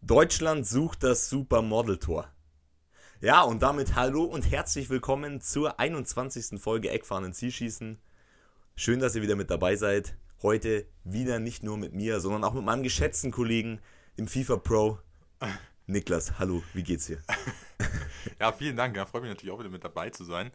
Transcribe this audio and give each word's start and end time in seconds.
Deutschland 0.00 0.64
sucht 0.64 1.02
das 1.02 1.28
Supermodel-Tor. 1.28 2.32
Ja, 3.20 3.42
und 3.42 3.62
damit 3.62 3.96
hallo 3.96 4.22
und 4.22 4.48
herzlich 4.48 4.90
willkommen 4.90 5.40
zur 5.40 5.80
21. 5.80 6.60
Folge 6.60 6.90
Eckfahren 6.90 7.32
Zielschießen. 7.32 7.98
Schön, 8.76 9.00
dass 9.00 9.16
ihr 9.16 9.22
wieder 9.22 9.34
mit 9.34 9.50
dabei 9.50 9.74
seid. 9.74 10.16
Heute 10.40 10.86
wieder 11.02 11.40
nicht 11.40 11.64
nur 11.64 11.76
mit 11.76 11.94
mir, 11.94 12.20
sondern 12.20 12.44
auch 12.44 12.54
mit 12.54 12.64
meinem 12.64 12.84
geschätzten 12.84 13.32
Kollegen 13.32 13.80
im 14.14 14.28
FIFA 14.28 14.58
Pro, 14.58 14.98
Niklas. 15.88 16.38
Hallo, 16.38 16.62
wie 16.74 16.84
geht's 16.84 17.06
dir? 17.06 17.20
ja, 18.40 18.52
vielen 18.52 18.76
Dank. 18.76 18.96
Ja, 18.96 19.04
freue 19.04 19.22
mich 19.22 19.30
natürlich 19.30 19.52
auch 19.52 19.58
wieder 19.58 19.68
mit 19.68 19.82
dabei 19.82 20.10
zu 20.10 20.22
sein. 20.22 20.52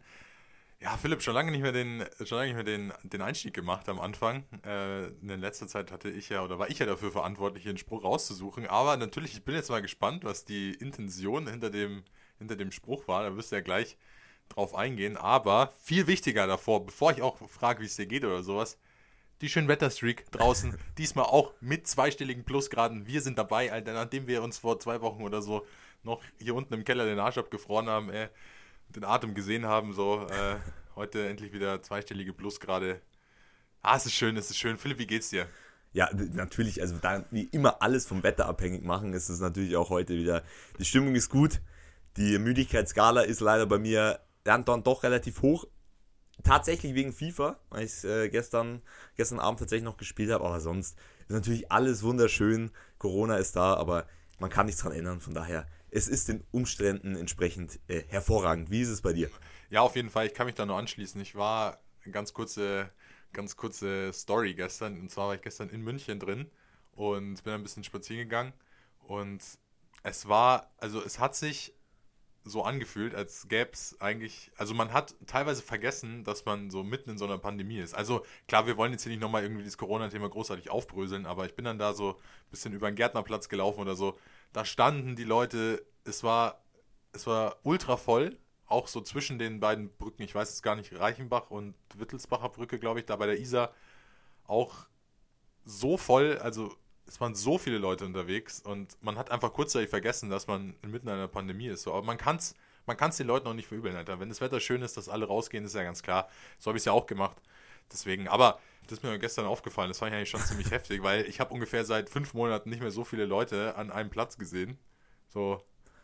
Ja, 0.84 0.98
Philipp, 0.98 1.22
schon 1.22 1.32
lange 1.32 1.50
nicht 1.50 1.62
mehr 1.62 1.72
den, 1.72 2.04
schon 2.26 2.36
lange 2.36 2.48
nicht 2.48 2.56
mehr 2.56 2.62
den, 2.62 2.92
den 3.04 3.22
Einstieg 3.22 3.54
gemacht 3.54 3.88
am 3.88 3.98
Anfang. 3.98 4.44
Äh, 4.66 5.06
in 5.06 5.40
letzter 5.40 5.66
Zeit 5.66 5.90
hatte 5.90 6.10
ich 6.10 6.28
ja, 6.28 6.44
oder 6.44 6.58
war 6.58 6.68
ich 6.68 6.78
ja 6.78 6.84
dafür 6.84 7.10
verantwortlich, 7.10 7.66
einen 7.66 7.78
Spruch 7.78 8.04
rauszusuchen. 8.04 8.66
Aber 8.66 8.98
natürlich, 8.98 9.32
ich 9.32 9.44
bin 9.46 9.54
jetzt 9.54 9.70
mal 9.70 9.80
gespannt, 9.80 10.24
was 10.24 10.44
die 10.44 10.74
Intention 10.74 11.48
hinter 11.48 11.70
dem, 11.70 12.04
hinter 12.36 12.56
dem 12.56 12.70
Spruch 12.70 13.08
war. 13.08 13.22
Da 13.22 13.34
wirst 13.34 13.50
du 13.50 13.56
ja 13.56 13.62
gleich 13.62 13.96
drauf 14.50 14.74
eingehen. 14.74 15.16
Aber 15.16 15.72
viel 15.80 16.06
wichtiger 16.06 16.46
davor, 16.46 16.84
bevor 16.84 17.12
ich 17.12 17.22
auch 17.22 17.38
frage, 17.48 17.80
wie 17.80 17.86
es 17.86 17.96
dir 17.96 18.04
geht 18.04 18.26
oder 18.26 18.42
sowas, 18.42 18.78
die 19.40 19.48
schönen 19.48 19.68
Wetterstreak 19.68 20.30
draußen. 20.32 20.76
diesmal 20.98 21.24
auch 21.24 21.54
mit 21.62 21.86
zweistelligen 21.86 22.44
Plusgraden. 22.44 23.06
Wir 23.06 23.22
sind 23.22 23.38
dabei, 23.38 23.72
Alter, 23.72 23.94
nachdem 23.94 24.26
wir 24.26 24.42
uns 24.42 24.58
vor 24.58 24.78
zwei 24.80 25.00
Wochen 25.00 25.22
oder 25.22 25.40
so 25.40 25.66
noch 26.02 26.22
hier 26.38 26.54
unten 26.54 26.74
im 26.74 26.84
Keller 26.84 27.06
den 27.06 27.20
Arsch 27.20 27.38
abgefroren 27.38 27.88
haben, 27.88 28.10
ey 28.10 28.28
den 28.94 29.04
Atem 29.04 29.34
gesehen 29.34 29.66
haben. 29.66 29.92
So, 29.92 30.26
äh, 30.26 30.56
heute 30.96 31.26
endlich 31.28 31.52
wieder 31.52 31.82
zweistellige 31.82 32.32
Plusgrade. 32.32 33.00
Ah, 33.82 33.96
es 33.96 34.06
ist 34.06 34.14
schön, 34.14 34.36
es 34.36 34.50
ist 34.50 34.58
schön. 34.58 34.78
Philipp, 34.78 34.98
wie 34.98 35.06
geht's 35.06 35.30
dir? 35.30 35.46
Ja, 35.92 36.10
natürlich, 36.12 36.80
also 36.80 36.96
da 37.00 37.24
wie 37.30 37.44
immer 37.44 37.80
alles 37.80 38.06
vom 38.06 38.22
Wetter 38.24 38.46
abhängig 38.46 38.82
machen, 38.82 39.12
ist 39.12 39.28
es 39.28 39.38
natürlich 39.38 39.76
auch 39.76 39.90
heute 39.90 40.14
wieder. 40.14 40.42
Die 40.78 40.84
Stimmung 40.84 41.14
ist 41.14 41.28
gut. 41.28 41.60
Die 42.16 42.38
Müdigkeitsskala 42.38 43.22
ist 43.22 43.40
leider 43.40 43.66
bei 43.66 43.78
mir 43.78 44.20
dann 44.42 44.64
doch 44.64 45.02
relativ 45.02 45.42
hoch. 45.42 45.66
Tatsächlich 46.42 46.94
wegen 46.94 47.12
FIFA, 47.12 47.60
weil 47.70 47.84
ich 47.84 48.02
äh, 48.02 48.28
gestern, 48.28 48.82
gestern 49.16 49.38
Abend 49.38 49.60
tatsächlich 49.60 49.84
noch 49.84 49.96
gespielt 49.96 50.32
habe, 50.32 50.44
aber 50.44 50.60
sonst 50.60 50.98
ist 51.28 51.30
natürlich 51.30 51.70
alles 51.70 52.02
wunderschön. 52.02 52.72
Corona 52.98 53.36
ist 53.36 53.54
da, 53.54 53.74
aber 53.74 54.06
man 54.40 54.50
kann 54.50 54.66
nichts 54.66 54.80
dran 54.82 54.92
ändern. 54.92 55.20
Von 55.20 55.34
daher 55.34 55.66
es 55.94 56.08
ist 56.08 56.28
den 56.28 56.42
Umständen 56.50 57.14
entsprechend 57.14 57.78
äh, 57.86 58.02
hervorragend. 58.08 58.68
Wie 58.68 58.80
ist 58.80 58.88
es 58.88 59.00
bei 59.00 59.12
dir? 59.12 59.30
Ja, 59.70 59.82
auf 59.82 59.94
jeden 59.94 60.10
Fall. 60.10 60.26
Ich 60.26 60.34
kann 60.34 60.46
mich 60.46 60.56
da 60.56 60.66
nur 60.66 60.76
anschließen. 60.76 61.20
Ich 61.20 61.36
war 61.36 61.78
eine 62.02 62.12
ganz 62.12 62.32
kurze, 62.32 62.90
ganz 63.32 63.56
kurze 63.56 64.12
Story 64.12 64.54
gestern. 64.54 64.98
Und 64.98 65.10
zwar 65.10 65.28
war 65.28 65.36
ich 65.36 65.42
gestern 65.42 65.68
in 65.68 65.82
München 65.82 66.18
drin 66.18 66.50
und 66.92 67.44
bin 67.44 67.52
ein 67.52 67.62
bisschen 67.62 67.84
spazieren 67.84 68.24
gegangen. 68.24 68.52
Und 69.06 69.40
es 70.02 70.26
war, 70.26 70.74
also 70.78 71.00
es 71.00 71.20
hat 71.20 71.36
sich 71.36 71.72
so 72.42 72.64
angefühlt, 72.64 73.14
als 73.14 73.48
gäbe 73.48 73.70
es 73.72 73.98
eigentlich, 74.00 74.50
also 74.56 74.74
man 74.74 74.92
hat 74.92 75.14
teilweise 75.26 75.62
vergessen, 75.62 76.24
dass 76.24 76.44
man 76.44 76.70
so 76.70 76.82
mitten 76.82 77.10
in 77.10 77.18
so 77.18 77.24
einer 77.24 77.38
Pandemie 77.38 77.78
ist. 77.78 77.94
Also 77.94 78.26
klar, 78.48 78.66
wir 78.66 78.76
wollen 78.76 78.90
jetzt 78.90 79.04
hier 79.04 79.12
nicht 79.12 79.22
nochmal 79.22 79.44
irgendwie 79.44 79.64
das 79.64 79.78
Corona-Thema 79.78 80.28
großartig 80.28 80.70
aufbröseln, 80.70 81.24
aber 81.24 81.46
ich 81.46 81.54
bin 81.54 81.64
dann 81.64 81.78
da 81.78 81.94
so 81.94 82.10
ein 82.10 82.50
bisschen 82.50 82.74
über 82.74 82.90
den 82.90 82.96
Gärtnerplatz 82.96 83.48
gelaufen 83.48 83.80
oder 83.80 83.94
so 83.94 84.18
da 84.52 84.64
standen 84.64 85.16
die 85.16 85.24
Leute, 85.24 85.84
es 86.04 86.22
war, 86.22 86.62
es 87.12 87.26
war 87.26 87.56
ultra 87.62 87.96
voll, 87.96 88.38
auch 88.66 88.88
so 88.88 89.00
zwischen 89.00 89.38
den 89.38 89.60
beiden 89.60 89.90
Brücken, 89.96 90.22
ich 90.22 90.34
weiß 90.34 90.50
es 90.50 90.62
gar 90.62 90.76
nicht, 90.76 90.98
Reichenbach 90.98 91.50
und 91.50 91.74
Wittelsbacher 91.96 92.48
Brücke, 92.48 92.78
glaube 92.78 93.00
ich, 93.00 93.06
da 93.06 93.16
bei 93.16 93.26
der 93.26 93.38
Isar 93.38 93.72
auch 94.46 94.86
so 95.64 95.96
voll, 95.96 96.38
also 96.38 96.74
es 97.06 97.20
waren 97.20 97.34
so 97.34 97.58
viele 97.58 97.78
Leute 97.78 98.04
unterwegs 98.06 98.60
und 98.60 98.96
man 99.02 99.18
hat 99.18 99.30
einfach 99.30 99.52
kurzzeitig 99.52 99.90
vergessen, 99.90 100.30
dass 100.30 100.46
man 100.46 100.74
inmitten 100.82 101.08
einer 101.08 101.28
Pandemie 101.28 101.66
ist. 101.66 101.82
So. 101.82 101.92
Aber 101.92 102.02
man 102.02 102.16
kann 102.16 102.36
es 102.36 102.54
man 102.86 102.96
kann's 102.96 103.16
den 103.16 103.26
Leuten 103.26 103.46
auch 103.46 103.54
nicht 103.54 103.68
verübeln, 103.68 103.96
Alter. 103.96 104.20
Wenn 104.20 104.28
das 104.28 104.40
Wetter 104.40 104.60
schön 104.60 104.82
ist, 104.82 104.96
dass 104.96 105.08
alle 105.08 105.26
rausgehen, 105.26 105.64
ist 105.64 105.74
ja 105.74 105.82
ganz 105.82 106.02
klar. 106.02 106.28
So 106.58 106.68
habe 106.68 106.76
ich 106.76 106.82
es 106.82 106.86
ja 106.86 106.92
auch 106.92 107.06
gemacht. 107.06 107.36
Deswegen, 107.90 108.28
aber 108.28 108.60
das 108.86 108.98
ist 108.98 109.02
mir 109.02 109.18
gestern 109.18 109.46
aufgefallen, 109.46 109.88
das 109.88 109.98
fand 109.98 110.12
ich 110.12 110.16
eigentlich 110.16 110.30
schon 110.30 110.40
ziemlich 110.40 110.70
heftig, 110.72 111.02
weil 111.02 111.24
ich 111.26 111.40
habe 111.40 111.52
ungefähr 111.52 111.84
seit 111.84 112.10
fünf 112.10 112.34
Monaten 112.34 112.70
nicht 112.70 112.80
mehr 112.80 112.90
so 112.90 113.04
viele 113.04 113.24
Leute 113.24 113.76
an 113.76 113.90
einem 113.90 114.10
Platz 114.10 114.38
gesehen. 114.38 114.78
So. 115.28 115.62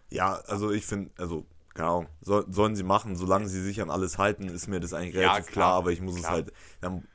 Ja, 0.09 0.35
also 0.47 0.71
ich 0.71 0.87
finde, 0.87 1.11
also, 1.19 1.47
genau, 1.75 2.07
so, 2.21 2.45
sollen 2.51 2.75
sie 2.75 2.83
machen, 2.83 3.17
solange 3.17 3.49
sie 3.49 3.63
sich 3.63 3.81
an 3.81 3.91
alles 3.91 4.19
halten, 4.19 4.49
ist 4.49 4.67
mir 4.67 4.81
das 4.81 4.93
eigentlich 4.93 5.17
relativ 5.17 5.47
ja, 5.47 5.53
klar, 5.53 5.53
klar, 5.53 5.75
aber 5.75 5.93
ich 5.93 6.01
muss 6.01 6.17
klar. 6.17 6.25
es 6.25 6.31
halt. 6.31 6.53
Dann, 6.81 7.07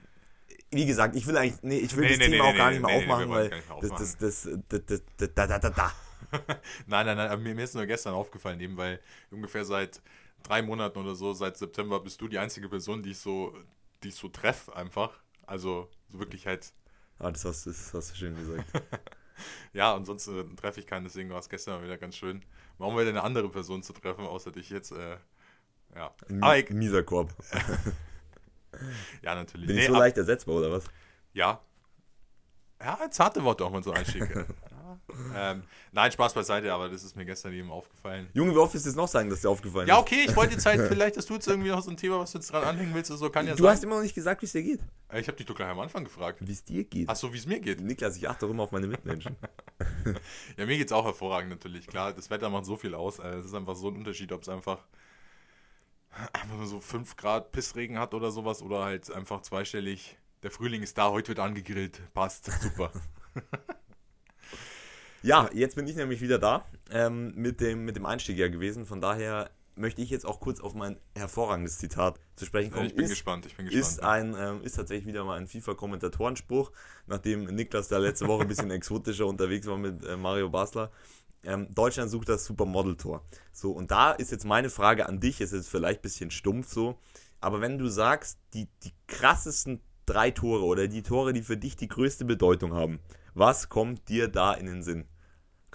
wie 0.71 0.85
gesagt, 0.85 1.15
ich 1.15 1.27
will 1.27 1.37
eigentlich, 1.37 1.61
nee, 1.61 1.77
ich 1.79 1.95
will 1.95 2.03
nee, 2.03 2.09
das 2.09 2.19
nee, 2.19 2.29
Thema 2.29 2.43
nee, 2.43 2.49
auch 2.51 2.57
gar 2.57 2.71
nicht 2.71 2.81
mehr 2.81 2.95
aufmachen, 2.95 3.29
weil 3.29 3.49
das, 3.81 3.91
das, 3.91 4.17
das, 4.17 4.49
das, 4.69 4.85
das, 5.17 5.33
da, 5.33 5.47
da, 5.47 5.59
da, 5.59 5.69
da. 5.69 5.91
nein, 6.87 7.05
nein, 7.05 7.17
nein, 7.17 7.43
mir, 7.43 7.55
mir 7.55 7.63
ist 7.63 7.75
nur 7.75 7.85
gestern 7.85 8.13
aufgefallen, 8.13 8.59
eben 8.59 8.77
weil 8.77 8.99
ungefähr 9.31 9.65
seit 9.65 10.01
drei 10.43 10.61
Monaten 10.61 10.99
oder 10.99 11.15
so, 11.15 11.33
seit 11.33 11.57
September 11.57 11.99
bist 11.99 12.21
du 12.21 12.27
die 12.27 12.39
einzige 12.39 12.69
Person, 12.69 13.03
die 13.03 13.11
ich 13.11 13.19
so, 13.19 13.53
die 14.03 14.09
ich 14.09 14.15
so 14.15 14.29
treffe 14.29 14.75
einfach. 14.75 15.21
Also 15.47 15.89
so 16.09 16.19
wirklich 16.19 16.47
halt. 16.47 16.73
Ah, 17.19 17.31
das 17.31 17.45
hast, 17.45 17.65
das 17.65 17.93
hast 17.93 18.11
du 18.11 18.15
schön 18.15 18.35
gesagt. 18.35 18.65
ja, 19.73 19.93
und 19.93 20.05
sonst 20.05 20.27
äh, 20.27 20.43
treffe 20.55 20.79
ich 20.79 20.87
keinen, 20.87 21.05
deswegen 21.05 21.29
war 21.29 21.39
es 21.39 21.49
gestern 21.49 21.83
wieder 21.83 21.97
ganz 21.97 22.15
schön. 22.15 22.43
Warum 22.77 22.97
wir 22.97 23.05
denn 23.05 23.15
eine 23.15 23.23
andere 23.23 23.49
Person 23.49 23.83
zu 23.83 23.93
treffen, 23.93 24.25
außer 24.25 24.51
dich 24.51 24.69
jetzt? 24.69 24.91
Äh, 24.91 25.17
ja. 25.95 26.13
Aber 26.41 26.57
ich, 26.57 26.69
Mieser 26.69 27.03
Korb. 27.03 27.33
ja, 29.21 29.35
natürlich. 29.35 29.67
Bin 29.67 29.77
ich 29.77 29.87
nee, 29.87 29.93
so 29.93 29.97
leicht 29.97 30.17
ersetzbar, 30.17 30.55
oder 30.55 30.71
was? 30.71 30.85
Ja. 31.33 31.61
Ja, 32.81 33.09
zarte 33.09 33.43
Worte 33.43 33.63
auch 33.63 33.71
mal 33.71 33.81
so 33.83 33.93
ähm, 35.35 35.63
nein, 35.91 36.11
Spaß 36.11 36.33
beiseite, 36.33 36.73
aber 36.73 36.89
das 36.89 37.03
ist 37.03 37.15
mir 37.15 37.25
gestern 37.25 37.53
eben 37.53 37.71
aufgefallen. 37.71 38.27
Junge, 38.33 38.53
wie 38.53 38.57
oft 38.57 38.75
ist 38.75 38.85
es 38.85 38.95
noch 38.95 39.07
sagen, 39.07 39.29
dass 39.29 39.41
dir 39.41 39.49
aufgefallen 39.49 39.85
ist? 39.85 39.89
Ja, 39.89 39.99
okay, 39.99 40.25
ich 40.27 40.35
wollte 40.35 40.53
jetzt 40.53 40.65
halt 40.65 40.81
vielleicht, 40.87 41.17
dass 41.17 41.25
du 41.25 41.35
jetzt 41.35 41.47
irgendwie 41.47 41.69
noch 41.69 41.81
so 41.81 41.91
ein 41.91 41.97
Thema, 41.97 42.19
was 42.19 42.31
du 42.31 42.37
jetzt 42.37 42.51
dran 42.51 42.63
anhängen 42.63 42.93
willst, 42.93 43.11
oder 43.11 43.17
so 43.17 43.29
kann 43.29 43.47
ja 43.47 43.55
Du 43.55 43.63
sein. 43.63 43.73
hast 43.73 43.83
immer 43.83 43.95
noch 43.95 44.03
nicht 44.03 44.15
gesagt, 44.15 44.41
wie 44.41 44.45
es 44.45 44.51
dir 44.51 44.63
geht. 44.63 44.79
Äh, 45.09 45.21
ich 45.21 45.27
habe 45.27 45.37
dich 45.37 45.45
doch 45.45 45.55
gleich 45.55 45.69
am 45.69 45.79
Anfang 45.79 46.03
gefragt. 46.03 46.39
Wie 46.41 46.51
es 46.51 46.63
dir 46.63 46.83
geht. 46.83 47.09
Ach 47.09 47.15
so, 47.15 47.33
wie 47.33 47.37
es 47.37 47.45
mir 47.45 47.59
geht. 47.59 47.81
Niklas, 47.81 48.17
ich 48.17 48.27
achte 48.29 48.45
auch 48.45 48.49
immer 48.49 48.63
auf 48.63 48.71
meine 48.71 48.87
Mitmenschen. 48.87 49.35
ja, 50.57 50.65
mir 50.65 50.77
geht 50.77 50.87
es 50.87 50.93
auch 50.93 51.05
hervorragend 51.05 51.49
natürlich. 51.49 51.87
Klar, 51.87 52.13
das 52.13 52.29
Wetter 52.29 52.49
macht 52.49 52.65
so 52.65 52.75
viel 52.75 52.93
aus. 52.95 53.19
Äh, 53.19 53.27
es 53.35 53.45
ist 53.47 53.53
einfach 53.53 53.75
so 53.75 53.89
ein 53.89 53.95
Unterschied, 53.95 54.31
ob 54.31 54.41
es 54.41 54.49
einfach 54.49 54.79
einfach 56.31 56.55
nur 56.57 56.67
so 56.67 56.79
5 56.79 57.17
Grad 57.17 57.51
Pissregen 57.51 57.99
hat 57.99 58.13
oder 58.13 58.31
sowas 58.31 58.61
oder 58.61 58.83
halt 58.83 59.11
einfach 59.11 59.41
zweistellig. 59.41 60.17
Der 60.43 60.51
Frühling 60.51 60.83
ist 60.83 60.97
da, 60.97 61.09
heute 61.09 61.29
wird 61.29 61.39
angegrillt. 61.39 62.01
Passt, 62.13 62.49
super. 62.61 62.91
Ja, 65.25 65.49
jetzt 65.53 65.75
bin 65.75 65.87
ich 65.87 65.95
nämlich 65.95 66.21
wieder 66.21 66.37
da 66.37 66.65
ähm, 66.91 67.33
mit, 67.35 67.59
dem, 67.59 67.83
mit 67.83 67.95
dem 67.95 68.05
Einstieg 68.05 68.37
ja 68.37 68.47
gewesen. 68.47 68.85
Von 68.85 69.01
daher 69.01 69.49
möchte 69.75 70.03
ich 70.03 70.11
jetzt 70.11 70.23
auch 70.23 70.39
kurz 70.39 70.59
auf 70.59 70.75
mein 70.75 70.97
hervorragendes 71.15 71.79
Zitat 71.79 72.19
zu 72.35 72.45
sprechen 72.45 72.71
kommen. 72.71 72.85
Ich 72.85 72.95
bin 72.95 73.05
ist, 73.05 73.09
gespannt, 73.09 73.47
ich 73.47 73.55
bin 73.55 73.65
gespannt. 73.65 73.85
Ist, 73.85 74.03
ein, 74.03 74.35
ähm, 74.37 74.61
ist 74.61 74.75
tatsächlich 74.75 75.07
wieder 75.07 75.23
mal 75.23 75.39
ein 75.39 75.47
FIFA-Kommentatorenspruch, 75.47 76.71
nachdem 77.07 77.45
Niklas 77.45 77.87
da 77.87 77.97
letzte 77.97 78.27
Woche 78.27 78.43
ein 78.43 78.47
bisschen 78.47 78.69
exotischer 78.71 79.25
unterwegs 79.25 79.65
war 79.65 79.77
mit 79.77 80.05
äh, 80.05 80.15
Mario 80.15 80.47
Basler. 80.49 80.91
Ähm, 81.43 81.73
Deutschland 81.73 82.11
sucht 82.11 82.29
das 82.29 82.45
Supermodel-Tor. 82.45 83.25
So, 83.51 83.71
und 83.71 83.89
da 83.89 84.11
ist 84.11 84.31
jetzt 84.31 84.45
meine 84.45 84.69
Frage 84.69 85.09
an 85.09 85.19
dich, 85.19 85.41
ist 85.41 85.53
jetzt 85.53 85.69
vielleicht 85.69 86.01
ein 86.01 86.03
bisschen 86.03 86.29
stumpf 86.29 86.71
so, 86.71 86.99
aber 87.41 87.61
wenn 87.61 87.79
du 87.79 87.87
sagst, 87.87 88.37
die, 88.53 88.67
die 88.83 88.93
krassesten 89.07 89.81
drei 90.05 90.29
Tore 90.29 90.63
oder 90.65 90.87
die 90.87 91.01
Tore, 91.01 91.33
die 91.33 91.41
für 91.41 91.57
dich 91.57 91.75
die 91.75 91.87
größte 91.87 92.25
Bedeutung 92.25 92.73
haben, 92.75 92.99
was 93.33 93.69
kommt 93.69 94.07
dir 94.07 94.27
da 94.27 94.53
in 94.53 94.67
den 94.67 94.83
Sinn? 94.83 95.05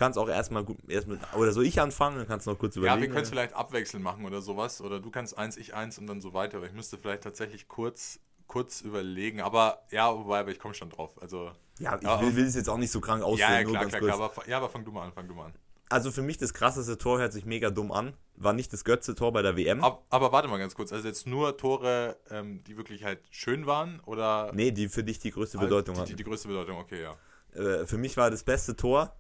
Kannst 0.01 0.19
auch 0.19 0.29
erstmal 0.29 0.65
gut, 0.65 0.79
erstmal, 0.89 1.19
oder 1.37 1.53
soll 1.53 1.67
ich 1.67 1.79
anfangen, 1.79 2.17
dann 2.17 2.27
kannst 2.27 2.47
du 2.47 2.51
noch 2.51 2.59
kurz 2.59 2.75
überlegen. 2.75 2.97
Ja, 2.97 3.01
wir 3.03 3.09
können 3.09 3.23
es 3.23 3.29
vielleicht 3.29 3.53
abwechselnd 3.53 4.03
machen 4.03 4.25
oder 4.25 4.41
sowas. 4.41 4.81
Oder 4.81 4.99
du 4.99 5.11
kannst 5.11 5.37
eins, 5.37 5.59
ich 5.59 5.75
eins 5.75 5.99
und 5.99 6.07
dann 6.07 6.23
so 6.23 6.33
weiter. 6.33 6.57
Aber 6.57 6.67
ich 6.67 6.73
müsste 6.73 6.97
vielleicht 6.97 7.23
tatsächlich 7.23 7.69
kurz, 7.69 8.19
kurz 8.47 8.81
überlegen. 8.81 9.43
Aber 9.43 9.83
ja, 9.91 10.13
wobei, 10.13 10.41
aber 10.41 10.51
ich 10.51 10.59
komme 10.59 10.73
schon 10.73 10.89
drauf. 10.89 11.21
Also, 11.21 11.53
ja, 11.79 11.99
ich 12.01 12.21
will, 12.23 12.35
will 12.35 12.47
es 12.47 12.55
jetzt 12.55 12.71
auch 12.71 12.79
nicht 12.79 12.91
so 12.91 13.01
krank 13.01 13.23
ausführen. 13.23 13.53
Ja, 13.53 13.61
ja 13.61 13.65
klar, 13.65 13.87
klar, 13.87 14.01
klar. 14.01 14.21
Aber, 14.21 14.49
ja, 14.49 14.57
aber 14.57 14.71
fang 14.71 14.85
du 14.87 14.91
mal 14.91 15.05
an, 15.05 15.13
fang 15.13 15.29
du 15.29 15.35
mal 15.35 15.47
an. 15.47 15.55
Also 15.91 16.13
für 16.13 16.23
mich 16.23 16.39
das 16.39 16.55
krasseste 16.55 16.97
Tor 16.97 17.19
hört 17.19 17.35
sich 17.35 17.45
mega 17.45 17.69
dumm 17.69 17.93
an. 17.93 18.15
War 18.37 18.55
nicht 18.55 18.73
das 18.73 18.85
Götze-Tor 18.85 19.33
bei 19.33 19.43
der 19.43 19.57
WM. 19.57 19.85
Aber, 19.85 20.03
aber, 20.09 20.33
warte 20.33 20.49
mal 20.49 20.59
ganz 20.59 20.75
kurz. 20.75 20.95
Also 20.95 21.07
jetzt 21.07 21.27
nur 21.27 21.59
Tore, 21.59 22.17
ähm, 22.31 22.65
die 22.65 22.79
wirklich 22.79 23.05
halt 23.05 23.21
schön 23.31 23.67
waren? 23.67 24.01
Oder? 24.07 24.51
Nee, 24.55 24.71
die 24.71 24.89
für 24.89 25.05
dich 25.05 25.19
die 25.19 25.31
größte 25.31 25.59
ah, 25.59 25.63
Bedeutung 25.63 25.97
hatten. 25.99 26.07
Die, 26.07 26.17
die 26.17 26.25
größte 26.25 26.49
Bedeutung, 26.49 26.79
okay, 26.79 27.03
ja. 27.03 27.17
Äh, 27.53 27.85
für 27.85 27.99
mich 27.99 28.17
war 28.17 28.31
das 28.31 28.45
beste 28.45 28.77
Tor 28.77 29.15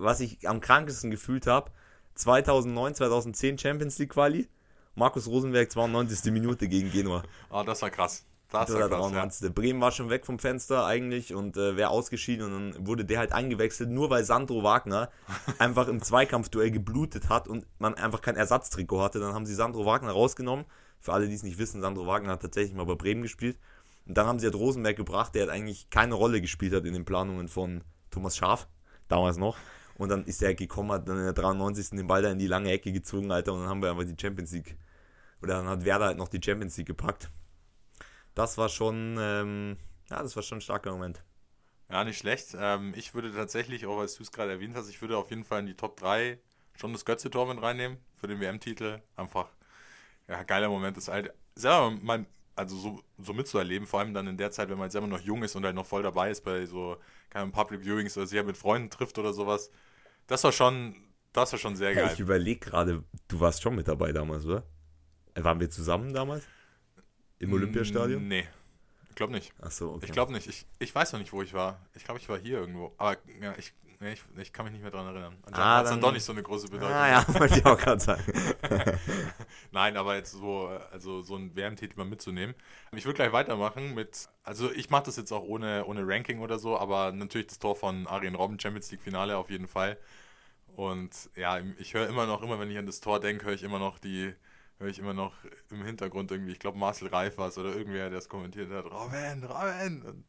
was 0.00 0.20
ich 0.20 0.48
am 0.48 0.60
krankesten 0.60 1.10
gefühlt 1.10 1.46
habe, 1.46 1.70
2009, 2.14 2.94
2010 2.94 3.58
Champions 3.58 3.98
League 3.98 4.10
Quali, 4.10 4.48
Markus 4.94 5.26
Rosenberg 5.26 5.70
92. 5.70 6.32
Minute 6.32 6.68
gegen 6.68 6.90
Genua. 6.90 7.22
Ah, 7.48 7.60
oh, 7.60 7.64
das 7.64 7.82
war 7.82 7.90
krass. 7.90 8.24
Das 8.50 8.72
war 8.72 8.88
krass, 8.88 9.40
ja. 9.40 9.48
Bremen 9.50 9.80
war 9.80 9.92
schon 9.92 10.10
weg 10.10 10.26
vom 10.26 10.40
Fenster 10.40 10.84
eigentlich 10.84 11.34
und 11.34 11.56
äh, 11.56 11.76
wäre 11.76 11.90
ausgeschieden 11.90 12.44
und 12.46 12.74
dann 12.74 12.86
wurde 12.86 13.04
der 13.04 13.20
halt 13.20 13.32
eingewechselt, 13.32 13.90
nur 13.90 14.10
weil 14.10 14.24
Sandro 14.24 14.64
Wagner 14.64 15.08
einfach 15.58 15.86
im 15.86 16.02
Zweikampfduell 16.02 16.72
geblutet 16.72 17.28
hat 17.28 17.46
und 17.46 17.64
man 17.78 17.94
einfach 17.94 18.20
kein 18.20 18.34
Ersatztrikot 18.34 19.00
hatte. 19.00 19.20
Dann 19.20 19.34
haben 19.34 19.46
sie 19.46 19.54
Sandro 19.54 19.86
Wagner 19.86 20.10
rausgenommen. 20.10 20.64
Für 20.98 21.12
alle, 21.12 21.28
die 21.28 21.34
es 21.34 21.44
nicht 21.44 21.58
wissen, 21.58 21.80
Sandro 21.80 22.06
Wagner 22.06 22.32
hat 22.32 22.42
tatsächlich 22.42 22.74
mal 22.74 22.84
bei 22.84 22.96
Bremen 22.96 23.22
gespielt. 23.22 23.56
Und 24.06 24.18
dann 24.18 24.26
haben 24.26 24.40
sie 24.40 24.46
halt 24.46 24.56
Rosenberg 24.56 24.96
gebracht, 24.96 25.34
der 25.34 25.42
halt 25.42 25.52
eigentlich 25.52 25.88
keine 25.88 26.14
Rolle 26.14 26.40
gespielt 26.40 26.74
hat 26.74 26.84
in 26.84 26.92
den 26.92 27.04
Planungen 27.04 27.46
von 27.46 27.84
Thomas 28.10 28.36
Schaf, 28.36 28.66
damals 29.06 29.36
noch. 29.36 29.56
Und 30.00 30.08
dann 30.08 30.24
ist 30.24 30.40
der 30.40 30.54
gekommen, 30.54 30.92
hat 30.92 31.06
dann 31.06 31.18
in 31.18 31.24
der 31.24 31.34
93. 31.34 31.90
den 31.90 32.06
Ball 32.06 32.22
da 32.22 32.30
in 32.30 32.38
die 32.38 32.46
lange 32.46 32.70
Ecke 32.72 32.90
gezogen, 32.90 33.30
Alter, 33.30 33.52
und 33.52 33.60
dann 33.60 33.68
haben 33.68 33.82
wir 33.82 33.90
einfach 33.90 34.04
die 34.04 34.16
Champions 34.18 34.50
League. 34.50 34.78
Oder 35.42 35.56
dann 35.56 35.68
hat 35.68 35.84
Werder 35.84 36.06
halt 36.06 36.16
noch 36.16 36.28
die 36.28 36.40
Champions 36.42 36.74
League 36.78 36.86
gepackt. 36.86 37.28
Das 38.34 38.56
war 38.56 38.70
schon, 38.70 39.18
ähm, 39.20 39.76
ja, 40.08 40.22
das 40.22 40.34
war 40.36 40.42
schon 40.42 40.56
ein 40.56 40.62
starker 40.62 40.92
Moment. 40.92 41.22
Ja, 41.90 42.02
nicht 42.02 42.16
schlecht. 42.16 42.56
Ähm, 42.58 42.94
ich 42.96 43.12
würde 43.12 43.30
tatsächlich, 43.30 43.84
auch 43.84 43.98
als 43.98 44.14
du 44.14 44.22
es 44.22 44.32
gerade 44.32 44.52
erwähnt 44.52 44.74
hast, 44.74 44.88
ich 44.88 45.02
würde 45.02 45.18
auf 45.18 45.28
jeden 45.28 45.44
Fall 45.44 45.60
in 45.60 45.66
die 45.66 45.76
Top 45.76 45.98
3 45.98 46.38
schon 46.76 46.94
das 46.94 47.04
Götze-Tor 47.04 47.52
mit 47.52 47.62
reinnehmen 47.62 47.98
für 48.16 48.26
den 48.26 48.40
WM-Titel. 48.40 49.02
Einfach, 49.16 49.50
ja, 50.28 50.42
geiler 50.44 50.70
Moment, 50.70 50.96
das 50.96 51.08
halt 51.08 51.30
selber 51.54 51.90
mal, 51.90 52.24
also 52.56 52.74
so, 52.74 53.02
so 53.18 53.34
mitzuerleben, 53.34 53.86
vor 53.86 54.00
allem 54.00 54.14
dann 54.14 54.28
in 54.28 54.38
der 54.38 54.50
Zeit, 54.50 54.70
wenn 54.70 54.78
man 54.78 54.88
selber 54.88 55.08
noch 55.08 55.20
jung 55.20 55.42
ist 55.42 55.56
und 55.56 55.64
halt 55.66 55.74
noch 55.74 55.84
voll 55.84 56.02
dabei 56.02 56.30
ist 56.30 56.42
bei 56.42 56.64
so 56.64 56.96
keinem 57.28 57.52
Public 57.52 57.84
Viewings 57.84 58.16
oder 58.16 58.26
sich 58.26 58.38
halt 58.38 58.46
mit 58.46 58.56
Freunden 58.56 58.88
trifft 58.88 59.18
oder 59.18 59.34
sowas. 59.34 59.70
Das 60.30 60.44
war 60.44 60.52
schon, 60.52 60.94
das 61.32 61.50
war 61.50 61.58
schon 61.58 61.74
sehr 61.74 61.92
geil. 61.92 62.08
Ich 62.14 62.20
überlege 62.20 62.60
gerade, 62.60 63.02
du 63.26 63.40
warst 63.40 63.62
schon 63.62 63.74
mit 63.74 63.88
dabei 63.88 64.12
damals, 64.12 64.46
oder? 64.46 64.62
Waren 65.34 65.58
wir 65.58 65.68
zusammen 65.68 66.14
damals? 66.14 66.44
Im 67.40 67.52
Olympiastadion? 67.52 68.28
Nee, 68.28 68.46
ich 69.08 69.16
glaube 69.16 69.32
nicht. 69.32 69.52
Ach 69.60 69.72
so, 69.72 69.90
okay. 69.94 70.06
Ich 70.06 70.12
glaube 70.12 70.32
nicht. 70.32 70.46
Ich, 70.46 70.66
ich 70.78 70.94
weiß 70.94 71.12
noch 71.12 71.18
nicht, 71.18 71.32
wo 71.32 71.42
ich 71.42 71.52
war. 71.52 71.80
Ich 71.94 72.04
glaube, 72.04 72.20
ich 72.20 72.28
war 72.28 72.38
hier 72.38 72.58
irgendwo. 72.60 72.94
Aber 72.96 73.16
ja, 73.40 73.54
ich, 73.58 73.72
nee, 73.98 74.12
ich, 74.12 74.22
ich 74.40 74.52
kann 74.52 74.66
mich 74.66 74.72
nicht 74.72 74.82
mehr 74.82 74.92
daran 74.92 75.08
erinnern. 75.08 75.34
Anscheinend 75.42 75.58
Ah, 75.58 75.76
hat 75.78 75.84
es 75.86 75.90
dann 75.90 76.00
doch 76.00 76.12
nicht 76.12 76.22
so 76.22 76.30
eine 76.30 76.44
große 76.44 76.68
Bedeutung. 76.68 76.94
Ah 76.94 77.08
ja, 77.08 77.26
wollte 77.40 77.58
ich 77.58 77.66
auch 77.66 77.78
gerade 77.78 78.00
sagen. 78.00 78.22
Nein, 79.72 79.96
aber 79.96 80.14
jetzt 80.14 80.30
so, 80.30 80.68
also 80.92 81.22
so 81.22 81.34
ein 81.34 81.56
WM-Titel 81.56 81.96
mal 81.96 82.04
mitzunehmen. 82.04 82.54
Ich 82.94 83.04
würde 83.04 83.16
gleich 83.16 83.32
weitermachen 83.32 83.94
mit, 83.94 84.28
also 84.44 84.70
ich 84.70 84.90
mache 84.90 85.04
das 85.06 85.16
jetzt 85.16 85.32
auch 85.32 85.42
ohne, 85.42 85.86
ohne 85.86 86.06
Ranking 86.06 86.38
oder 86.38 86.60
so, 86.60 86.78
aber 86.78 87.10
natürlich 87.10 87.48
das 87.48 87.58
Tor 87.58 87.74
von 87.74 88.06
Arjen 88.06 88.36
Robben, 88.36 88.60
Champions 88.60 88.92
League 88.92 89.02
Finale 89.02 89.36
auf 89.36 89.50
jeden 89.50 89.66
Fall. 89.66 89.96
Und 90.76 91.10
ja, 91.36 91.58
ich 91.78 91.94
höre 91.94 92.08
immer 92.08 92.26
noch, 92.26 92.42
immer 92.42 92.58
wenn 92.58 92.70
ich 92.70 92.78
an 92.78 92.86
das 92.86 93.00
Tor 93.00 93.20
denke, 93.20 93.46
höre 93.46 93.54
ich 93.54 93.62
immer 93.62 93.78
noch 93.78 93.98
die, 93.98 94.34
höre 94.78 94.88
ich 94.88 94.98
immer 94.98 95.14
noch 95.14 95.34
im 95.70 95.84
Hintergrund 95.84 96.30
irgendwie, 96.30 96.52
ich 96.52 96.58
glaube 96.58 96.78
Marcel 96.78 97.08
Reif 97.08 97.38
war 97.38 97.48
es 97.48 97.58
oder 97.58 97.74
irgendwer, 97.74 98.10
der 98.10 98.18
es 98.18 98.28
kommentiert 98.28 98.70
hat, 98.70 98.84
Robben, 98.86 99.44
Robben. 99.44 100.02
Und, 100.06 100.24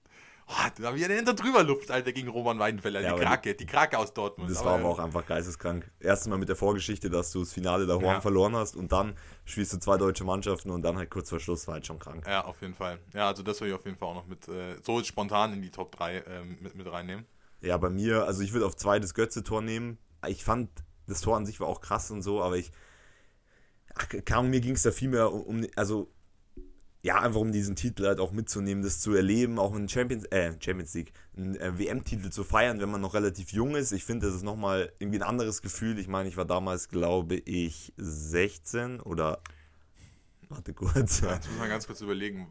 oh, 0.47 0.81
da 0.81 0.93
ich 0.93 1.01
ja 1.01 1.07
hinter 1.07 1.33
drüber 1.33 1.63
Luft, 1.63 1.89
Alter, 1.91 2.11
gegen 2.11 2.27
Roman 2.27 2.59
Weidenfeller, 2.59 3.01
Ja, 3.01 3.09
die 3.09 3.13
aber 3.13 3.23
Krake, 3.23 3.55
die 3.55 3.65
Krake 3.65 3.97
aus 3.97 4.13
Dortmund. 4.13 4.49
Das 4.51 4.63
war 4.65 4.75
aber 4.79 4.89
auch 4.89 4.99
einfach 4.99 5.25
geisteskrank. 5.25 5.89
Erstes 5.99 6.27
Mal 6.27 6.37
mit 6.37 6.49
der 6.49 6.55
Vorgeschichte, 6.55 7.09
dass 7.09 7.31
du 7.31 7.39
das 7.39 7.53
Finale 7.53 7.87
Horn 7.87 8.03
Ja. 8.03 8.21
verloren 8.21 8.55
hast 8.55 8.75
und 8.75 8.91
dann 8.91 9.15
spielst 9.45 9.73
du 9.73 9.77
zwei 9.77 9.97
deutsche 9.97 10.23
Mannschaften 10.23 10.69
und 10.69 10.81
dann 10.81 10.97
halt 10.97 11.09
kurz 11.09 11.29
vor 11.29 11.39
Schluss 11.39 11.67
war 11.67 11.75
halt 11.75 11.85
schon 11.85 11.99
krank. 11.99 12.25
Ja, 12.27 12.45
auf 12.45 12.61
jeden 12.61 12.73
Fall. 12.73 12.99
Ja, 13.13 13.27
also 13.27 13.43
das 13.43 13.61
will 13.61 13.69
ich 13.69 13.73
auf 13.73 13.85
jeden 13.85 13.97
Fall 13.97 14.09
auch 14.09 14.15
noch 14.15 14.27
mit, 14.27 14.47
äh, 14.47 14.75
so 14.83 15.01
spontan 15.03 15.53
in 15.53 15.61
die 15.61 15.71
Top 15.71 15.91
3 15.95 16.23
ähm, 16.27 16.57
mit, 16.59 16.75
mit 16.75 16.91
reinnehmen. 16.91 17.25
Ja, 17.61 17.77
bei 17.77 17.89
mir, 17.89 18.25
also 18.25 18.41
ich 18.41 18.53
würde 18.53 18.65
auf 18.65 18.75
zwei 18.75 18.99
das 18.99 19.13
Götze-Tor 19.13 19.61
nehmen. 19.61 19.97
Ich 20.27 20.43
fand, 20.43 20.69
das 21.07 21.21
Tor 21.21 21.37
an 21.37 21.45
sich 21.45 21.59
war 21.59 21.67
auch 21.67 21.81
krass 21.81 22.11
und 22.11 22.21
so, 22.21 22.41
aber 22.41 22.57
ich, 22.57 22.71
ach, 23.95 24.07
Ahnung, 24.31 24.49
mir 24.49 24.61
ging 24.61 24.75
es 24.75 24.83
da 24.83 24.91
viel 24.91 25.09
mehr 25.09 25.31
um, 25.31 25.41
um, 25.41 25.67
also, 25.75 26.11
ja, 27.03 27.19
einfach 27.19 27.39
um 27.39 27.51
diesen 27.51 27.75
Titel 27.75 28.05
halt 28.05 28.19
auch 28.19 28.31
mitzunehmen, 28.31 28.83
das 28.83 28.99
zu 28.99 29.13
erleben, 29.13 29.57
auch 29.57 29.75
in 29.75 29.89
Champions, 29.89 30.25
äh, 30.25 30.53
Champions 30.59 30.93
League, 30.93 31.13
einen 31.35 31.55
äh, 31.55 31.77
WM-Titel 31.79 32.29
zu 32.29 32.43
feiern, 32.43 32.79
wenn 32.79 32.91
man 32.91 33.01
noch 33.01 33.15
relativ 33.15 33.51
jung 33.51 33.75
ist. 33.75 33.91
Ich 33.91 34.05
finde, 34.05 34.27
das 34.27 34.35
ist 34.35 34.43
nochmal 34.43 34.91
irgendwie 34.99 35.17
ein 35.17 35.27
anderes 35.27 35.63
Gefühl. 35.63 35.97
Ich 35.97 36.07
meine, 36.07 36.29
ich 36.29 36.37
war 36.37 36.45
damals, 36.45 36.89
glaube 36.89 37.35
ich, 37.37 37.91
16 37.97 38.99
oder, 38.99 39.41
warte 40.49 40.73
kurz, 40.73 41.21
Ja, 41.21 41.33
jetzt 41.33 41.49
muss 41.49 41.57
man 41.57 41.69
ganz 41.69 41.87
kurz 41.87 42.01
überlegen. 42.01 42.47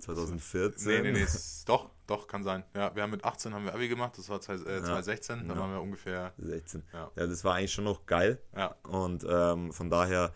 2014. 0.00 0.92
Nee, 1.02 1.12
nee, 1.12 1.12
nee, 1.20 1.26
doch, 1.66 1.90
doch, 2.06 2.26
kann 2.26 2.42
sein. 2.42 2.64
Ja, 2.74 2.94
wir 2.94 3.02
haben 3.02 3.10
mit 3.10 3.24
18 3.24 3.54
haben 3.54 3.64
wir 3.64 3.74
Abi 3.74 3.88
gemacht, 3.88 4.16
das 4.18 4.28
war 4.28 4.40
zwei- 4.40 4.54
äh, 4.54 4.82
2016, 4.82 5.46
da 5.48 5.54
Ja. 5.54 5.60
waren 5.60 5.72
wir 5.72 5.80
ungefähr, 5.80 6.32
16. 6.38 6.82
Ja. 6.92 7.10
ja, 7.14 7.26
das 7.26 7.44
war 7.44 7.54
eigentlich 7.54 7.72
schon 7.72 7.84
noch 7.84 8.06
geil. 8.06 8.40
ja, 8.56 8.74
Und 8.84 9.24
ähm, 9.28 9.72
von 9.72 9.90
daher, 9.90 10.32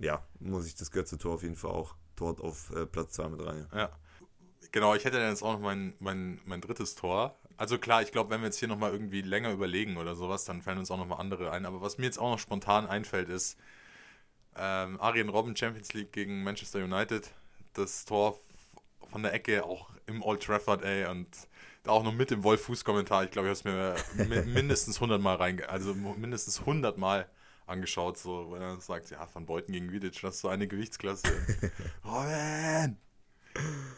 ja, 0.00 0.22
muss 0.40 0.66
ich 0.66 0.74
das 0.74 0.90
Götze-Tor 0.90 1.34
auf 1.34 1.42
jeden 1.42 1.56
Fall 1.56 1.70
auch 1.72 1.94
dort 2.16 2.40
auf 2.40 2.70
äh, 2.74 2.86
Platz 2.86 3.12
2 3.14 3.28
mit 3.28 3.44
rein. 3.44 3.66
ja. 3.74 3.90
Genau, 4.70 4.94
ich 4.94 5.04
hätte 5.06 5.18
dann 5.18 5.30
jetzt 5.30 5.42
auch 5.42 5.54
noch 5.54 5.60
mein, 5.60 5.94
mein, 5.98 6.40
mein 6.44 6.60
drittes 6.60 6.94
Tor. 6.94 7.38
Also 7.56 7.78
klar, 7.78 8.02
ich 8.02 8.12
glaube, 8.12 8.28
wenn 8.30 8.42
wir 8.42 8.46
jetzt 8.48 8.58
hier 8.58 8.68
nochmal 8.68 8.92
irgendwie 8.92 9.22
länger 9.22 9.50
überlegen 9.50 9.96
oder 9.96 10.14
sowas, 10.14 10.44
dann 10.44 10.60
fallen 10.60 10.76
uns 10.78 10.90
auch 10.90 10.98
nochmal 10.98 11.20
andere 11.20 11.50
ein. 11.52 11.64
Aber 11.64 11.80
was 11.80 11.96
mir 11.96 12.04
jetzt 12.04 12.18
auch 12.18 12.32
noch 12.32 12.38
spontan 12.38 12.86
einfällt, 12.86 13.30
ist 13.30 13.56
ähm, 14.56 15.00
Arjen 15.00 15.30
Robben 15.30 15.56
Champions 15.56 15.94
League 15.94 16.12
gegen 16.12 16.42
Manchester 16.42 16.80
United. 16.84 17.30
Das 17.72 18.04
Tor 18.04 18.38
von 19.10 19.22
der 19.22 19.32
Ecke 19.32 19.64
auch 19.64 19.90
im 20.06 20.22
Old 20.22 20.42
Trafford, 20.42 20.82
ey, 20.84 21.06
und 21.06 21.28
da 21.82 21.90
auch 21.92 22.02
noch 22.02 22.12
mit 22.12 22.30
dem 22.30 22.42
Wolf-Fuß-Kommentar. 22.44 23.24
Ich 23.24 23.30
glaube, 23.30 23.50
ich 23.50 23.64
habe 23.64 23.96
es 23.96 24.18
mir 24.18 24.26
mi- 24.26 24.44
mindestens 24.52 24.96
100 24.96 25.20
Mal 25.20 25.36
rein, 25.36 25.62
also 25.66 25.94
mindestens 25.94 26.60
100 26.60 26.98
Mal 26.98 27.28
angeschaut, 27.66 28.18
so, 28.18 28.50
weil 28.50 28.62
er 28.62 28.80
sagt, 28.80 29.10
ja, 29.10 29.28
Van 29.32 29.44
Beuten 29.46 29.72
gegen 29.72 29.92
Vidic, 29.92 30.20
das 30.22 30.36
ist 30.36 30.40
so 30.40 30.48
eine 30.48 30.66
Gewichtsklasse. 30.66 31.28
Robben! 32.04 32.98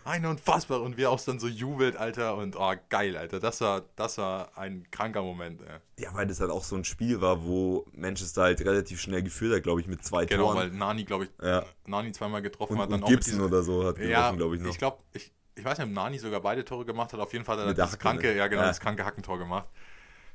Ein 0.05 0.25
unfassbar 0.27 0.81
und 0.81 0.97
wie 0.97 1.03
er 1.03 1.11
auch 1.11 1.21
dann 1.21 1.39
so 1.39 1.47
jubelt, 1.47 1.97
Alter, 1.97 2.37
und 2.37 2.57
oh, 2.57 2.73
geil, 2.89 3.17
Alter, 3.17 3.39
das 3.39 3.61
war, 3.61 3.83
das 3.97 4.19
war 4.19 4.57
ein 4.57 4.91
kranker 4.91 5.23
Moment, 5.23 5.61
ey. 5.63 5.79
Ja, 6.05 6.15
weil 6.15 6.27
das 6.27 6.41
halt 6.41 6.51
auch 6.51 6.65
so 6.65 6.75
ein 6.77 6.85
Spiel 6.85 7.21
war, 7.21 7.45
wo 7.45 7.85
Manchester 7.93 8.43
halt 8.43 8.61
relativ 8.63 9.01
schnell 9.01 9.23
geführt 9.23 9.55
hat, 9.55 9.63
glaube 9.63 9.81
ich, 9.83 9.87
mit 9.87 10.03
zwei 10.05 10.25
Genau, 10.25 10.45
Toren. 10.53 10.57
weil 10.57 10.71
Nani, 10.71 11.05
glaube 11.05 11.25
ich, 11.25 11.31
Ja. 11.43 11.65
Nani 11.87 12.13
zweimal 12.13 12.41
getroffen 12.43 12.73
und, 12.75 12.79
hat, 12.81 12.91
dann 12.91 13.01
und 13.01 13.05
auch 13.05 13.09
Gibson 13.09 13.33
diesem- 13.35 13.45
oder 13.47 13.63
so 13.63 13.85
hat 13.85 13.97
getroffen, 13.97 14.11
Ja, 14.11 14.31
glaube 14.33 14.57
ich, 14.57 14.63
noch. 14.63 14.71
ich 14.71 14.79
glaube, 14.79 14.99
ich, 15.13 15.33
ich 15.55 15.65
weiß 15.65 15.79
nicht, 15.79 15.87
ob 15.89 15.93
Nani 15.93 16.19
sogar 16.19 16.41
beide 16.41 16.65
Tore 16.65 16.85
gemacht 16.87 17.13
hat. 17.13 17.21
Auf 17.21 17.33
jeden 17.35 17.45
Fall 17.45 17.57
hat 17.59 17.65
er 17.65 17.69
Mit 17.69 17.79
das 17.79 17.99
kranke, 17.99 18.29
ne? 18.29 18.37
ja 18.37 18.49
genau, 18.49 18.63
Ja. 18.63 18.69
das 18.69 18.81
kranke 18.81 19.05
Hackentor 19.05 19.39
gemacht. 19.39 19.69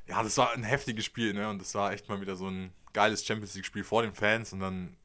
Ja, 0.08 0.22
das 0.22 0.38
war 0.38 0.54
ein 0.54 0.64
heftiges 0.64 1.04
Spiel, 1.06 1.34
ne? 1.34 1.50
Und 1.50 1.60
das 1.60 1.74
war 1.74 1.92
echt 1.92 2.08
mal 2.08 2.22
wieder 2.22 2.36
so 2.36 2.48
ein 2.48 2.72
geiles 2.94 3.26
Champions 3.26 3.56
League-Spiel 3.56 3.84
vor 3.84 4.04
den 4.04 4.14
Fans 4.14 4.54
und 4.54 4.60
dann 4.60 4.96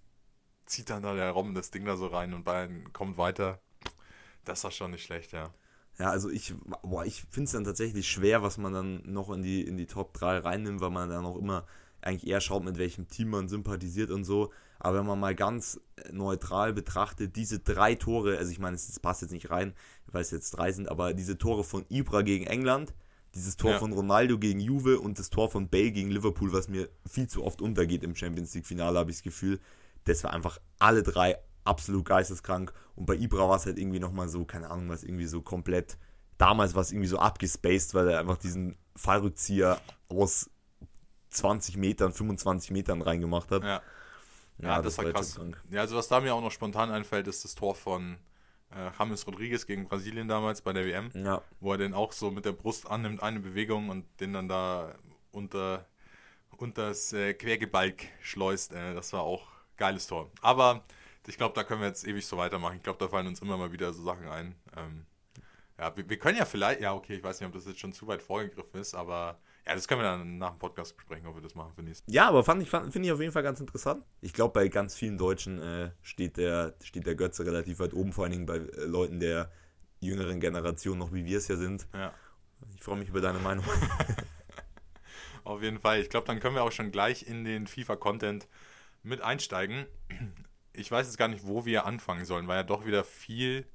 zieht 0.66 0.90
dann 0.90 1.02
da 1.02 1.14
der 1.14 1.30
Robben 1.30 1.54
das 1.54 1.70
Ding 1.70 1.86
da 1.86 1.96
so 1.96 2.06
rein 2.08 2.34
und 2.34 2.44
Bayern 2.44 2.92
kommt 2.92 3.16
weiter. 3.16 3.58
Das 4.44 4.64
war 4.64 4.70
schon 4.70 4.92
nicht 4.92 5.04
schlecht, 5.04 5.32
ja. 5.32 5.52
Ja, 5.98 6.10
also 6.10 6.30
ich, 6.30 6.54
boah, 6.82 7.04
ich 7.04 7.22
finde 7.30 7.44
es 7.44 7.52
dann 7.52 7.64
tatsächlich 7.64 8.08
schwer, 8.08 8.42
was 8.42 8.56
man 8.56 8.72
dann 8.72 9.02
noch 9.04 9.30
in 9.30 9.42
die, 9.42 9.62
in 9.62 9.76
die 9.76 9.86
Top 9.86 10.14
3 10.14 10.38
reinnimmt, 10.38 10.80
weil 10.80 10.90
man 10.90 11.10
dann 11.10 11.26
auch 11.26 11.36
immer 11.36 11.66
eigentlich 12.00 12.30
eher 12.30 12.40
schaut, 12.40 12.64
mit 12.64 12.78
welchem 12.78 13.08
Team 13.08 13.28
man 13.28 13.48
sympathisiert 13.48 14.10
und 14.10 14.24
so. 14.24 14.50
Aber 14.78 14.98
wenn 14.98 15.06
man 15.06 15.20
mal 15.20 15.34
ganz 15.34 15.78
neutral 16.10 16.72
betrachtet, 16.72 17.36
diese 17.36 17.58
drei 17.58 17.94
Tore, 17.96 18.38
also 18.38 18.50
ich 18.50 18.58
meine, 18.58 18.76
es, 18.76 18.88
es 18.88 18.98
passt 18.98 19.20
jetzt 19.20 19.32
nicht 19.32 19.50
rein, 19.50 19.74
weil 20.06 20.22
es 20.22 20.30
jetzt 20.30 20.52
drei 20.52 20.72
sind, 20.72 20.88
aber 20.88 21.12
diese 21.12 21.36
Tore 21.36 21.64
von 21.64 21.84
Ibra 21.90 22.22
gegen 22.22 22.46
England, 22.46 22.94
dieses 23.34 23.58
Tor 23.58 23.72
Ja. 23.72 23.78
von 23.78 23.92
Ronaldo 23.92 24.38
gegen 24.38 24.58
Juve 24.60 24.98
und 24.98 25.18
das 25.18 25.28
Tor 25.28 25.50
von 25.50 25.68
Bale 25.68 25.92
gegen 25.92 26.10
Liverpool, 26.10 26.52
was 26.54 26.68
mir 26.68 26.88
viel 27.06 27.28
zu 27.28 27.44
oft 27.44 27.60
untergeht 27.60 28.02
im 28.02 28.16
Champions 28.16 28.54
League-Finale, 28.54 28.98
habe 28.98 29.10
ich 29.10 29.18
das 29.18 29.22
Gefühl, 29.22 29.60
das 30.04 30.24
war 30.24 30.32
einfach 30.32 30.58
alle 30.78 31.02
drei 31.02 31.36
absolut 31.70 32.04
geisteskrank. 32.04 32.72
Und 32.96 33.06
bei 33.06 33.14
Ibra 33.14 33.48
war 33.48 33.56
es 33.56 33.66
halt 33.66 33.78
irgendwie 33.78 34.00
nochmal 34.00 34.28
so, 34.28 34.44
keine 34.44 34.70
Ahnung, 34.70 34.88
was 34.88 35.04
irgendwie 35.04 35.26
so 35.26 35.40
komplett, 35.40 35.96
damals 36.36 36.74
war 36.74 36.82
es 36.82 36.92
irgendwie 36.92 37.08
so 37.08 37.18
abgespaced, 37.18 37.94
weil 37.94 38.08
er 38.08 38.20
einfach 38.20 38.36
diesen 38.36 38.76
Fallrückzieher 38.96 39.80
aus 40.08 40.50
20 41.30 41.76
Metern, 41.76 42.12
25 42.12 42.72
Metern 42.72 43.02
reingemacht 43.02 43.50
hat. 43.50 43.62
Ja, 43.62 43.82
ja, 44.58 44.82
das, 44.82 44.98
war 44.98 45.06
jetzt 45.06 45.14
krass. 45.14 45.34
schon 45.34 45.52
krank. 45.52 45.64
Ja, 45.70 45.80
also 45.80 45.96
was 45.96 46.08
da 46.08 46.20
mir 46.20 46.34
auch 46.34 46.42
noch 46.42 46.50
spontan 46.50 46.90
einfällt, 46.90 47.26
ist 47.28 47.44
das 47.44 47.54
Tor 47.54 47.74
von 47.74 48.18
äh, 48.70 48.90
James 48.98 49.26
Rodriguez 49.26 49.66
gegen 49.66 49.86
Brasilien 49.86 50.28
damals 50.28 50.60
bei 50.60 50.72
der 50.72 50.84
WM. 50.84 51.10
Ja, 51.14 51.40
wo 51.60 51.72
er 51.72 51.78
den 51.78 51.94
auch 51.94 52.12
so 52.12 52.30
mit 52.30 52.44
der 52.44 52.52
Brust 52.52 52.90
annimmt, 52.90 53.22
eine 53.22 53.40
Bewegung 53.40 53.88
und 53.88 54.04
den 54.20 54.32
dann 54.32 54.48
da 54.48 54.94
unter 55.32 55.86
unters 56.56 57.12
äh, 57.12 57.32
Quergebalg 57.34 58.08
schleust. 58.20 58.72
Äh, 58.72 58.94
das 58.94 59.12
war 59.12 59.22
auch 59.22 59.46
geiles 59.76 60.06
Tor. 60.06 60.30
Aber 60.42 60.84
ich 61.30 61.36
glaube, 61.36 61.54
da 61.54 61.64
können 61.64 61.80
wir 61.80 61.88
jetzt 61.88 62.06
ewig 62.06 62.26
so 62.26 62.36
weitermachen. 62.36 62.76
Ich 62.76 62.82
glaube, 62.82 62.98
da 62.98 63.08
fallen 63.08 63.26
uns 63.26 63.40
immer 63.40 63.56
mal 63.56 63.72
wieder 63.72 63.92
so 63.92 64.02
Sachen 64.02 64.28
ein. 64.28 64.54
Ähm, 64.76 65.06
ja, 65.78 65.96
wir, 65.96 66.08
wir 66.10 66.18
können 66.18 66.36
ja 66.36 66.44
vielleicht, 66.44 66.80
ja, 66.80 66.92
okay, 66.92 67.14
ich 67.14 67.22
weiß 67.22 67.40
nicht, 67.40 67.46
ob 67.46 67.54
das 67.54 67.66
jetzt 67.66 67.80
schon 67.80 67.92
zu 67.92 68.06
weit 68.06 68.20
vorgegriffen 68.20 68.80
ist, 68.80 68.94
aber 68.94 69.38
ja, 69.66 69.74
das 69.74 69.86
können 69.86 70.00
wir 70.00 70.04
dann 70.04 70.38
nach 70.38 70.50
dem 70.50 70.58
Podcast 70.58 70.96
besprechen, 70.96 71.26
ob 71.26 71.36
wir 71.36 71.42
das 71.42 71.54
machen 71.54 71.72
für 71.74 71.82
nächstes 71.82 72.12
ja 72.12 72.28
aber 72.28 72.42
fand 72.42 72.62
ich, 72.62 72.68
finde 72.68 73.02
ich 73.02 73.12
auf 73.12 73.20
jeden 73.20 73.32
Fall 73.32 73.42
ganz 73.42 73.60
interessant. 73.60 74.04
Ich 74.20 74.32
glaube, 74.32 74.52
bei 74.52 74.68
ganz 74.68 74.94
vielen 74.94 75.16
Deutschen 75.16 75.60
äh, 75.62 75.92
steht, 76.02 76.36
der, 76.36 76.74
steht 76.82 77.06
der 77.06 77.14
Götze 77.14 77.46
relativ 77.46 77.78
weit 77.78 77.94
oben, 77.94 78.12
vor 78.12 78.24
allen 78.24 78.32
Dingen 78.32 78.46
bei 78.46 78.56
äh, 78.56 78.84
Leuten 78.84 79.20
der 79.20 79.50
jüngeren 80.00 80.40
Generation, 80.40 80.98
noch 80.98 81.12
wie 81.12 81.24
wir 81.24 81.38
es 81.38 81.48
ja 81.48 81.56
sind. 81.56 81.86
Ja, 81.94 82.12
Ich 82.74 82.82
freue 82.82 82.98
mich 82.98 83.08
über 83.08 83.20
deine 83.20 83.38
Meinung. 83.38 83.64
auf 85.44 85.62
jeden 85.62 85.78
Fall. 85.78 86.00
Ich 86.00 86.10
glaube, 86.10 86.26
dann 86.26 86.40
können 86.40 86.56
wir 86.56 86.64
auch 86.64 86.72
schon 86.72 86.90
gleich 86.90 87.26
in 87.26 87.44
den 87.44 87.66
FIFA-Content 87.66 88.48
mit 89.02 89.20
einsteigen. 89.20 89.86
Ich 90.80 90.90
weiß 90.90 91.06
jetzt 91.06 91.18
gar 91.18 91.28
nicht, 91.28 91.46
wo 91.46 91.64
wir 91.64 91.86
anfangen 91.86 92.24
sollen, 92.24 92.48
weil 92.48 92.56
ja 92.56 92.62
doch 92.62 92.86
wieder 92.86 93.04
viel 93.04 93.66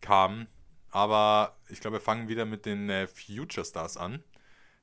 kam. 0.00 0.46
Aber 0.90 1.56
ich 1.68 1.80
glaube, 1.80 1.96
wir 1.96 2.00
fangen 2.00 2.28
wieder 2.28 2.46
mit 2.46 2.64
den 2.64 2.88
äh, 2.88 3.06
Future 3.06 3.64
Stars 3.64 3.96
an. 3.96 4.22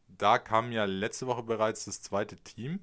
Da 0.08 0.38
kam 0.38 0.72
ja 0.72 0.86
letzte 0.86 1.28
Woche 1.28 1.44
bereits 1.44 1.86
das 1.86 2.02
zweite 2.02 2.38
Team. 2.38 2.80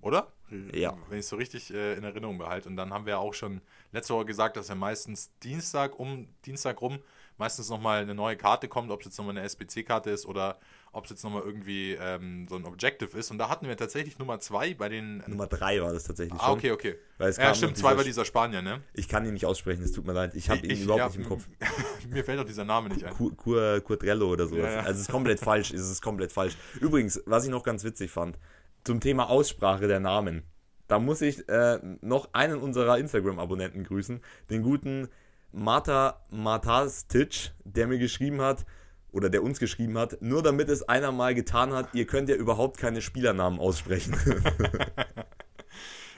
Oder? 0.00 0.32
Ja. 0.72 0.96
Wenn 1.08 1.18
ich 1.18 1.24
es 1.24 1.28
so 1.28 1.36
richtig 1.36 1.72
äh, 1.72 1.94
in 1.94 2.04
Erinnerung 2.04 2.38
behalte. 2.38 2.68
Und 2.68 2.76
dann 2.76 2.92
haben 2.92 3.06
wir 3.06 3.18
auch 3.18 3.34
schon 3.34 3.60
letzte 3.92 4.14
Woche 4.14 4.26
gesagt, 4.26 4.56
dass 4.56 4.68
ja 4.68 4.74
meistens 4.74 5.30
Dienstag 5.40 5.98
um 5.98 6.28
Dienstag 6.44 6.80
rum 6.80 7.00
meistens 7.38 7.70
nochmal 7.70 8.02
eine 8.02 8.14
neue 8.14 8.36
Karte 8.36 8.68
kommt, 8.68 8.90
ob 8.90 9.00
es 9.00 9.06
jetzt 9.06 9.18
nochmal 9.18 9.36
eine 9.36 9.46
SBC-Karte 9.46 10.10
ist 10.10 10.26
oder 10.26 10.58
ob 10.92 11.04
es 11.04 11.10
jetzt 11.10 11.24
nochmal 11.24 11.42
irgendwie 11.42 11.92
ähm, 11.98 12.46
so 12.48 12.56
ein 12.56 12.64
Objective 12.66 13.16
ist. 13.16 13.30
Und 13.30 13.38
da 13.38 13.48
hatten 13.48 13.66
wir 13.66 13.76
tatsächlich 13.76 14.18
Nummer 14.18 14.40
zwei 14.40 14.74
bei 14.74 14.88
den. 14.88 15.22
Nummer 15.26 15.46
drei 15.46 15.80
war 15.80 15.92
das 15.92 16.04
tatsächlich 16.04 16.38
ah, 16.40 16.46
schon. 16.46 16.58
okay, 16.58 16.70
okay. 16.70 16.94
Es 17.18 17.38
Ja, 17.38 17.54
stimmt, 17.54 17.78
zwei 17.78 17.96
war 17.96 18.04
dieser 18.04 18.24
Spanier, 18.24 18.60
ne? 18.62 18.82
Ich 18.92 19.08
kann 19.08 19.24
ihn 19.24 19.32
nicht 19.32 19.46
aussprechen, 19.46 19.82
es 19.82 19.92
tut 19.92 20.06
mir 20.06 20.12
leid. 20.12 20.34
Ich 20.34 20.50
habe 20.50 20.60
ihn 20.60 20.70
Ich- 20.70 20.82
überhaupt 20.82 21.00
ja, 21.00 21.06
nicht 21.08 21.16
im 21.18 21.24
Kopf. 21.24 21.48
Mir 22.10 22.24
fällt 22.24 22.38
auch 22.40 22.44
dieser 22.44 22.64
Name 22.64 22.90
nicht 22.90 23.04
ein. 23.04 23.14
Kurtrello 23.14 24.28
oder 24.28 24.46
sowas. 24.46 24.64
Ja, 24.64 24.72
ja. 24.72 24.78
Also 24.80 24.92
es 24.92 25.00
ist 25.02 25.10
komplett 25.10 25.40
falsch. 25.40 25.72
Es 25.72 25.88
ist 25.88 26.02
komplett 26.02 26.32
falsch. 26.32 26.56
Übrigens, 26.80 27.22
was 27.26 27.44
ich 27.44 27.50
noch 27.50 27.62
ganz 27.62 27.84
witzig 27.84 28.10
fand, 28.10 28.38
zum 28.84 29.00
Thema 29.00 29.30
Aussprache 29.30 29.86
der 29.88 30.00
Namen. 30.00 30.42
Da 30.88 30.98
muss 30.98 31.22
ich 31.22 31.48
äh, 31.48 31.78
noch 32.02 32.34
einen 32.34 32.58
unserer 32.58 32.98
Instagram-Abonnenten 32.98 33.84
grüßen, 33.84 34.20
den 34.50 34.62
guten 34.62 35.08
Marta 35.52 36.22
Matastic, 36.30 37.52
der 37.64 37.86
mir 37.86 37.98
geschrieben 37.98 38.42
hat, 38.42 38.66
oder 39.12 39.30
der 39.30 39.42
uns 39.42 39.58
geschrieben 39.58 39.98
hat, 39.98 40.20
nur 40.20 40.42
damit 40.42 40.68
es 40.68 40.88
einer 40.88 41.12
mal 41.12 41.34
getan 41.34 41.72
hat, 41.72 41.88
ihr 41.94 42.06
könnt 42.06 42.28
ja 42.28 42.34
überhaupt 42.34 42.78
keine 42.78 43.02
Spielernamen 43.02 43.60
aussprechen. 43.60 44.16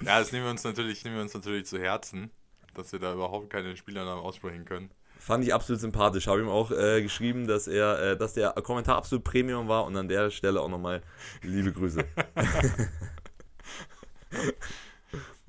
Ja, 0.04 0.18
das 0.18 0.32
nehmen 0.32 0.44
wir 0.44 0.50
uns 0.50 0.64
natürlich, 0.64 1.04
nehmen 1.04 1.16
wir 1.16 1.22
uns 1.22 1.34
natürlich 1.34 1.66
zu 1.66 1.78
Herzen, 1.78 2.30
dass 2.74 2.92
wir 2.92 2.98
da 2.98 3.14
überhaupt 3.14 3.48
keine 3.50 3.76
Spielernamen 3.76 4.22
aussprechen 4.22 4.64
können. 4.64 4.90
Fand 5.18 5.44
ich 5.44 5.54
absolut 5.54 5.80
sympathisch. 5.80 6.26
Habe 6.26 6.40
ihm 6.40 6.48
auch 6.48 6.70
äh, 6.70 7.00
geschrieben, 7.00 7.46
dass 7.46 7.66
er, 7.68 7.98
äh, 8.00 8.16
dass 8.16 8.34
der 8.34 8.52
Kommentar 8.52 8.96
absolut 8.96 9.24
Premium 9.24 9.68
war 9.68 9.86
und 9.86 9.96
an 9.96 10.08
der 10.08 10.30
Stelle 10.30 10.60
auch 10.60 10.68
nochmal 10.68 11.02
liebe 11.42 11.72
Grüße. 11.72 12.04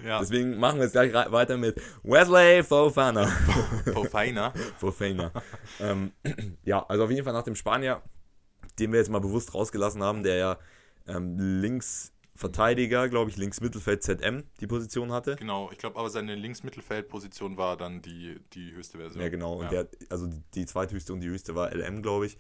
Ja, 0.04 0.20
Deswegen 0.20 0.58
machen 0.58 0.78
wir 0.78 0.84
jetzt 0.84 0.92
gleich 0.94 1.14
weiter 1.14 1.58
mit 1.58 1.82
Wesley 2.04 2.64
Fofana. 2.64 3.26
Fofana. 3.94 4.54
Fofana. 4.78 5.32
ähm, 5.80 6.12
ja, 6.64 6.86
also 6.86 7.06
auf 7.06 7.10
jeden 7.12 7.24
Fall 7.24 7.34
nach 7.34 7.44
dem 7.44 7.56
Spanier, 7.56 8.02
den 8.78 8.92
wir 8.92 9.00
jetzt 9.00 9.10
mal 9.10 9.20
bewusst 9.22 9.54
rausgelassen 9.54 10.04
haben, 10.04 10.24
der 10.24 10.36
ja 10.36 10.58
ähm, 11.08 11.38
Linksverteidiger, 11.62 13.08
glaube 13.10 13.30
ich, 13.32 13.38
Linksmittelfeld 13.38 14.04
ZM 14.04 14.44
die 14.60 14.68
Position 14.68 15.12
hatte. 15.14 15.38
Genau, 15.38 15.70
ich 15.72 15.78
glaube 15.78 15.98
aber 15.98 16.10
seine 16.10 16.36
Linksmittelfeldposition 16.36 17.56
war 17.58 17.78
dann 17.78 18.02
die, 18.02 18.40
die 18.54 18.74
höchste 18.74 18.98
Version. 18.98 19.22
Ja, 19.24 19.30
genau. 19.30 19.54
Und 19.60 19.72
Ja. 19.72 19.84
der, 19.84 19.88
also 20.10 20.28
die, 20.28 20.44
die 20.54 20.66
zweithöchste 20.66 21.14
und 21.14 21.22
die 21.22 21.30
höchste 21.30 21.56
war 21.56 21.72
LM, 21.74 22.02
glaube 22.02 22.26
ich. 22.26 22.38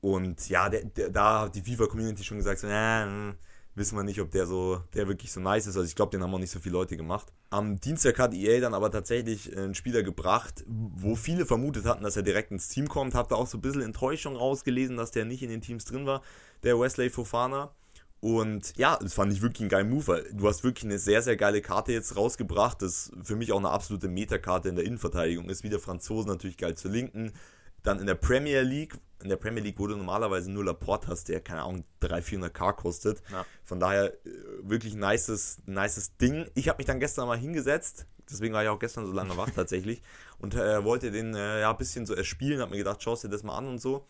Und 0.00 0.48
ja, 0.48 0.68
der, 0.68 0.84
der, 0.84 1.10
da 1.10 1.40
hat 1.42 1.54
die 1.54 1.62
FIFA-Community 1.62 2.22
schon 2.24 2.36
gesagt, 2.38 2.60
so, 2.60 2.66
äh, 2.68 3.32
wissen 3.74 3.96
wir 3.96 4.02
nicht, 4.02 4.20
ob 4.20 4.30
der 4.30 4.46
so, 4.46 4.82
der 4.94 5.08
wirklich 5.08 5.32
so 5.32 5.40
nice 5.40 5.66
ist. 5.66 5.76
Also 5.76 5.86
ich 5.86 5.94
glaube, 5.94 6.10
den 6.10 6.22
haben 6.22 6.34
auch 6.34 6.38
nicht 6.38 6.50
so 6.50 6.60
viele 6.60 6.74
Leute 6.74 6.96
gemacht. 6.96 7.32
Am 7.50 7.80
Dienstag 7.80 8.18
hat 8.18 8.34
EA 8.34 8.60
dann 8.60 8.74
aber 8.74 8.90
tatsächlich 8.90 9.56
einen 9.56 9.74
Spieler 9.74 10.02
gebracht, 10.02 10.64
wo 10.66 11.16
viele 11.16 11.46
vermutet 11.46 11.86
hatten, 11.86 12.04
dass 12.04 12.16
er 12.16 12.22
direkt 12.22 12.50
ins 12.50 12.68
Team 12.68 12.88
kommt. 12.88 13.14
Hab 13.14 13.28
da 13.28 13.36
auch 13.36 13.46
so 13.46 13.58
ein 13.58 13.62
bisschen 13.62 13.82
Enttäuschung 13.82 14.36
rausgelesen, 14.36 14.96
dass 14.96 15.10
der 15.10 15.24
nicht 15.24 15.42
in 15.42 15.50
den 15.50 15.62
Teams 15.62 15.84
drin 15.84 16.06
war, 16.06 16.22
der 16.62 16.78
Wesley 16.78 17.10
Fofana. 17.10 17.72
Und 18.20 18.76
ja, 18.76 18.96
das 18.98 19.14
fand 19.14 19.32
ich 19.32 19.42
wirklich 19.42 19.62
ein 19.62 19.68
geiler 19.68 19.88
Move. 19.88 20.24
Du 20.32 20.46
hast 20.46 20.62
wirklich 20.62 20.84
eine 20.84 20.98
sehr, 20.98 21.22
sehr 21.22 21.36
geile 21.36 21.60
Karte 21.60 21.92
jetzt 21.92 22.16
rausgebracht. 22.16 22.80
Das 22.80 23.10
für 23.24 23.34
mich 23.34 23.50
auch 23.50 23.58
eine 23.58 23.70
absolute 23.70 24.06
Metakarte 24.06 24.68
in 24.68 24.76
der 24.76 24.84
Innenverteidigung 24.84 25.48
ist. 25.48 25.64
Wie 25.64 25.70
der 25.70 25.80
Franzosen 25.80 26.30
natürlich 26.30 26.56
geil 26.56 26.76
zur 26.76 26.92
Linken. 26.92 27.32
Dann 27.82 28.00
in 28.00 28.06
der 28.06 28.14
Premier 28.14 28.62
League. 28.62 28.94
In 29.22 29.28
der 29.28 29.36
Premier 29.36 29.62
League, 29.62 29.78
wo 29.78 29.86
du 29.86 29.96
normalerweise 29.96 30.50
nur 30.50 30.64
Laporte 30.64 31.06
hast, 31.06 31.28
der, 31.28 31.40
keine 31.40 31.62
Ahnung, 31.62 31.84
300, 32.00 32.52
400k 32.52 32.72
kostet. 32.72 33.22
Ja. 33.30 33.46
Von 33.62 33.78
daher 33.78 34.06
äh, 34.06 34.30
wirklich 34.62 34.94
ein 34.94 34.98
nices, 34.98 35.62
nices 35.66 36.16
Ding. 36.16 36.50
Ich 36.54 36.68
habe 36.68 36.78
mich 36.78 36.86
dann 36.86 36.98
gestern 36.98 37.28
mal 37.28 37.38
hingesetzt. 37.38 38.06
Deswegen 38.28 38.52
war 38.54 38.64
ich 38.64 38.68
auch 38.68 38.80
gestern 38.80 39.06
so 39.06 39.12
lange 39.12 39.36
wach 39.36 39.50
tatsächlich. 39.54 40.02
Und 40.38 40.54
äh, 40.54 40.82
wollte 40.82 41.12
den 41.12 41.34
äh, 41.34 41.60
ja 41.60 41.70
ein 41.70 41.76
bisschen 41.76 42.04
so 42.04 42.14
erspielen. 42.14 42.60
Hab 42.60 42.70
mir 42.70 42.78
gedacht, 42.78 43.00
schaust 43.02 43.22
dir 43.22 43.28
das 43.28 43.44
mal 43.44 43.56
an 43.56 43.68
und 43.68 43.80
so. 43.80 44.06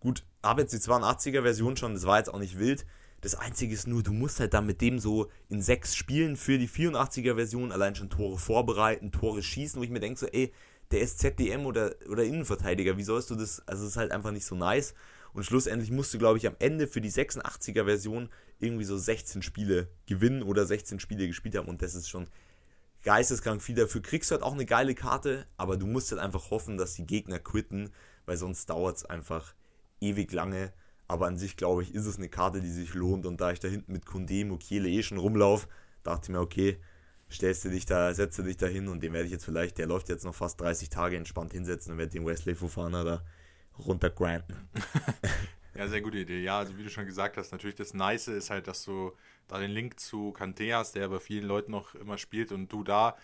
Gut, 0.00 0.24
habe 0.42 0.62
jetzt 0.62 0.72
die 0.72 0.78
82er 0.78 1.42
Version 1.42 1.76
schon, 1.76 1.92
das 1.92 2.06
war 2.06 2.18
jetzt 2.18 2.32
auch 2.32 2.38
nicht 2.38 2.58
wild. 2.58 2.86
Das 3.20 3.34
Einzige 3.34 3.74
ist 3.74 3.86
nur, 3.86 4.02
du 4.02 4.14
musst 4.14 4.40
halt 4.40 4.54
dann 4.54 4.64
mit 4.64 4.80
dem 4.80 4.98
so 4.98 5.30
in 5.50 5.60
sechs 5.60 5.94
Spielen 5.94 6.36
für 6.36 6.56
die 6.56 6.68
84er 6.68 7.34
Version 7.34 7.70
allein 7.70 7.94
schon 7.94 8.08
Tore 8.08 8.38
vorbereiten, 8.38 9.12
Tore 9.12 9.42
schießen, 9.42 9.78
wo 9.78 9.84
ich 9.84 9.90
mir 9.90 10.00
denke 10.00 10.18
so, 10.18 10.26
ey, 10.26 10.54
der 10.90 11.00
ist 11.00 11.18
ZDM 11.18 11.66
oder, 11.66 11.94
oder 12.08 12.24
Innenverteidiger, 12.24 12.96
wie 12.96 13.04
sollst 13.04 13.30
du 13.30 13.34
das, 13.34 13.66
also 13.66 13.84
es 13.84 13.90
ist 13.90 13.96
halt 13.96 14.12
einfach 14.12 14.32
nicht 14.32 14.46
so 14.46 14.54
nice. 14.54 14.94
Und 15.32 15.44
schlussendlich 15.44 15.92
musst 15.92 16.12
du, 16.12 16.18
glaube 16.18 16.38
ich, 16.38 16.46
am 16.46 16.56
Ende 16.58 16.88
für 16.88 17.00
die 17.00 17.10
86er 17.10 17.84
Version 17.84 18.28
irgendwie 18.58 18.84
so 18.84 18.98
16 18.98 19.42
Spiele 19.42 19.88
gewinnen 20.06 20.42
oder 20.42 20.66
16 20.66 20.98
Spiele 20.98 21.28
gespielt 21.28 21.56
haben 21.56 21.68
und 21.68 21.82
das 21.82 21.94
ist 21.94 22.08
schon 22.08 22.26
geisteskrank 23.02 23.62
viel. 23.62 23.76
Dafür 23.76 24.02
kriegst 24.02 24.30
du 24.30 24.34
halt 24.34 24.42
auch 24.42 24.52
eine 24.52 24.66
geile 24.66 24.94
Karte, 24.94 25.46
aber 25.56 25.76
du 25.76 25.86
musst 25.86 26.10
halt 26.10 26.20
einfach 26.20 26.50
hoffen, 26.50 26.76
dass 26.76 26.94
die 26.94 27.06
Gegner 27.06 27.38
quitten, 27.38 27.90
weil 28.26 28.36
sonst 28.36 28.68
dauert 28.68 28.96
es 28.96 29.04
einfach 29.04 29.54
ewig 30.00 30.32
lange. 30.32 30.72
Aber 31.08 31.26
an 31.26 31.38
sich, 31.38 31.56
glaube 31.56 31.82
ich, 31.82 31.94
ist 31.94 32.06
es 32.06 32.18
eine 32.18 32.28
Karte, 32.28 32.60
die 32.60 32.70
sich 32.70 32.94
lohnt. 32.94 33.26
Und 33.26 33.40
da 33.40 33.50
ich 33.50 33.58
da 33.58 33.68
hinten 33.68 33.92
mit 33.92 34.06
Kunde, 34.06 34.44
Mukiele 34.44 34.88
eh 34.88 35.02
schon 35.02 35.18
rumlaufe, 35.18 35.66
dachte 36.04 36.26
ich 36.26 36.28
mir, 36.30 36.40
okay, 36.40 36.78
stellst 37.30 37.64
du 37.64 37.70
dich 37.70 37.86
da, 37.86 38.12
setzt 38.14 38.38
du 38.38 38.42
dich 38.42 38.56
da 38.56 38.66
hin 38.66 38.88
und 38.88 39.02
den 39.02 39.12
werde 39.12 39.26
ich 39.26 39.32
jetzt 39.32 39.44
vielleicht, 39.44 39.78
der 39.78 39.86
läuft 39.86 40.08
jetzt 40.08 40.24
noch 40.24 40.34
fast 40.34 40.60
30 40.60 40.88
Tage 40.88 41.16
entspannt 41.16 41.52
hinsetzen 41.52 41.92
und 41.92 41.98
werde 41.98 42.12
den 42.12 42.26
Wesley 42.26 42.54
Fofana 42.54 43.04
da 43.04 43.24
runtergranten. 43.78 44.68
Ja, 45.72 45.86
sehr 45.86 46.00
gute 46.02 46.18
Idee. 46.18 46.42
Ja, 46.42 46.58
also 46.58 46.76
wie 46.76 46.82
du 46.82 46.90
schon 46.90 47.06
gesagt 47.06 47.36
hast, 47.36 47.52
natürlich 47.52 47.76
das 47.76 47.94
Nice 47.94 48.28
ist 48.28 48.50
halt, 48.50 48.66
dass 48.66 48.84
du 48.84 49.12
da 49.46 49.58
den 49.58 49.70
Link 49.70 50.00
zu 50.00 50.34
Kanté 50.36 50.74
hast, 50.74 50.96
der 50.96 51.08
bei 51.08 51.20
vielen 51.20 51.44
Leuten 51.44 51.70
noch 51.70 51.94
immer 51.94 52.18
spielt 52.18 52.50
und 52.50 52.72
du 52.72 52.82
da 52.82 53.16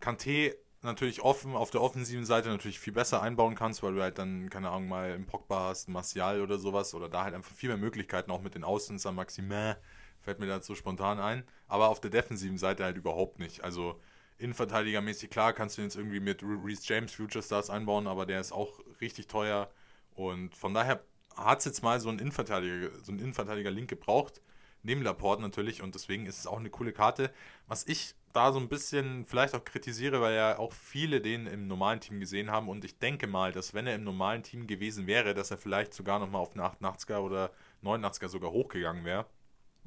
Kanté 0.00 0.54
natürlich 0.82 1.22
offen 1.22 1.54
auf 1.54 1.70
der 1.70 1.82
offensiven 1.82 2.24
Seite 2.24 2.48
natürlich 2.48 2.78
viel 2.78 2.92
besser 2.92 3.20
einbauen 3.20 3.54
kannst, 3.54 3.82
weil 3.82 3.94
du 3.94 4.02
halt 4.02 4.18
dann, 4.18 4.48
keine 4.48 4.70
Ahnung, 4.70 4.88
mal 4.88 5.10
im 5.12 5.26
Pogba 5.26 5.68
hast, 5.68 5.88
Martial 5.88 6.40
oder 6.40 6.58
sowas 6.58 6.94
oder 6.94 7.08
da 7.08 7.24
halt 7.24 7.34
einfach 7.34 7.54
viel 7.54 7.68
mehr 7.68 7.78
Möglichkeiten 7.78 8.30
auch 8.30 8.42
mit 8.42 8.54
den 8.54 8.64
Außen, 8.64 9.00
Maximin 9.14 9.74
fällt 10.22 10.38
mir 10.38 10.46
dazu 10.46 10.74
spontan 10.74 11.20
ein, 11.20 11.44
aber 11.68 11.88
auf 11.88 12.00
der 12.00 12.10
defensiven 12.10 12.58
Seite 12.58 12.84
halt 12.84 12.96
überhaupt 12.96 13.38
nicht. 13.38 13.62
Also 13.64 14.00
Innenverteidigermäßig, 14.38 15.30
klar, 15.30 15.52
kannst 15.52 15.78
du 15.78 15.82
jetzt 15.82 15.96
irgendwie 15.96 16.20
mit 16.20 16.42
Reese 16.42 16.82
James 16.84 17.12
Future 17.12 17.42
Stars 17.42 17.70
einbauen, 17.70 18.06
aber 18.06 18.26
der 18.26 18.40
ist 18.40 18.52
auch 18.52 18.80
richtig 19.00 19.28
teuer 19.28 19.70
und 20.14 20.56
von 20.56 20.74
daher 20.74 21.04
hat 21.36 21.60
es 21.60 21.64
jetzt 21.64 21.82
mal 21.82 22.00
so 22.00 22.08
ein 22.08 22.18
Innenverteidiger, 22.18 22.90
so 23.02 23.12
ein 23.12 23.18
Innenverteidiger-Link 23.18 23.88
gebraucht, 23.88 24.40
neben 24.82 25.02
Laporte 25.02 25.42
natürlich 25.42 25.82
und 25.82 25.94
deswegen 25.94 26.26
ist 26.26 26.38
es 26.38 26.46
auch 26.46 26.58
eine 26.58 26.70
coole 26.70 26.92
Karte. 26.92 27.30
Was 27.66 27.86
ich 27.86 28.14
da 28.32 28.52
so 28.52 28.58
ein 28.58 28.68
bisschen 28.68 29.26
vielleicht 29.26 29.54
auch 29.54 29.64
kritisiere, 29.64 30.20
weil 30.20 30.34
ja 30.34 30.58
auch 30.58 30.72
viele 30.72 31.20
den 31.20 31.46
im 31.46 31.66
normalen 31.66 32.00
Team 32.00 32.18
gesehen 32.18 32.50
haben 32.50 32.68
und 32.68 32.84
ich 32.84 32.98
denke 32.98 33.26
mal, 33.26 33.52
dass 33.52 33.74
wenn 33.74 33.86
er 33.86 33.94
im 33.94 34.04
normalen 34.04 34.42
Team 34.42 34.66
gewesen 34.66 35.06
wäre, 35.06 35.34
dass 35.34 35.50
er 35.50 35.58
vielleicht 35.58 35.94
sogar 35.94 36.18
nochmal 36.18 36.40
auf 36.40 36.54
eine 36.54 36.64
88er 36.64 37.18
oder 37.18 37.50
89er 37.82 38.28
sogar 38.28 38.50
hochgegangen 38.50 39.04
wäre. 39.04 39.26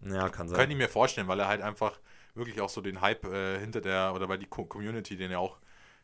Ja, 0.04 0.30
kann 0.30 0.48
sein. 0.48 0.58
Könnte 0.58 0.74
ich 0.74 0.78
mir 0.78 0.90
vorstellen, 0.90 1.28
weil 1.28 1.40
er 1.40 1.48
halt 1.48 1.62
einfach 1.62 2.00
wirklich 2.34 2.62
auch 2.62 2.70
so 2.70 2.82
den 2.82 3.02
Hype 3.02 3.26
äh, 3.26 3.60
hinter 3.60 3.82
der, 3.82 4.14
oder 4.14 4.28
weil 4.30 4.38
die 4.38 4.46
Co 4.46 4.66
Community 4.66 5.16
den 5.16 5.32
ja 5.32 5.40
auch 5.40 5.58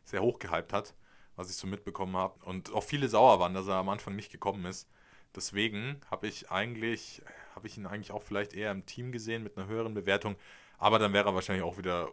sehr 0.04 0.22
hoch 0.22 0.38
gehypt 0.38 0.72
hat, 0.72 0.94
was 1.36 1.50
ich 1.50 1.56
so 1.56 1.66
mitbekommen 1.66 2.16
habe. 2.16 2.44
Und 2.44 2.72
auch 2.72 2.82
viele 2.82 3.08
sauer 3.08 3.38
waren, 3.38 3.54
dass 3.54 3.68
er 3.68 3.74
am 3.74 3.88
Anfang 3.88 4.16
nicht 4.16 4.32
gekommen 4.32 4.64
ist. 4.64 4.88
Deswegen 5.34 6.00
habe 6.10 6.26
ich 6.26 6.50
eigentlich, 6.50 7.22
habe 7.54 7.66
ich 7.66 7.76
ihn 7.76 7.86
eigentlich 7.86 8.12
auch 8.12 8.22
vielleicht 8.22 8.54
eher 8.54 8.70
im 8.70 8.84
Team 8.84 9.12
gesehen 9.12 9.42
mit 9.42 9.56
einer 9.56 9.66
höheren 9.66 9.94
Bewertung. 9.94 10.36
Aber 10.78 10.98
dann 10.98 11.12
wäre 11.12 11.28
er 11.28 11.34
wahrscheinlich 11.34 11.64
auch 11.64 11.78
wieder 11.78 12.10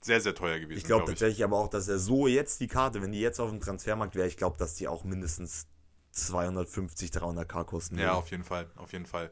sehr, 0.00 0.20
sehr 0.20 0.34
teuer 0.34 0.58
gewesen. 0.58 0.78
Ich 0.78 0.84
glaube 0.84 1.04
glaub 1.04 1.10
tatsächlich 1.10 1.42
aber 1.44 1.58
auch, 1.58 1.68
dass 1.68 1.88
er 1.88 1.98
so 1.98 2.26
jetzt 2.26 2.60
die 2.60 2.68
Karte, 2.68 3.02
wenn 3.02 3.12
die 3.12 3.20
jetzt 3.20 3.40
auf 3.40 3.50
dem 3.50 3.60
Transfermarkt 3.60 4.14
wäre, 4.14 4.28
ich 4.28 4.36
glaube, 4.36 4.56
dass 4.56 4.74
die 4.74 4.88
auch 4.88 5.04
mindestens 5.04 5.66
250, 6.12 7.10
300k 7.10 7.64
kosten. 7.64 7.98
Ja, 7.98 8.04
würde. 8.04 8.16
auf 8.16 8.30
jeden 8.30 8.44
Fall, 8.44 8.70
auf 8.76 8.92
jeden 8.92 9.06
Fall. 9.06 9.30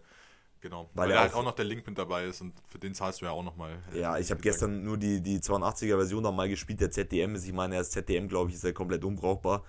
Genau. 0.61 0.89
Weil 0.95 1.05
Weil, 1.05 1.11
er 1.11 1.15
da 1.17 1.23
halt 1.23 1.35
auch- 1.35 1.45
noch 1.45 1.55
der 1.55 1.65
Link 1.65 1.87
mit 1.87 1.97
dabei 1.99 2.25
ist 2.25 2.41
und 2.41 2.55
für 2.69 2.79
den 2.79 2.95
zahlst 2.95 3.21
du 3.21 3.27
ja 3.27 3.31
auch 3.31 3.43
nochmal. 3.45 3.79
Ja, 3.95 4.19
ich 4.19 4.31
habe 4.31 4.41
gestern 4.41 4.83
nur 4.85 4.97
die, 4.97 5.21
die 5.23 5.39
82er 5.41 5.97
Version 5.97 6.23
noch 6.23 6.33
mal 6.33 6.49
gespielt. 6.49 6.81
Der 6.81 6.91
ZDM 6.91 7.35
ist, 7.35 7.47
ich 7.47 7.53
meine, 7.53 7.77
das 7.77 7.91
ZDM, 7.91 8.27
glaube 8.29 8.51
ich, 8.51 8.57
ist 8.57 8.65
ja 8.65 8.73
komplett 8.73 9.05
unbrauchbar. 9.05 9.65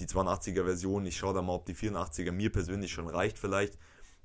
Die 0.00 0.06
82er 0.06 0.64
Version, 0.64 1.04
ich 1.06 1.16
schaue 1.16 1.34
da 1.34 1.42
mal, 1.42 1.54
ob 1.54 1.66
die 1.66 1.74
84er 1.74 2.30
mir 2.32 2.50
persönlich 2.50 2.92
schon 2.92 3.08
reicht 3.08 3.38
vielleicht. 3.38 3.76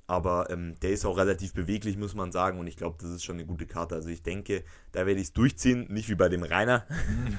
Aber 0.05 0.50
ähm, 0.50 0.75
der 0.82 0.91
ist 0.91 1.05
auch 1.05 1.17
relativ 1.17 1.53
beweglich, 1.53 1.98
muss 1.98 2.13
man 2.13 2.32
sagen. 2.32 2.60
Und 2.60 2.67
ich 2.67 2.77
glaube, 2.77 2.98
das 3.01 3.10
ist 3.10 3.24
schon 3.24 3.38
eine 3.38 3.46
gute 3.46 3.65
Karte. 3.65 3.96
Also 3.96 4.10
ich 4.10 4.22
denke, 4.22 4.63
da 4.91 5.05
werde 5.05 5.20
ich 5.20 5.27
es 5.27 5.34
durchziehen. 5.34 5.88
Nicht 5.89 6.10
wie 6.10 6.15
bei 6.15 6.29
dem 6.29 6.43
Rainer. 6.43 6.86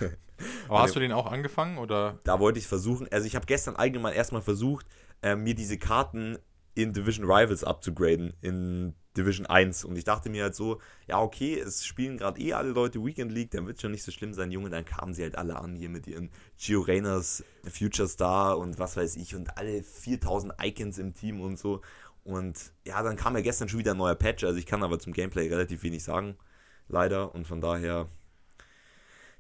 Aber 0.69 0.81
hast 0.83 0.97
du 0.97 1.01
den 1.01 1.13
auch 1.13 1.31
angefangen 1.31 1.79
oder? 1.79 2.19
da 2.25 2.41
wollte 2.41 2.59
ich 2.59 2.67
versuchen, 2.67 3.07
also 3.13 3.27
ich 3.27 3.37
habe 3.37 3.47
gestern 3.47 3.77
allgemein 3.77 4.15
erstmal 4.15 4.43
versucht, 4.43 4.85
äh, 5.23 5.37
mir 5.37 5.55
diese 5.55 5.79
Karten 5.79 6.39
in 6.75 6.93
Division 6.93 7.25
Rivals 7.27 7.65
abzugraden, 7.65 8.35
in 8.41 8.95
Division 9.17 9.47
1. 9.47 9.85
Und 9.85 9.97
ich 9.97 10.05
dachte 10.05 10.29
mir 10.29 10.45
halt 10.45 10.55
so, 10.55 10.81
ja, 11.07 11.21
okay, 11.21 11.59
es 11.59 11.87
spielen 11.87 12.19
gerade 12.19 12.41
eh 12.41 12.53
alle 12.53 12.71
Leute 12.71 13.05
Weekend 13.05 13.33
League, 13.33 13.53
dann 13.53 13.67
wird 13.67 13.81
schon 13.81 13.93
nicht 13.93 14.03
so 14.03 14.11
schlimm 14.11 14.35
sein, 14.35 14.51
Junge. 14.51 14.71
Dann 14.71 14.85
kamen 14.85 15.15
sie 15.15 15.23
halt 15.23 15.39
alle 15.39 15.57
an 15.57 15.77
hier 15.77 15.89
mit 15.89 16.07
ihren 16.07 16.31
Gio 16.59 16.81
Reyners, 16.81 17.45
Future 17.69 18.09
Star 18.09 18.59
und 18.59 18.79
was 18.79 18.97
weiß 18.97 19.17
ich 19.17 19.35
und 19.35 19.57
alle 19.57 19.83
4000 19.83 20.55
Icons 20.63 20.99
im 20.99 21.15
Team 21.15 21.41
und 21.41 21.59
so. 21.59 21.81
Und 22.25 22.73
ja, 22.87 23.03
dann 23.03 23.17
kam 23.17 23.37
ja 23.37 23.43
gestern 23.43 23.69
schon 23.69 23.79
wieder 23.79 23.93
ein 23.93 23.99
neuer 23.99 24.15
Patch, 24.15 24.45
also 24.45 24.59
ich 24.59 24.67
kann 24.67 24.83
aber 24.83 24.99
zum 24.99 25.13
Gameplay 25.13 25.49
relativ 25.49 25.83
wenig 25.83 26.03
sagen, 26.03 26.37
leider. 26.89 27.35
Und 27.35 27.47
von 27.47 27.61
daher, 27.61 28.09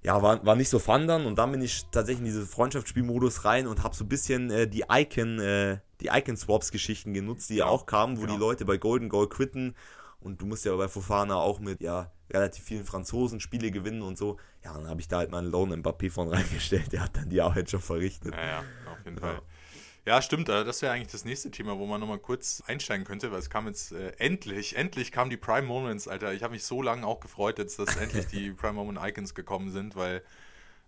ja, 0.05 0.21
war, 0.23 0.45
war 0.45 0.55
nicht 0.55 0.69
so 0.69 0.79
fun 0.79 1.09
dann 1.09 1.25
und 1.25 1.37
dann 1.37 1.51
bin 1.51 1.63
ich 1.63 1.87
tatsächlich 1.91 2.21
in 2.21 2.27
diese 2.27 2.47
Freundschaftsspielmodus 2.47 3.45
rein 3.47 3.67
und 3.67 3.83
habe 3.83 3.97
so 3.97 4.05
ein 4.05 4.09
bisschen 4.09 4.51
äh, 4.51 4.69
die 4.69 4.85
Icon, 4.91 5.39
äh, 5.39 5.79
die 6.01 6.09
Icon-Swaps-Geschichten 6.09 7.15
genutzt, 7.15 7.49
die 7.49 7.57
ja, 7.57 7.67
auch 7.67 7.87
kamen, 7.87 8.19
wo 8.19 8.23
genau. 8.23 8.35
die 8.35 8.39
Leute 8.39 8.65
bei 8.67 8.77
Golden 8.77 9.09
Goal 9.09 9.29
quitten 9.29 9.75
und 10.21 10.43
du 10.43 10.47
musst 10.47 10.67
ja 10.67 10.77
bei 10.77 10.89
Fofana 10.89 11.37
auch 11.37 11.59
mit 11.59 11.81
ja 11.81 12.11
relativ 12.31 12.65
vielen 12.65 12.85
Franzosen 12.85 13.41
Spiele 13.41 13.71
gewinnen 13.71 14.03
und 14.03 14.19
so. 14.19 14.39
Ja, 14.63 14.75
dann 14.75 14.89
habe 14.89 15.01
ich 15.01 15.09
da 15.09 15.19
halt 15.19 15.31
meinen 15.31 15.51
Lone 15.51 15.77
Mbappé 15.77 16.11
von 16.11 16.29
reingestellt, 16.33 16.93
der 16.93 17.03
hat 17.03 17.17
dann 17.17 17.31
die 17.31 17.41
Arbeit 17.41 17.71
schon 17.71 17.81
verrichtet. 17.81 18.35
Ja, 18.35 18.47
ja, 18.47 18.59
auf 18.93 19.05
jeden 19.07 19.19
Fall. 19.19 19.41
Ja, 20.07 20.21
stimmt. 20.21 20.49
Äh, 20.51 20.65
das 20.65 20.83
wäre 20.83 20.93
eigentlich 20.93 21.13
das 21.13 21.25
nächste 21.25 21.51
Thema, 21.51 21.79
wo 21.79 21.87
man 21.87 22.01
nochmal 22.01 22.19
kurz 22.19 22.63
einsteigen 22.67 23.07
könnte, 23.07 23.33
weil 23.33 23.39
es 23.39 23.49
kam 23.49 23.67
jetzt 23.67 23.93
äh, 23.93 24.13
endlich, 24.19 24.77
endlich 24.77 25.13
kamen 25.13 25.31
die 25.31 25.37
Prime 25.39 25.67
Moments, 25.67 26.09
Alter. 26.09 26.33
Ich 26.35 26.43
habe 26.43 26.53
mich 26.53 26.65
so 26.65 26.83
lange 26.83 27.07
auch 27.07 27.21
gefreut, 27.21 27.59
jetzt, 27.59 27.79
dass 27.79 27.97
endlich 27.97 28.27
die 28.27 28.51
Prime 28.53 28.75
Moment 28.75 28.99
Icons 29.03 29.35
gekommen 29.35 29.71
sind, 29.71 29.97
weil 29.97 30.23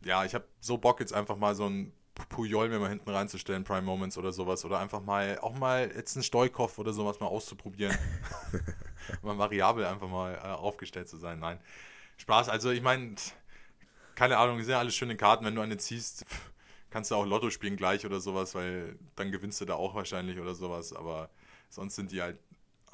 ja, 0.05 0.25
ich 0.25 0.35
habe 0.35 0.45
so 0.61 0.77
Bock 0.77 1.01
jetzt 1.01 1.15
einfach 1.15 1.37
mal 1.37 1.55
so 1.55 1.67
ein 1.67 1.93
Puyol 2.29 2.69
mir 2.69 2.79
mal 2.79 2.89
hinten 2.89 3.11
reinzustellen, 3.11 3.65
Prime 3.65 3.83
Moments 3.83 4.19
oder 4.19 4.33
sowas. 4.33 4.65
Oder 4.65 4.79
einfach 4.81 5.01
mal, 5.01 5.39
auch 5.41 5.57
mal 5.59 5.91
jetzt 5.95 6.17
einen 6.17 6.23
Stoikov 6.23 6.79
oder 6.79 6.93
sowas 6.93 7.21
mal 7.21 7.27
auszuprobieren. 7.27 7.97
mal 9.23 9.39
variabel 9.39 9.87
einfach 9.87 10.09
mal 10.09 10.35
äh, 10.35 10.49
aufgestellt 10.49 11.09
zu 11.09 11.17
sein. 11.17 11.39
Nein. 11.39 11.59
Spaß, 12.19 12.49
also 12.49 12.71
ich 12.71 12.83
meine, 12.83 13.15
keine 14.15 14.39
Ahnung, 14.39 14.59
sind 14.59 14.71
ja 14.71 14.79
alles 14.79 14.95
schöne 14.95 15.17
Karten, 15.17 15.45
wenn 15.45 15.55
du 15.55 15.61
eine 15.61 15.77
ziehst. 15.77 16.25
Pff, 16.27 16.51
kannst 16.97 17.11
du 17.11 17.15
auch 17.15 17.27
Lotto 17.27 17.51
spielen 17.51 17.77
gleich 17.77 18.07
oder 18.07 18.21
sowas, 18.21 18.55
weil 18.55 18.99
dann 19.17 19.31
gewinnst 19.31 19.61
du 19.61 19.67
da 19.67 19.75
auch 19.75 19.95
wahrscheinlich 19.95 20.39
oder 20.39 20.55
sowas. 20.55 20.95
Aber 20.95 21.29
sonst 21.69 21.95
sind 21.95 22.11
die 22.11 22.23
halt 22.23 22.39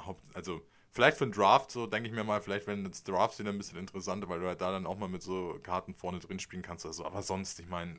Haupt, 0.05 0.25
also 0.35 0.61
vielleicht 0.91 1.19
für 1.19 1.23
einen 1.23 1.33
Draft, 1.33 1.71
so 1.71 1.87
denke 1.87 2.09
ich 2.09 2.13
mir 2.13 2.25
mal, 2.25 2.41
vielleicht 2.41 2.67
wenn 2.67 2.83
das 2.83 3.05
Draft 3.05 3.39
wieder 3.39 3.51
ein 3.51 3.59
bisschen 3.59 3.79
interessanter, 3.79 4.29
weil 4.29 4.41
du 4.41 4.49
halt 4.49 4.61
da 4.61 4.73
dann 4.73 4.87
auch 4.87 4.99
mal 4.99 5.09
mit 5.09 5.23
so 5.23 5.57
Karten 5.63 5.95
vorne 5.95 6.19
drin 6.19 6.41
spielen 6.41 6.63
kannst 6.63 6.85
oder 6.85 6.95
so. 6.95 7.05
Aber 7.05 7.23
sonst, 7.23 7.61
ich 7.61 7.69
meine, 7.69 7.95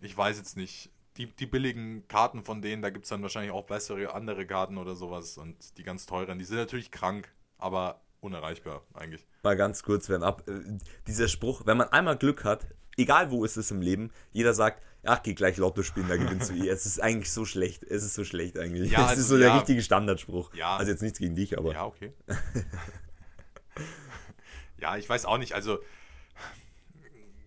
ich 0.00 0.16
weiß 0.16 0.36
jetzt 0.36 0.56
nicht. 0.56 0.90
Die, 1.16 1.26
die 1.26 1.46
billigen 1.46 2.08
Karten 2.08 2.42
von 2.42 2.60
denen, 2.60 2.82
da 2.82 2.90
gibt 2.90 3.04
es 3.04 3.10
dann 3.10 3.22
wahrscheinlich 3.22 3.52
auch 3.52 3.66
bessere 3.66 4.12
andere 4.12 4.44
Karten 4.48 4.78
oder 4.78 4.96
sowas. 4.96 5.38
Und 5.38 5.78
die 5.78 5.84
ganz 5.84 6.06
teuren, 6.06 6.40
die 6.40 6.44
sind 6.44 6.56
natürlich 6.56 6.90
krank, 6.90 7.32
aber 7.56 8.00
unerreichbar 8.18 8.82
eigentlich. 8.94 9.24
Mal 9.44 9.56
ganz 9.56 9.84
kurz, 9.84 10.08
wenn 10.08 10.24
ab. 10.24 10.42
Äh, 10.48 10.78
dieser 11.06 11.28
Spruch, 11.28 11.62
wenn 11.66 11.76
man 11.76 11.90
einmal 11.90 12.18
Glück 12.18 12.42
hat, 12.42 12.66
egal 12.96 13.30
wo 13.30 13.44
ist 13.44 13.56
es 13.56 13.70
im 13.70 13.80
Leben, 13.80 14.10
jeder 14.32 14.54
sagt, 14.54 14.82
ach, 15.04 15.22
geh 15.22 15.34
gleich 15.34 15.56
Lotto 15.56 15.82
spielen, 15.82 16.08
da 16.08 16.16
gewinnst 16.16 16.50
du 16.50 16.54
eh. 16.54 16.68
Es 16.68 16.86
ist 16.86 17.00
eigentlich 17.00 17.32
so 17.32 17.44
schlecht. 17.44 17.82
Es 17.84 18.02
ist 18.04 18.14
so 18.14 18.24
schlecht 18.24 18.58
eigentlich. 18.58 18.90
Ja, 18.90 19.00
es 19.04 19.08
also, 19.10 19.20
ist 19.20 19.28
so 19.28 19.36
ja, 19.36 19.46
der 19.46 19.56
richtige 19.56 19.82
Standardspruch. 19.82 20.54
Ja, 20.54 20.76
also 20.76 20.90
jetzt 20.90 21.02
nichts 21.02 21.18
gegen 21.18 21.34
dich, 21.34 21.58
aber. 21.58 21.72
Ja, 21.72 21.84
okay. 21.86 22.12
ja, 24.78 24.96
ich 24.96 25.08
weiß 25.08 25.24
auch 25.26 25.38
nicht, 25.38 25.52
also 25.54 25.78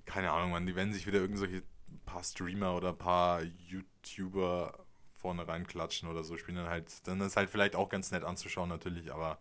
keine 0.06 0.32
Ahnung, 0.32 0.52
man, 0.52 0.66
die 0.66 0.76
werden 0.76 0.94
sich 0.94 1.06
wieder 1.06 1.20
irgendwelche 1.20 1.62
paar 2.06 2.24
Streamer 2.24 2.76
oder 2.76 2.90
ein 2.90 2.98
paar 2.98 3.42
YouTuber 3.44 4.86
vorne 5.14 5.48
reinklatschen 5.48 6.10
oder 6.10 6.24
so 6.24 6.38
spielen 6.38 6.58
dann 6.58 6.70
halt, 6.70 7.08
dann 7.08 7.22
ist 7.22 7.36
halt 7.36 7.50
vielleicht 7.50 7.76
auch 7.76 7.90
ganz 7.90 8.12
nett 8.12 8.24
anzuschauen 8.24 8.70
natürlich, 8.70 9.12
aber 9.14 9.40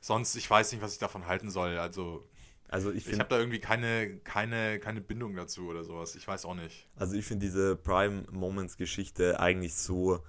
sonst, 0.00 0.34
ich 0.34 0.50
weiß 0.50 0.72
nicht, 0.72 0.82
was 0.82 0.92
ich 0.92 0.98
davon 0.98 1.26
halten 1.26 1.50
soll. 1.50 1.78
Also 1.78 2.28
also 2.68 2.90
ich, 2.90 3.06
ich 3.06 3.18
habe 3.18 3.28
da 3.28 3.38
irgendwie 3.38 3.60
keine, 3.60 4.18
keine, 4.18 4.78
keine 4.80 5.00
Bindung 5.00 5.36
dazu 5.36 5.68
oder 5.68 5.84
sowas. 5.84 6.14
Ich 6.16 6.26
weiß 6.26 6.44
auch 6.44 6.54
nicht. 6.54 6.88
Also 6.96 7.14
ich 7.14 7.24
finde 7.24 7.46
diese 7.46 7.76
Prime 7.76 8.24
Moments 8.30 8.76
Geschichte 8.76 9.38
eigentlich 9.38 9.74
so, 9.74 10.20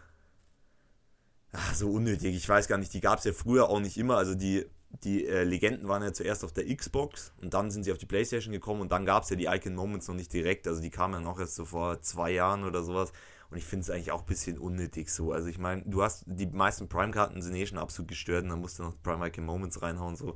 ach, 1.52 1.74
so 1.74 1.92
unnötig. 1.92 2.36
Ich 2.36 2.48
weiß 2.48 2.68
gar 2.68 2.78
nicht, 2.78 2.94
die 2.94 3.02
gab 3.02 3.20
es 3.20 3.26
ja 3.26 3.34
früher 3.34 3.70
auch 3.70 3.80
nicht 3.80 3.98
immer. 3.98 4.18
Also 4.18 4.36
die, 4.36 4.66
die 5.04 5.26
äh, 5.26 5.44
Legenden 5.44 5.88
waren 5.88 6.04
ja 6.04 6.14
zuerst 6.14 6.44
auf 6.44 6.52
der 6.52 6.74
Xbox 6.76 7.34
und 7.42 7.54
dann 7.54 7.72
sind 7.72 7.84
sie 7.84 7.92
auf 7.92 7.98
die 7.98 8.06
Playstation 8.06 8.52
gekommen 8.52 8.82
und 8.82 8.92
dann 8.92 9.06
gab 9.06 9.24
es 9.24 9.30
ja 9.30 9.36
die 9.36 9.46
Icon 9.46 9.76
Moments 9.76 10.08
noch 10.08 10.16
nicht 10.16 10.32
direkt. 10.32 10.68
Also 10.68 10.82
die 10.82 10.92
kamen 10.92 11.16
ja 11.16 11.20
noch 11.22 11.40
erst 11.40 11.56
so 11.56 11.66
vor 11.66 12.02
zwei 12.02 12.32
Jahren 12.32 12.64
oder 12.64 12.84
sowas. 12.84 13.12
Und 13.50 13.58
ich 13.58 13.66
finde 13.66 13.84
es 13.84 13.90
eigentlich 13.90 14.12
auch 14.12 14.22
ein 14.22 14.28
bisschen 14.28 14.58
unnötig 14.58 15.10
so. 15.10 15.32
Also 15.32 15.48
ich 15.48 15.58
meine, 15.58 15.84
du 15.86 16.04
hast 16.04 16.24
die 16.26 16.48
meisten 16.48 16.90
Prime-Karten 16.90 17.42
sind 17.42 17.56
eh 17.56 17.66
schon 17.66 17.78
absolut 17.78 18.10
gestört 18.10 18.44
und 18.44 18.50
dann 18.50 18.60
musst 18.60 18.80
du 18.80 18.84
noch 18.84 19.02
Prime 19.02 19.26
Icon 19.28 19.46
Moments 19.46 19.82
reinhauen. 19.82 20.16
So 20.16 20.36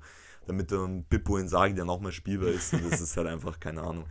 damit 0.49 0.71
dann 0.71 1.03
Bippo 1.03 1.37
in 1.37 1.47
Sagi 1.47 1.75
dann 1.75 1.89
auch 1.89 2.01
mal 2.01 2.11
spielbar 2.11 2.49
ist. 2.49 2.73
Und 2.73 2.91
das 2.91 2.99
ist 2.99 3.15
halt 3.15 3.27
einfach, 3.27 3.59
keine 3.59 3.81
Ahnung. 3.81 4.05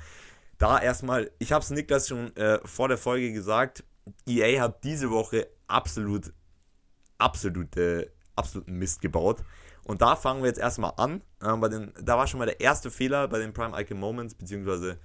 Da 0.57 0.81
erstmal, 0.81 1.31
ich 1.39 1.53
habe 1.53 1.63
es 1.63 1.71
Niklas 1.71 2.09
schon 2.09 2.35
äh, 2.37 2.61
vor 2.65 2.89
der 2.89 2.97
Folge 2.97 3.33
gesagt, 3.33 3.85
EA 4.27 4.63
hat 4.63 4.85
diese 4.85 5.11
Woche 5.11 5.49
absolut, 5.67 6.33
absolut, 7.19 7.77
äh, 7.77 8.09
absoluten 8.37 8.79
Mist 8.79 9.01
gebaut. 9.01 9.45
Und 9.85 10.01
da 10.01 10.15
fangen 10.15 10.43
wir 10.43 10.49
jetzt 10.49 10.61
erstmal 10.61 10.93
an. 10.97 11.23
Äh, 11.43 11.57
bei 11.57 11.69
den, 11.69 11.93
da 12.01 12.17
war 12.17 12.27
schon 12.29 12.39
mal 12.39 12.47
der 12.47 12.61
erste 12.61 12.91
Fehler 12.91 13.27
bei 13.27 13.41
den 13.41 13.53
Prime 13.53 13.79
Icon 13.81 13.99
Moments, 13.99 14.35
beziehungsweise, 14.35 14.99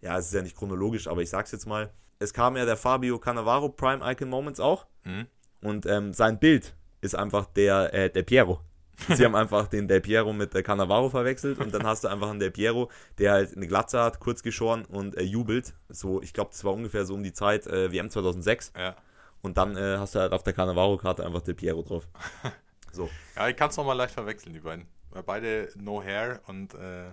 ja, 0.00 0.18
es 0.18 0.26
ist 0.26 0.34
ja 0.34 0.42
nicht 0.42 0.56
chronologisch, 0.56 1.06
aber 1.06 1.22
ich 1.22 1.30
sag's 1.30 1.52
jetzt 1.52 1.66
mal. 1.66 1.92
Es 2.18 2.34
kam 2.34 2.56
ja 2.56 2.64
der 2.64 2.76
Fabio 2.76 3.18
Cannavaro 3.18 3.68
Prime 3.68 4.00
Icon 4.10 4.28
Moments 4.28 4.58
auch. 4.58 4.86
Mhm. 5.04 5.26
Und 5.60 5.86
ähm, 5.86 6.12
sein 6.12 6.40
Bild 6.40 6.74
ist 7.00 7.14
einfach 7.14 7.46
der, 7.46 7.94
äh, 7.94 8.10
der 8.10 8.22
Piero. 8.24 8.60
Sie 9.08 9.24
haben 9.24 9.34
einfach 9.34 9.68
den 9.68 9.88
Del 9.88 10.00
Piero 10.00 10.32
mit 10.32 10.54
der 10.54 10.62
Cannavaro 10.62 11.10
verwechselt 11.10 11.58
und 11.58 11.72
dann 11.74 11.84
hast 11.84 12.04
du 12.04 12.08
einfach 12.08 12.30
einen 12.30 12.40
Del 12.40 12.50
Piero, 12.50 12.90
der 13.18 13.32
halt 13.32 13.56
eine 13.56 13.66
Glatze 13.66 14.00
hat, 14.00 14.20
kurz 14.20 14.42
geschoren 14.42 14.84
und 14.84 15.16
äh, 15.16 15.22
jubelt. 15.22 15.74
So, 15.88 16.22
ich 16.22 16.32
glaube, 16.32 16.50
das 16.52 16.64
war 16.64 16.72
ungefähr 16.72 17.04
so 17.04 17.14
um 17.14 17.22
die 17.22 17.32
Zeit 17.32 17.66
äh, 17.66 17.92
WM 17.92 18.10
2006. 18.10 18.72
Ja. 18.76 18.96
Und 19.42 19.56
dann 19.56 19.76
äh, 19.76 19.96
hast 19.98 20.14
du 20.14 20.20
halt 20.20 20.32
auf 20.32 20.42
der 20.42 20.52
Cannavaro-Karte 20.52 21.26
einfach 21.26 21.42
Del 21.42 21.54
Piero 21.54 21.82
drauf. 21.82 22.08
So. 22.94 23.08
Ja, 23.36 23.48
ich 23.48 23.56
kann 23.56 23.70
es 23.70 23.76
nochmal 23.78 23.96
leicht 23.96 24.12
verwechseln, 24.12 24.52
die 24.52 24.60
beiden. 24.60 24.86
Weil 25.08 25.22
beide 25.22 25.70
No 25.76 26.02
Hair 26.02 26.40
und 26.46 26.74
äh, 26.74 27.04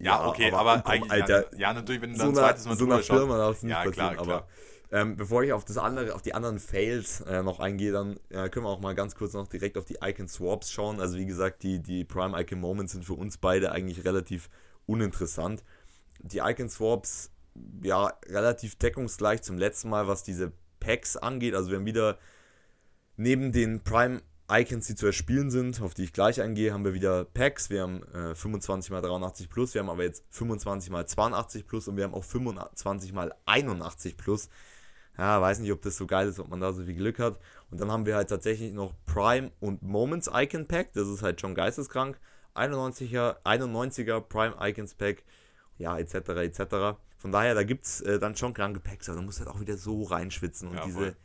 ja, 0.00 0.26
okay, 0.26 0.52
aber, 0.52 0.72
aber 0.72 0.86
eigentlich, 0.86 1.10
Alter, 1.10 1.56
ja, 1.56 1.72
natürlich, 1.72 2.00
wenn 2.02 2.12
du 2.12 2.18
dann 2.18 2.34
so 2.34 2.40
zweites 2.40 2.66
Mal 2.66 2.76
so 2.76 2.84
drüber 2.84 3.02
schaust. 3.02 3.62
Ja, 3.64 3.82
klar, 3.90 4.14
klar. 4.14 4.18
Aber 4.18 4.46
ähm, 4.90 5.16
bevor 5.16 5.42
ich 5.42 5.52
auf 5.52 5.64
das 5.64 5.76
andere, 5.76 6.14
auf 6.14 6.22
die 6.22 6.34
anderen 6.34 6.58
Fails 6.58 7.20
äh, 7.22 7.42
noch 7.42 7.60
eingehe, 7.60 7.92
dann 7.92 8.18
äh, 8.30 8.48
können 8.48 8.64
wir 8.64 8.70
auch 8.70 8.80
mal 8.80 8.94
ganz 8.94 9.14
kurz 9.14 9.34
noch 9.34 9.46
direkt 9.46 9.76
auf 9.76 9.84
die 9.84 9.98
Icon 10.02 10.28
Swaps 10.28 10.70
schauen. 10.70 11.00
Also 11.00 11.18
wie 11.18 11.26
gesagt, 11.26 11.62
die, 11.62 11.80
die 11.80 12.04
Prime 12.04 12.38
Icon 12.40 12.60
Moments 12.60 12.92
sind 12.92 13.04
für 13.04 13.14
uns 13.14 13.36
beide 13.36 13.72
eigentlich 13.72 14.04
relativ 14.04 14.48
uninteressant. 14.86 15.62
Die 16.20 16.38
Icon 16.38 16.70
Swaps, 16.70 17.30
ja, 17.82 18.14
relativ 18.26 18.76
deckungsgleich 18.76 19.42
zum 19.42 19.58
letzten 19.58 19.90
Mal, 19.90 20.08
was 20.08 20.22
diese 20.22 20.52
Packs 20.80 21.16
angeht. 21.16 21.54
Also 21.54 21.70
wir 21.70 21.76
haben 21.76 21.86
wieder 21.86 22.18
neben 23.16 23.52
den 23.52 23.84
Prime 23.84 24.22
Icons, 24.50 24.86
die 24.86 24.94
zu 24.94 25.04
erspielen 25.04 25.50
sind, 25.50 25.82
auf 25.82 25.92
die 25.92 26.04
ich 26.04 26.14
gleich 26.14 26.40
eingehe, 26.40 26.72
haben 26.72 26.86
wir 26.86 26.94
wieder 26.94 27.26
Packs. 27.26 27.68
Wir 27.68 27.82
haben 27.82 28.02
äh, 28.14 28.34
25 28.34 28.90
x 28.90 29.02
83 29.02 29.50
plus, 29.50 29.74
wir 29.74 29.82
haben 29.82 29.90
aber 29.90 30.04
jetzt 30.04 30.24
25 30.30 30.90
x 30.90 31.12
82 31.12 31.66
plus 31.66 31.88
und 31.88 31.98
wir 31.98 32.04
haben 32.04 32.14
auch 32.14 32.24
25 32.24 33.12
x 33.12 33.34
81 33.44 34.16
plus 34.16 34.48
ja, 35.18 35.40
weiß 35.40 35.58
nicht, 35.58 35.72
ob 35.72 35.82
das 35.82 35.96
so 35.96 36.06
geil 36.06 36.28
ist, 36.28 36.38
ob 36.38 36.48
man 36.48 36.60
da 36.60 36.72
so 36.72 36.84
viel 36.84 36.94
Glück 36.94 37.18
hat. 37.18 37.40
Und 37.70 37.80
dann 37.80 37.90
haben 37.90 38.06
wir 38.06 38.14
halt 38.14 38.28
tatsächlich 38.28 38.72
noch 38.72 38.94
Prime 39.04 39.50
und 39.58 39.82
Moments 39.82 40.30
Icon 40.32 40.66
Pack, 40.66 40.92
das 40.92 41.08
ist 41.08 41.22
halt 41.22 41.40
schon 41.40 41.54
geisteskrank. 41.54 42.18
91er, 42.54 43.42
91er 43.44 44.20
Prime 44.20 44.54
Icons 44.60 44.94
Pack, 44.94 45.24
ja, 45.76 45.98
etc., 45.98 46.14
etc. 46.14 46.98
Von 47.18 47.32
daher, 47.32 47.54
da 47.54 47.64
gibt 47.64 47.84
es 47.84 48.00
äh, 48.00 48.18
dann 48.20 48.36
schon 48.36 48.54
kranke 48.54 48.80
Packs, 48.80 49.08
also 49.08 49.20
du 49.20 49.26
musst 49.26 49.40
halt 49.40 49.48
auch 49.48 49.60
wieder 49.60 49.76
so 49.76 50.04
reinschwitzen 50.04 50.68
und 50.68 50.76
ja, 50.76 50.84
diese. 50.84 51.16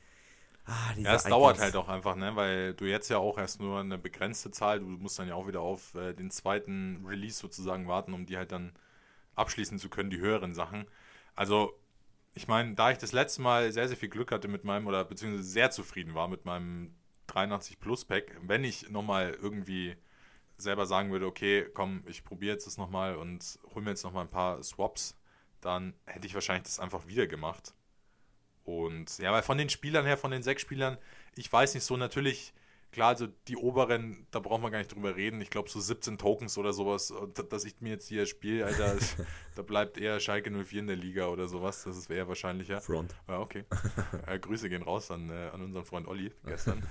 Ah, 0.65 0.93
ja, 0.95 1.15
es 1.15 1.25
dauert 1.25 1.59
halt 1.59 1.75
auch 1.75 1.89
einfach, 1.89 2.15
ne? 2.15 2.35
weil 2.35 2.73
du 2.73 2.85
jetzt 2.85 3.09
ja 3.09 3.17
auch 3.17 3.37
erst 3.37 3.59
nur 3.59 3.81
eine 3.81 3.97
begrenzte 3.97 4.49
Zahl, 4.49 4.79
du 4.79 4.85
musst 4.85 5.19
dann 5.19 5.27
ja 5.27 5.35
auch 5.35 5.45
wieder 5.45 5.59
auf 5.59 5.93
äh, 5.95 6.13
den 6.13 6.31
zweiten 6.31 7.05
Release 7.05 7.37
sozusagen 7.37 7.87
warten, 7.87 8.13
um 8.13 8.25
die 8.25 8.37
halt 8.37 8.53
dann 8.53 8.71
abschließen 9.35 9.77
zu 9.77 9.89
können, 9.89 10.09
die 10.09 10.19
höheren 10.19 10.53
Sachen. 10.53 10.87
Also 11.35 11.73
ich 12.33 12.47
meine, 12.47 12.73
da 12.75 12.91
ich 12.91 12.97
das 12.97 13.11
letzte 13.11 13.41
Mal 13.41 13.71
sehr, 13.71 13.87
sehr 13.87 13.97
viel 13.97 14.09
Glück 14.09 14.31
hatte 14.31 14.47
mit 14.47 14.63
meinem, 14.63 14.87
oder 14.87 15.03
beziehungsweise 15.05 15.43
sehr 15.43 15.71
zufrieden 15.71 16.15
war 16.15 16.27
mit 16.27 16.45
meinem 16.45 16.93
83 17.27 17.79
Plus 17.79 18.05
Pack, 18.05 18.35
wenn 18.41 18.63
ich 18.63 18.89
nochmal 18.89 19.37
irgendwie 19.41 19.95
selber 20.57 20.85
sagen 20.85 21.11
würde, 21.11 21.25
okay, 21.27 21.67
komm, 21.73 22.03
ich 22.07 22.23
probiere 22.23 22.53
jetzt 22.53 22.67
das 22.67 22.77
nochmal 22.77 23.15
und 23.15 23.59
hole 23.73 23.83
mir 23.83 23.91
jetzt 23.91 24.03
nochmal 24.03 24.25
ein 24.25 24.31
paar 24.31 24.61
Swaps, 24.63 25.17
dann 25.61 25.93
hätte 26.05 26.27
ich 26.27 26.33
wahrscheinlich 26.33 26.63
das 26.63 26.79
einfach 26.79 27.07
wieder 27.07 27.27
gemacht. 27.27 27.73
Und 28.63 29.17
ja, 29.17 29.31
weil 29.31 29.43
von 29.43 29.57
den 29.57 29.69
Spielern 29.69 30.05
her, 30.05 30.17
von 30.17 30.31
den 30.31 30.43
sechs 30.43 30.61
Spielern, 30.61 30.97
ich 31.35 31.51
weiß 31.51 31.73
nicht 31.73 31.83
so, 31.83 31.97
natürlich 31.97 32.53
Klar, 32.93 33.09
also 33.09 33.25
die 33.47 33.57
oberen, 33.57 34.27
da 34.29 34.39
brauchen 34.39 34.61
wir 34.61 34.69
gar 34.69 34.77
nicht 34.77 34.93
drüber 34.93 35.15
reden. 35.15 35.41
Ich 35.41 35.49
glaube, 35.49 35.67
so 35.67 35.79
17 35.79 36.19
Tokens 36.19 36.59
oder 36.59 36.73
sowas, 36.73 37.11
dass 37.49 37.65
ich 37.65 37.81
mir 37.81 37.89
jetzt 37.89 38.07
hier 38.07 38.27
spiele, 38.27 38.67
Alter, 38.67 38.95
da 39.55 39.61
bleibt 39.63 39.97
eher 39.97 40.19
Schalke 40.19 40.51
04 40.51 40.79
in 40.79 40.87
der 40.87 40.95
Liga 40.95 41.25
oder 41.25 41.47
sowas. 41.47 41.83
Das 41.85 42.07
wäre 42.07 42.19
eher 42.19 42.27
wahrscheinlicher. 42.27 42.81
Front. 42.81 43.15
Ja, 43.27 43.39
okay. 43.39 43.65
äh, 44.27 44.37
Grüße 44.37 44.69
gehen 44.69 44.83
raus 44.83 45.09
an, 45.09 45.31
äh, 45.31 45.49
an 45.51 45.63
unseren 45.63 45.85
Freund 45.85 46.07
Olli 46.07 46.31
gestern. 46.45 46.83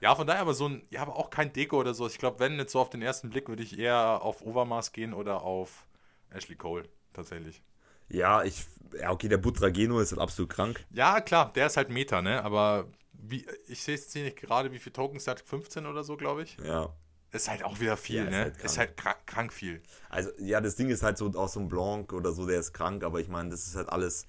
ja, 0.00 0.12
von 0.16 0.26
daher 0.26 0.42
aber 0.42 0.54
so 0.54 0.68
ein, 0.68 0.82
ja, 0.90 1.02
aber 1.02 1.16
auch 1.16 1.30
kein 1.30 1.52
Deko 1.52 1.78
oder 1.78 1.94
so. 1.94 2.08
Ich 2.08 2.18
glaube, 2.18 2.40
wenn 2.40 2.58
jetzt 2.58 2.72
so 2.72 2.80
auf 2.80 2.90
den 2.90 3.00
ersten 3.00 3.30
Blick, 3.30 3.48
würde 3.48 3.62
ich 3.62 3.78
eher 3.78 4.22
auf 4.22 4.42
Overmars 4.42 4.90
gehen 4.90 5.14
oder 5.14 5.42
auf 5.42 5.86
Ashley 6.30 6.56
Cole, 6.56 6.88
tatsächlich. 7.12 7.62
Ja, 8.08 8.42
ich, 8.42 8.66
ja, 9.00 9.12
okay, 9.12 9.28
der 9.28 9.38
Butrageno 9.38 10.00
ist 10.00 10.10
halt 10.10 10.20
absolut 10.20 10.50
krank. 10.50 10.84
Ja, 10.90 11.20
klar, 11.20 11.52
der 11.52 11.66
ist 11.66 11.76
halt 11.76 11.90
Meta, 11.90 12.20
ne? 12.22 12.42
Aber 12.42 12.88
wie, 13.12 13.46
ich 13.68 13.82
sehe 13.82 13.94
jetzt 13.96 14.12
hier 14.12 14.24
nicht 14.24 14.36
gerade, 14.38 14.72
wie 14.72 14.78
viele 14.78 14.92
Tokens 14.94 15.26
hat, 15.26 15.40
15 15.40 15.86
oder 15.86 16.04
so, 16.04 16.16
glaube 16.16 16.42
ich. 16.44 16.60
Ja. 16.62 16.94
ist 17.30 17.48
halt 17.50 17.64
auch 17.64 17.80
wieder 17.80 17.96
viel, 17.96 18.24
Ja, 18.24 18.30
ist 18.30 18.30
ne? 18.30 18.36
halt 18.38 18.58
krank. 18.58 18.64
ist 18.64 18.78
halt 18.78 18.96
krank, 19.26 19.52
viel. 19.52 19.82
Also, 20.08 20.30
ja, 20.38 20.60
das 20.60 20.76
Ding 20.76 20.90
ist 20.90 21.02
halt 21.02 21.18
so, 21.18 21.26
auch 21.34 21.48
so 21.48 21.60
ein 21.60 21.68
Blanc 21.68 22.12
oder 22.12 22.32
so, 22.32 22.46
der 22.46 22.60
ist 22.60 22.72
krank, 22.72 23.04
aber 23.04 23.20
ich 23.20 23.28
meine, 23.28 23.50
das 23.50 23.66
ist 23.66 23.74
halt 23.76 23.88
alles. 23.88 24.26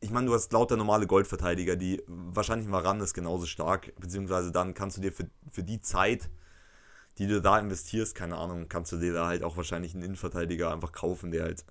Ich 0.00 0.10
meine, 0.10 0.26
du 0.26 0.34
hast 0.34 0.52
lauter 0.52 0.76
normale 0.76 1.06
Goldverteidiger, 1.06 1.76
die 1.76 2.02
wahrscheinlich 2.06 2.70
Varan 2.70 3.00
ist 3.00 3.14
genauso 3.14 3.46
stark, 3.46 3.92
beziehungsweise 3.98 4.52
dann 4.52 4.74
kannst 4.74 4.98
du 4.98 5.00
dir 5.00 5.12
für, 5.12 5.28
für 5.50 5.62
die 5.62 5.80
Zeit, 5.80 6.30
die 7.18 7.26
du 7.26 7.40
da 7.40 7.58
investierst, 7.58 8.14
keine 8.14 8.36
Ahnung, 8.36 8.68
kannst 8.68 8.92
du 8.92 8.98
dir 8.98 9.12
da 9.14 9.26
halt 9.26 9.42
auch 9.42 9.56
wahrscheinlich 9.56 9.94
einen 9.94 10.02
Innenverteidiger 10.02 10.72
einfach 10.72 10.92
kaufen, 10.92 11.30
der 11.30 11.44
halt 11.44 11.64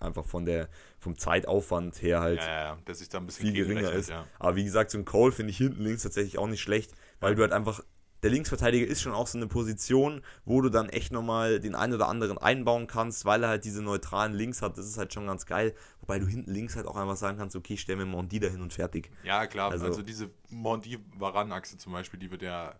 einfach 0.00 0.24
von 0.24 0.44
der, 0.44 0.68
vom 0.98 1.16
Zeitaufwand 1.16 2.00
her 2.02 2.20
halt 2.20 2.40
Ja, 2.40 2.46
ja, 2.46 2.62
ja, 2.64 2.78
dass 2.84 2.98
sich 2.98 3.08
da 3.08 3.18
ein 3.18 3.26
bisschen 3.26 3.46
viel 3.46 3.54
geringer 3.54 3.92
ist. 3.92 4.10
Ja. 4.10 4.26
Aber 4.38 4.56
wie 4.56 4.64
gesagt, 4.64 4.90
so 4.90 4.98
ein 4.98 5.04
Cole 5.04 5.32
finde 5.32 5.50
ich 5.50 5.58
hinten 5.58 5.82
links 5.82 6.02
tatsächlich 6.02 6.38
auch 6.38 6.48
nicht 6.48 6.60
schlecht, 6.62 6.92
weil 7.20 7.34
du 7.34 7.42
halt 7.42 7.52
einfach, 7.52 7.82
der 8.22 8.30
Linksverteidiger 8.30 8.86
ist 8.86 9.00
schon 9.00 9.12
auch 9.12 9.26
so 9.26 9.38
eine 9.38 9.46
Position, 9.46 10.22
wo 10.44 10.60
du 10.60 10.68
dann 10.68 10.90
echt 10.90 11.10
nochmal 11.10 11.58
den 11.58 11.74
einen 11.74 11.94
oder 11.94 12.08
anderen 12.08 12.36
einbauen 12.36 12.86
kannst, 12.86 13.24
weil 13.24 13.42
er 13.42 13.48
halt 13.48 13.64
diese 13.64 13.82
neutralen 13.82 14.34
Links 14.34 14.60
hat. 14.60 14.76
Das 14.76 14.86
ist 14.86 14.98
halt 14.98 15.14
schon 15.14 15.26
ganz 15.26 15.46
geil. 15.46 15.74
Wobei 16.00 16.18
du 16.18 16.26
hinten 16.26 16.50
links 16.50 16.76
halt 16.76 16.86
auch 16.86 16.96
einfach 16.96 17.16
sagen 17.16 17.38
kannst, 17.38 17.56
okay, 17.56 17.78
stell 17.78 17.96
mir 17.96 18.04
Mondi 18.04 18.38
dahin 18.38 18.60
und 18.60 18.72
fertig. 18.74 19.10
Ja, 19.22 19.46
klar. 19.46 19.70
Also, 19.70 19.86
Also- 19.86 20.02
diese 20.02 20.28
Mondi-Varan-Achse 20.50 21.78
zum 21.78 21.92
Beispiel, 21.92 22.20
die 22.20 22.30
wird 22.30 22.42
ja, 22.42 22.74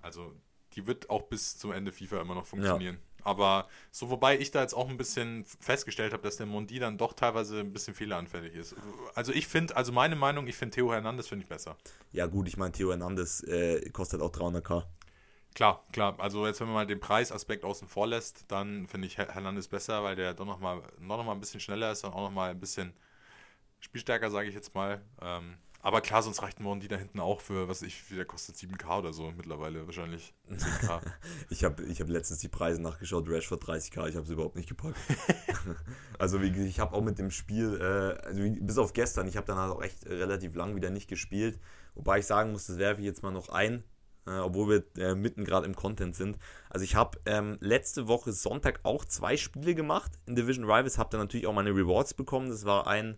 also 0.00 0.32
die 0.74 0.86
wird 0.86 1.10
auch 1.10 1.22
bis 1.22 1.58
zum 1.58 1.72
Ende 1.72 1.92
FIFA 1.92 2.20
immer 2.20 2.34
noch 2.34 2.46
funktionieren. 2.46 2.98
Aber 3.24 3.68
so, 3.90 4.10
wobei 4.10 4.38
ich 4.38 4.50
da 4.50 4.62
jetzt 4.62 4.74
auch 4.74 4.88
ein 4.88 4.96
bisschen 4.96 5.44
festgestellt 5.44 6.12
habe, 6.12 6.22
dass 6.22 6.36
der 6.36 6.46
Mondi 6.46 6.78
dann 6.78 6.98
doch 6.98 7.12
teilweise 7.12 7.60
ein 7.60 7.72
bisschen 7.72 7.94
fehleranfällig 7.94 8.54
ist. 8.54 8.74
Also 9.14 9.32
ich 9.32 9.46
finde, 9.46 9.76
also 9.76 9.92
meine 9.92 10.16
Meinung, 10.16 10.46
ich 10.46 10.56
finde 10.56 10.74
Theo 10.76 10.92
Hernandez 10.92 11.28
finde 11.28 11.44
ich 11.44 11.48
besser. 11.48 11.76
Ja 12.12 12.26
gut, 12.26 12.48
ich 12.48 12.56
meine, 12.56 12.72
Theo 12.72 12.90
Hernandez 12.90 13.42
äh, 13.42 13.88
kostet 13.90 14.20
auch 14.22 14.30
300k. 14.30 14.86
Klar, 15.54 15.84
klar. 15.92 16.14
Also 16.18 16.46
jetzt, 16.46 16.60
wenn 16.60 16.68
man 16.68 16.74
mal 16.74 16.86
den 16.86 17.00
Preisaspekt 17.00 17.64
außen 17.64 17.88
vor 17.88 18.06
lässt, 18.06 18.44
dann 18.48 18.86
finde 18.86 19.06
ich 19.08 19.18
Her- 19.18 19.28
Hernandez 19.32 19.66
besser, 19.68 20.02
weil 20.04 20.14
der 20.16 20.34
doch 20.34 20.46
nochmal 20.46 20.82
noch 21.00 21.16
noch 21.16 21.24
mal 21.24 21.32
ein 21.32 21.40
bisschen 21.40 21.60
schneller 21.60 21.90
ist 21.90 22.04
und 22.04 22.12
auch 22.12 22.22
nochmal 22.22 22.50
ein 22.50 22.60
bisschen 22.60 22.94
spielstärker, 23.80 24.30
sage 24.30 24.48
ich 24.48 24.54
jetzt 24.54 24.74
mal. 24.74 25.02
Ähm, 25.22 25.58
aber 25.82 26.02
klar, 26.02 26.22
sonst 26.22 26.42
reicht 26.42 26.60
Mondi 26.60 26.88
da 26.88 26.96
hinten 26.96 27.20
auch 27.20 27.40
für, 27.40 27.68
was 27.68 27.82
ich, 27.82 28.02
der 28.10 28.26
kostet 28.26 28.56
7k 28.56 28.98
oder 28.98 29.12
so 29.12 29.30
mittlerweile 29.34 29.86
wahrscheinlich. 29.86 30.34
10k. 30.50 31.00
Ich 31.48 31.64
habe 31.64 31.82
ich 31.84 32.00
hab 32.00 32.08
letztens 32.08 32.40
die 32.40 32.48
Preise 32.48 32.82
nachgeschaut, 32.82 33.28
Rashford 33.28 33.64
30k, 33.64 34.08
ich 34.08 34.16
habe 34.16 34.24
es 34.24 34.30
überhaupt 34.30 34.56
nicht 34.56 34.68
gepackt. 34.68 34.98
also 36.18 36.42
wie, 36.42 36.50
gesagt, 36.50 36.68
ich 36.68 36.80
habe 36.80 36.94
auch 36.94 37.02
mit 37.02 37.18
dem 37.18 37.30
Spiel, 37.30 37.78
äh, 37.80 38.26
also 38.26 38.42
bis 38.60 38.78
auf 38.78 38.92
gestern, 38.92 39.26
ich 39.26 39.36
habe 39.36 39.46
dann 39.46 39.56
halt 39.56 39.72
auch 39.72 39.82
echt 39.82 40.06
relativ 40.06 40.54
lang 40.54 40.76
wieder 40.76 40.90
nicht 40.90 41.08
gespielt. 41.08 41.58
Wobei 41.94 42.18
ich 42.18 42.26
sagen 42.26 42.52
muss, 42.52 42.66
das 42.66 42.78
werfe 42.78 43.00
ich 43.00 43.06
jetzt 43.06 43.22
mal 43.22 43.30
noch 43.30 43.48
ein, 43.48 43.82
äh, 44.26 44.38
obwohl 44.38 44.84
wir 44.96 45.02
äh, 45.02 45.14
mitten 45.14 45.44
gerade 45.44 45.66
im 45.66 45.74
Content 45.74 46.14
sind. 46.14 46.38
Also 46.68 46.84
ich 46.84 46.94
habe 46.94 47.18
ähm, 47.24 47.56
letzte 47.60 48.06
Woche 48.06 48.32
Sonntag 48.32 48.80
auch 48.82 49.04
zwei 49.04 49.36
Spiele 49.36 49.74
gemacht 49.74 50.12
in 50.26 50.36
Division 50.36 50.64
Rivals, 50.64 50.98
habe 50.98 51.10
dann 51.10 51.20
natürlich 51.20 51.46
auch 51.46 51.54
meine 51.54 51.70
Rewards 51.70 52.14
bekommen. 52.14 52.50
Das 52.50 52.64
war 52.64 52.86
ein, 52.86 53.16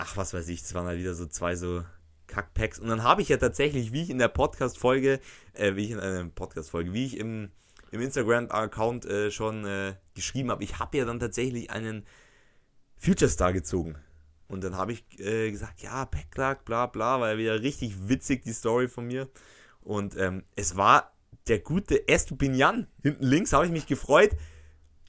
ach 0.00 0.16
was 0.16 0.32
weiß 0.32 0.48
ich, 0.48 0.62
das 0.62 0.74
waren 0.74 0.86
halt 0.86 0.98
wieder 0.98 1.14
so 1.14 1.26
zwei 1.26 1.54
so 1.54 1.84
Kackpacks. 2.26 2.78
Und 2.78 2.88
dann 2.88 3.02
habe 3.02 3.22
ich 3.22 3.28
ja 3.28 3.36
tatsächlich, 3.36 3.92
wie 3.92 4.02
ich 4.02 4.10
in 4.10 4.18
der 4.18 4.28
Podcast-Folge, 4.28 5.20
äh, 5.52 5.76
wie 5.76 5.84
ich 5.84 5.90
in 5.90 6.00
einer 6.00 6.24
Podcast-Folge, 6.24 6.92
wie 6.92 7.04
ich 7.04 7.18
im, 7.18 7.50
im 7.90 8.00
Instagram-Account 8.00 9.04
äh, 9.04 9.30
schon 9.30 9.66
äh, 9.66 9.94
geschrieben 10.14 10.50
habe, 10.50 10.64
ich 10.64 10.78
habe 10.78 10.96
ja 10.96 11.04
dann 11.04 11.20
tatsächlich 11.20 11.70
einen 11.70 12.06
Future 12.96 13.30
Star 13.30 13.52
gezogen. 13.52 13.96
Und 14.48 14.64
dann 14.64 14.76
habe 14.76 14.92
ich 14.92 15.04
äh, 15.18 15.50
gesagt, 15.50 15.82
ja, 15.82 16.06
Packlack, 16.06 16.64
bla 16.64 16.86
bla, 16.86 17.20
war 17.20 17.32
ja 17.32 17.38
wieder 17.38 17.62
richtig 17.62 18.08
witzig, 18.08 18.42
die 18.42 18.52
Story 18.52 18.88
von 18.88 19.06
mir. 19.06 19.28
Und 19.82 20.16
ähm, 20.16 20.44
es 20.56 20.76
war 20.76 21.12
der 21.46 21.60
gute 21.60 22.08
Estupinian. 22.08 22.86
Hinten 23.02 23.24
links 23.24 23.52
habe 23.52 23.66
ich 23.66 23.72
mich 23.72 23.86
gefreut. 23.86 24.30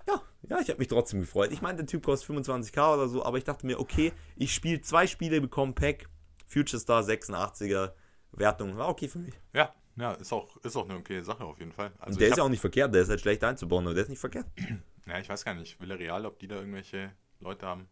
Ja, 0.07 0.21
ja, 0.49 0.59
ich 0.59 0.69
habe 0.69 0.79
mich 0.79 0.87
trotzdem 0.87 1.21
gefreut. 1.21 1.51
Ich 1.51 1.61
meine, 1.61 1.77
der 1.77 1.85
Typ 1.85 2.03
kostet 2.03 2.29
25k 2.35 2.93
oder 2.93 3.07
so, 3.07 3.23
aber 3.23 3.37
ich 3.37 3.43
dachte 3.43 3.65
mir, 3.65 3.79
okay, 3.79 4.13
ich 4.35 4.53
spiele 4.53 4.81
zwei 4.81 5.07
Spiele, 5.07 5.39
bekomme 5.41 5.73
Pack, 5.73 6.09
Future 6.47 6.79
Star 6.79 7.03
86er 7.03 7.93
Wertung. 8.31 8.77
War 8.77 8.89
okay 8.89 9.07
für 9.07 9.19
mich. 9.19 9.33
ja, 9.53 9.73
ja, 9.97 10.13
ist 10.13 10.31
auch, 10.31 10.57
ist 10.57 10.75
auch 10.75 10.85
eine 10.89 10.97
okay 10.97 11.21
Sache 11.21 11.43
auf 11.43 11.59
jeden 11.59 11.71
Fall. 11.71 11.91
Also 11.99 12.15
Und 12.15 12.21
der 12.21 12.29
ist 12.29 12.37
ja 12.37 12.43
auch 12.43 12.49
nicht 12.49 12.61
verkehrt, 12.61 12.93
der 12.93 13.01
ist 13.01 13.09
halt 13.09 13.21
schlecht 13.21 13.43
einzubauen, 13.43 13.85
aber 13.85 13.93
der 13.93 14.03
ist 14.03 14.09
nicht 14.09 14.19
verkehrt. 14.19 14.47
ja, 15.05 15.19
ich 15.19 15.29
weiß 15.29 15.43
gar 15.43 15.53
nicht, 15.53 15.79
Villarreal, 15.79 16.25
ob 16.25 16.39
die 16.39 16.47
da 16.47 16.55
irgendwelche 16.55 17.11
Leute 17.39 17.65
haben. 17.65 17.87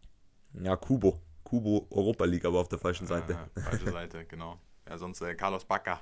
Ja, 0.53 0.75
Kubo. 0.75 1.21
Kubo 1.43 1.87
Europa 1.89 2.25
League, 2.25 2.45
aber 2.45 2.59
auf 2.59 2.69
der 2.69 2.79
falschen 2.79 3.07
Seite. 3.07 3.37
Äh, 3.55 3.59
falsche 3.61 3.91
Seite, 3.91 4.25
genau. 4.25 4.59
Ja, 4.87 4.97
sonst 4.97 5.21
äh, 5.21 5.35
Carlos 5.35 5.65
Bacca. 5.65 6.01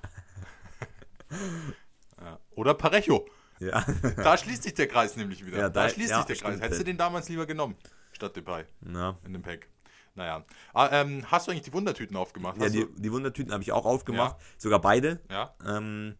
ja. 2.22 2.40
Oder 2.52 2.74
Parejo. 2.74 3.26
Ja. 3.60 3.86
Da 4.18 4.38
schließt 4.38 4.64
sich 4.64 4.74
der 4.74 4.88
Kreis 4.88 5.16
nämlich 5.16 5.46
wieder. 5.46 5.58
Ja, 5.58 5.70
da, 5.70 5.84
da- 5.84 5.90
schließt 5.90 6.12
ja, 6.12 6.18
sich 6.18 6.26
der. 6.28 6.36
Kreis. 6.38 6.62
Hättest 6.62 6.82
du 6.82 6.86
den 6.86 6.98
damals 6.98 7.30
lieber 7.30 7.46
genommen, 7.46 7.76
statt 8.12 8.36
Depay 8.36 8.66
Na. 8.82 9.18
in 9.26 9.34
dem 9.34 9.42
Pack. 9.42 9.68
Naja. 10.16 10.44
Ah, 10.74 10.90
ähm, 10.92 11.24
hast 11.30 11.46
du 11.48 11.52
eigentlich 11.52 11.64
die 11.64 11.74
Wundertüten 11.74 12.16
aufgemacht? 12.18 12.58
Ja, 12.60 12.70
die, 12.70 12.88
die 12.98 13.12
Wundertüten 13.12 13.54
habe 13.54 13.62
ich 13.64 13.72
auch 13.72 13.86
aufgemacht. 13.86 14.38
Sogar 14.58 14.82
beide. 14.82 15.20
ja? 15.30 15.54
Ähm, 15.66 16.16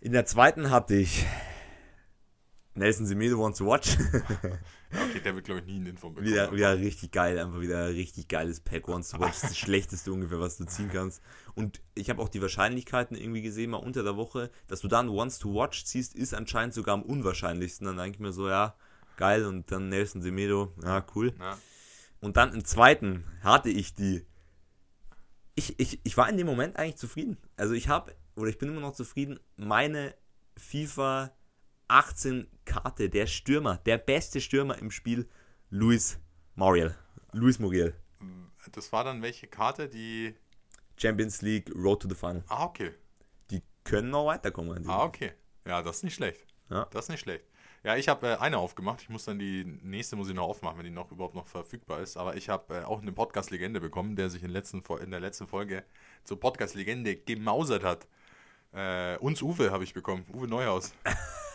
in 0.00 0.10
der 0.12 0.26
zweiten 0.26 0.70
hatte 0.70 0.96
ich 0.96 1.24
Nelson 2.74 3.06
Semedo 3.06 3.38
Wants 3.38 3.58
to 3.58 3.66
Watch. 3.66 3.96
okay, 4.92 5.20
der 5.20 5.34
wird, 5.34 5.44
glaube 5.44 5.60
ich, 5.60 5.66
nie 5.66 5.76
einen 5.76 5.86
Info 5.86 6.10
bekommen. 6.10 6.26
wieder, 6.26 6.52
wieder 6.52 6.78
richtig 6.78 7.12
geil, 7.12 7.38
einfach 7.38 7.60
wieder 7.60 7.86
ein 7.86 7.94
richtig 7.94 8.28
geiles 8.28 8.60
Pack 8.60 8.88
Wants 8.88 9.10
to 9.10 9.20
Watch. 9.20 9.40
Das, 9.40 9.42
ist 9.44 9.50
das 9.50 9.58
schlechteste 9.58 10.12
ungefähr, 10.12 10.40
was 10.40 10.56
du 10.56 10.64
ziehen 10.64 10.90
kannst. 10.92 11.22
Und 11.54 11.80
ich 11.94 12.10
habe 12.10 12.20
auch 12.20 12.28
die 12.28 12.42
Wahrscheinlichkeiten 12.42 13.16
irgendwie 13.16 13.42
gesehen, 13.42 13.70
mal 13.70 13.78
unter 13.78 14.02
der 14.02 14.16
Woche, 14.16 14.50
dass 14.68 14.80
du 14.80 14.88
dann 14.88 15.10
Wants 15.10 15.38
to 15.38 15.54
Watch 15.54 15.84
ziehst, 15.84 16.14
ist 16.14 16.34
anscheinend 16.34 16.74
sogar 16.74 16.94
am 16.94 17.02
unwahrscheinlichsten. 17.02 17.86
Dann 17.86 17.96
denke 17.96 18.16
ich 18.16 18.20
mir 18.20 18.32
so, 18.32 18.48
ja, 18.48 18.74
geil. 19.16 19.44
Und 19.44 19.70
dann 19.70 19.88
Nelson 19.88 20.22
Semedo, 20.22 20.72
ja, 20.82 21.04
cool. 21.14 21.34
Ja. 21.38 21.58
Und 22.20 22.36
dann 22.36 22.52
im 22.54 22.64
zweiten 22.64 23.24
hatte 23.42 23.70
ich 23.70 23.94
die. 23.94 24.26
Ich, 25.54 25.78
ich, 25.78 26.00
ich 26.02 26.16
war 26.16 26.28
in 26.30 26.36
dem 26.36 26.46
Moment 26.46 26.76
eigentlich 26.76 26.96
zufrieden. 26.96 27.36
Also 27.56 27.74
ich 27.74 27.88
habe, 27.88 28.14
oder 28.36 28.48
ich 28.48 28.58
bin 28.58 28.70
immer 28.70 28.80
noch 28.80 28.94
zufrieden, 28.94 29.38
meine 29.56 30.14
FIFA 30.56 31.30
18 31.92 32.48
Karte, 32.64 33.10
der 33.10 33.26
Stürmer, 33.26 33.76
der 33.84 33.98
beste 33.98 34.40
Stürmer 34.40 34.78
im 34.78 34.90
Spiel, 34.90 35.28
Luis 35.68 36.18
Muriel. 36.54 36.96
Luis 37.32 37.58
Muriel. 37.58 37.94
Das 38.72 38.90
war 38.92 39.04
dann 39.04 39.20
welche 39.20 39.46
Karte, 39.46 39.90
die. 39.90 40.34
Champions 40.96 41.42
League, 41.42 41.70
Road 41.74 42.00
to 42.00 42.08
the 42.08 42.14
Final. 42.14 42.44
Ah, 42.48 42.64
okay. 42.64 42.92
Die 43.50 43.62
können 43.84 44.08
noch 44.08 44.24
weiterkommen. 44.24 44.88
Ah, 44.88 45.04
okay. 45.04 45.32
Ja, 45.66 45.82
das 45.82 45.96
ist 45.96 46.04
nicht 46.04 46.14
schlecht. 46.14 46.46
Ja. 46.70 46.86
Das 46.92 47.04
ist 47.04 47.08
nicht 47.10 47.20
schlecht. 47.20 47.44
Ja, 47.84 47.96
ich 47.96 48.08
habe 48.08 48.26
äh, 48.26 48.36
eine 48.36 48.56
aufgemacht. 48.56 49.02
Ich 49.02 49.10
muss 49.10 49.26
dann 49.26 49.38
die 49.38 49.64
nächste 49.64 50.16
muss 50.16 50.30
ich 50.30 50.34
noch 50.34 50.48
aufmachen, 50.48 50.78
wenn 50.78 50.84
die 50.86 50.90
noch 50.90 51.10
überhaupt 51.10 51.34
noch 51.34 51.46
verfügbar 51.46 52.00
ist. 52.00 52.16
Aber 52.16 52.36
ich 52.36 52.48
habe 52.48 52.74
äh, 52.74 52.84
auch 52.84 53.02
eine 53.02 53.12
Podcast-Legende 53.12 53.80
bekommen, 53.80 54.16
der 54.16 54.30
sich 54.30 54.42
in, 54.42 54.50
letzten, 54.50 54.82
in 55.02 55.10
der 55.10 55.20
letzten 55.20 55.46
Folge 55.46 55.84
zur 56.24 56.40
Podcast-Legende 56.40 57.16
gemausert 57.16 57.84
hat. 57.84 58.06
Äh, 58.72 59.18
uns 59.18 59.42
Uwe 59.42 59.70
habe 59.70 59.84
ich 59.84 59.92
bekommen. 59.92 60.24
Uwe 60.32 60.48
Neuhaus. 60.48 60.94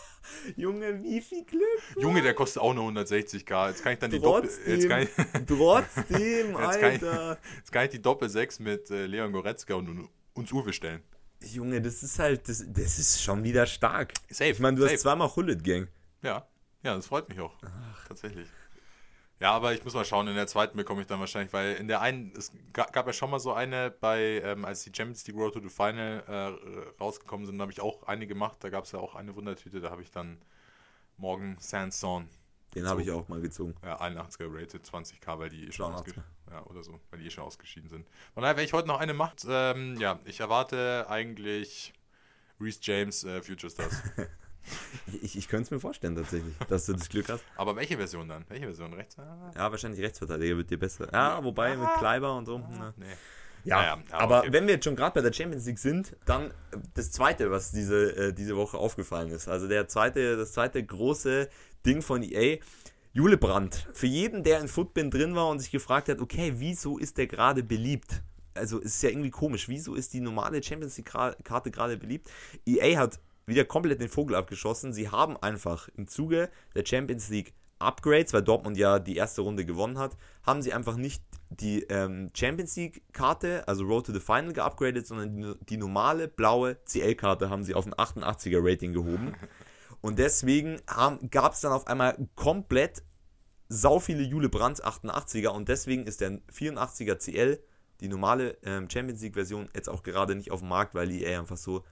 Junge, 0.56 1.02
wie 1.04 1.22
viel 1.22 1.44
Glück. 1.46 1.64
Junge, 1.98 2.22
der 2.22 2.34
kostet 2.34 2.62
auch 2.62 2.74
nur 2.74 2.90
160k. 2.90 3.70
Jetzt 3.70 3.84
kann 3.84 3.94
ich 3.94 4.00
dann 4.00 4.12
die 4.12 4.20
Doppel. 4.20 4.50
Trotzdem, 4.50 4.74
Jetzt 4.76 4.90
kann 4.90 5.02
ich, 5.04 5.10
trotzdem, 5.48 6.48
Jetzt 6.52 6.80
kann 6.80 6.96
ich- 6.96 7.04
Alter. 7.04 7.38
jetzt 7.58 7.72
kann 7.72 7.84
ich 7.86 7.92
die 7.92 8.02
Doppel 8.02 8.30
6 8.30 8.60
mit 8.60 8.90
äh, 8.92 9.06
Leon 9.06 9.32
Goretzka 9.32 9.74
und 9.76 10.10
uns 10.34 10.52
Uwe 10.52 10.74
stellen. 10.74 11.02
Junge, 11.42 11.82
das 11.82 12.02
ist 12.04 12.18
halt, 12.20 12.48
das, 12.50 12.64
das 12.68 12.98
ist 13.00 13.22
schon 13.22 13.44
wieder 13.44 13.66
stark. 13.68 14.14
Safe. 14.30 14.50
Ich 14.52 14.60
meine, 14.60 14.76
du 14.78 14.84
safe. 14.84 14.94
hast 14.96 15.02
zweimal 15.02 15.36
Hullet 15.36 15.64
Gang. 15.64 15.88
Ja, 16.24 16.48
ja, 16.84 16.96
das 16.96 17.06
freut 17.08 17.30
mich 17.30 17.40
auch. 17.40 17.54
Tatsächlich. 18.08 18.48
Ja, 19.40 19.52
aber 19.52 19.74
ich 19.74 19.84
muss 19.84 19.94
mal 19.94 20.04
schauen, 20.04 20.28
in 20.28 20.36
der 20.36 20.48
zweiten 20.48 20.76
bekomme 20.78 21.02
ich 21.02 21.08
dann 21.08 21.20
wahrscheinlich, 21.20 21.54
weil 21.54 21.76
in 21.76 21.88
der 21.88 22.02
einen, 22.02 22.34
es 22.36 22.52
ga- 22.74 22.88
gab 22.92 23.06
ja 23.06 23.14
schon 23.14 23.30
mal 23.30 23.40
so 23.40 23.54
eine 23.54 23.92
bei, 23.92 24.42
ähm, 24.44 24.66
als 24.66 24.84
die 24.84 24.92
Champions 24.96 25.28
League 25.28 25.38
Road 25.38 25.54
to 25.54 25.60
the 25.62 25.70
Final 25.70 26.24
äh, 26.28 27.00
rausgekommen 27.00 27.46
sind, 27.46 27.62
habe 27.62 27.72
ich 27.72 27.80
auch 27.80 28.04
eine 28.04 28.26
gemacht. 28.26 28.58
Da 28.62 28.70
gab 28.70 28.86
es 28.86 28.94
ja 28.94 29.00
auch 29.00 29.14
eine 29.14 29.36
Wundertüte, 29.36 29.80
da 29.80 29.92
habe 29.92 30.02
ich 30.02 30.10
dann 30.10 30.40
morgen 31.18 31.56
Sanson, 31.60 32.28
Den 32.74 32.88
habe 32.88 33.02
ich 33.04 33.12
auch 33.12 33.28
mal 33.28 33.40
gezogen. 33.40 33.76
ja, 33.84 34.00
81er 34.02 34.48
rated, 34.50 34.84
20k, 34.86 35.38
weil 35.40 35.50
die 35.50 35.68
eh 35.68 35.72
schon 35.72 35.92
82. 35.92 36.18
ausgeschieden 36.18 36.24
ja, 36.52 36.64
oder 36.66 36.84
so, 36.84 37.00
weil 37.12 37.20
die 37.20 37.28
eh 37.28 37.30
schon 37.32 37.44
ausgeschieden 37.44 37.90
sind. 37.90 38.08
Von 38.34 38.42
daher, 38.44 38.58
wenn 38.58 38.66
ich 38.66 38.74
heute 38.74 38.88
noch 38.88 39.00
eine 39.00 39.14
macht, 39.14 39.46
ähm, 39.48 39.98
ja, 40.00 40.20
ich 40.26 40.40
erwarte 40.40 41.06
eigentlich 41.10 41.94
Reese 42.60 42.80
James 42.82 43.24
äh, 43.24 43.42
Future 43.44 43.70
Stars. 43.72 44.02
Ich, 45.22 45.38
ich 45.38 45.48
könnte 45.48 45.64
es 45.64 45.72
mir 45.72 45.80
vorstellen 45.80 46.16
tatsächlich, 46.16 46.54
dass 46.70 46.86
du 46.86 46.94
das 46.94 47.08
Glück 47.10 47.30
hast. 47.30 47.44
aber 47.56 47.76
welche 47.76 47.98
Version 47.98 48.28
dann? 48.28 48.44
Welche 48.50 48.66
Version? 48.66 48.94
Rechts? 48.94 49.18
Ah, 49.20 49.52
Ja, 49.56 49.72
wahrscheinlich 49.72 50.02
Rechtsverteidiger 50.02 50.58
wird 50.58 50.70
dir 50.70 50.80
besser. 50.80 51.08
Ja, 51.12 51.44
wobei 51.44 51.76
mit 51.78 51.88
Kleiber 51.98 52.36
und 52.36 52.46
so. 52.46 52.60
Na. 52.60 52.94
nee. 52.98 53.06
Ja, 53.64 53.78
Naja, 53.78 53.98
aber 54.12 54.22
aber 54.22 54.40
okay. 54.40 54.54
wenn 54.54 54.68
wir 54.68 54.76
jetzt 54.76 54.86
schon 54.86 54.96
gerade 54.96 55.14
bei 55.14 55.22
der 55.22 55.34
Champions 55.34 55.66
League 55.66 55.80
sind, 55.80 56.16
dann 56.26 56.52
äh, 56.52 56.52
das 56.94 57.12
zweite, 57.12 57.52
was 57.52 57.72
diese, 57.72 58.16
äh, 58.16 58.34
diese 58.34 58.56
Woche 58.56 58.78
aufgefallen 58.78 59.30
ist. 59.30 59.48
Also 59.48 59.68
der 59.68 59.88
zweite, 59.88 60.38
das 60.38 60.54
zweite 60.54 60.84
große 60.84 61.50
Ding 61.86 62.02
von 62.02 62.22
EA. 62.24 62.58
Jule 63.14 63.38
Brandt. 63.38 63.88
Für 63.94 64.06
jeden, 64.08 64.44
der 64.44 64.60
in 64.60 64.68
Footbin 64.68 65.10
drin 65.10 65.36
war 65.36 65.50
und 65.50 65.60
sich 65.60 65.72
gefragt 65.72 66.08
hat, 66.08 66.20
okay, 66.22 66.54
wieso 66.58 66.98
ist 66.98 67.18
der 67.18 67.28
gerade 67.28 67.64
beliebt? 67.64 68.22
Also 68.54 68.78
es 68.80 68.96
ist 68.96 69.04
ja 69.04 69.10
irgendwie 69.10 69.32
komisch. 69.32 69.68
Wieso 69.68 69.96
ist 69.96 70.14
die 70.14 70.20
normale 70.20 70.62
Champions 70.62 70.98
League 70.98 71.12
Karte 71.44 71.72
gerade 71.72 71.98
beliebt? 71.98 72.30
EA 72.66 72.98
hat 73.00 73.20
wieder 73.48 73.66
komplett 73.66 74.02
den 74.02 74.10
Vogel 74.10 74.36
abgeschossen. 74.36 74.94
Sie 74.94 75.10
haben 75.10 75.38
einfach 75.38 75.90
im 75.96 76.08
Zuge 76.08 76.50
der 76.76 76.86
Champions 76.86 77.30
League 77.30 77.54
Upgrades, 77.80 78.34
weil 78.34 78.42
Dortmund 78.44 78.78
ja 78.78 79.00
die 79.00 79.16
erste 79.16 79.42
Runde 79.42 79.66
gewonnen 79.66 79.98
hat, 79.98 80.18
haben 80.44 80.62
sie 80.62 80.74
einfach 80.74 80.98
nicht 80.98 81.24
die 81.50 81.84
ähm, 81.84 82.30
Champions 82.36 82.76
League-Karte, 82.76 83.68
also 83.68 83.86
Road 83.86 84.08
to 84.08 84.14
the 84.14 84.20
Final, 84.20 84.52
geupgradet, 84.54 85.08
sondern 85.08 85.36
die, 85.36 85.54
die 85.70 85.78
normale 85.78 86.28
blaue 86.28 86.78
CL-Karte 86.86 87.50
haben 87.50 87.64
sie 87.64 87.74
auf 87.74 87.86
ein 87.86 87.94
88er-Rating 87.94 88.94
gehoben. 88.94 89.34
Und 90.02 90.20
deswegen 90.20 90.80
gab 91.32 91.54
es 91.54 91.62
dann 91.62 91.72
auf 91.72 91.88
einmal 91.88 92.28
komplett 92.36 93.04
sau 93.70 94.00
viele 94.00 94.22
Jule 94.22 94.48
Brandt 94.48 94.84
88er 94.84 95.50
und 95.50 95.68
deswegen 95.68 96.06
ist 96.06 96.22
der 96.22 96.40
84er 96.54 97.18
CL, 97.18 97.60
die 98.00 98.08
normale 98.08 98.58
ähm, 98.64 98.90
Champions 98.90 99.22
League-Version, 99.22 99.70
jetzt 99.74 99.90
auch 99.90 100.04
gerade 100.04 100.36
nicht 100.36 100.52
auf 100.52 100.60
dem 100.60 100.70
Markt, 100.70 100.94
weil 100.94 101.12
EA 101.12 101.40
einfach 101.40 101.58
so 101.58 101.84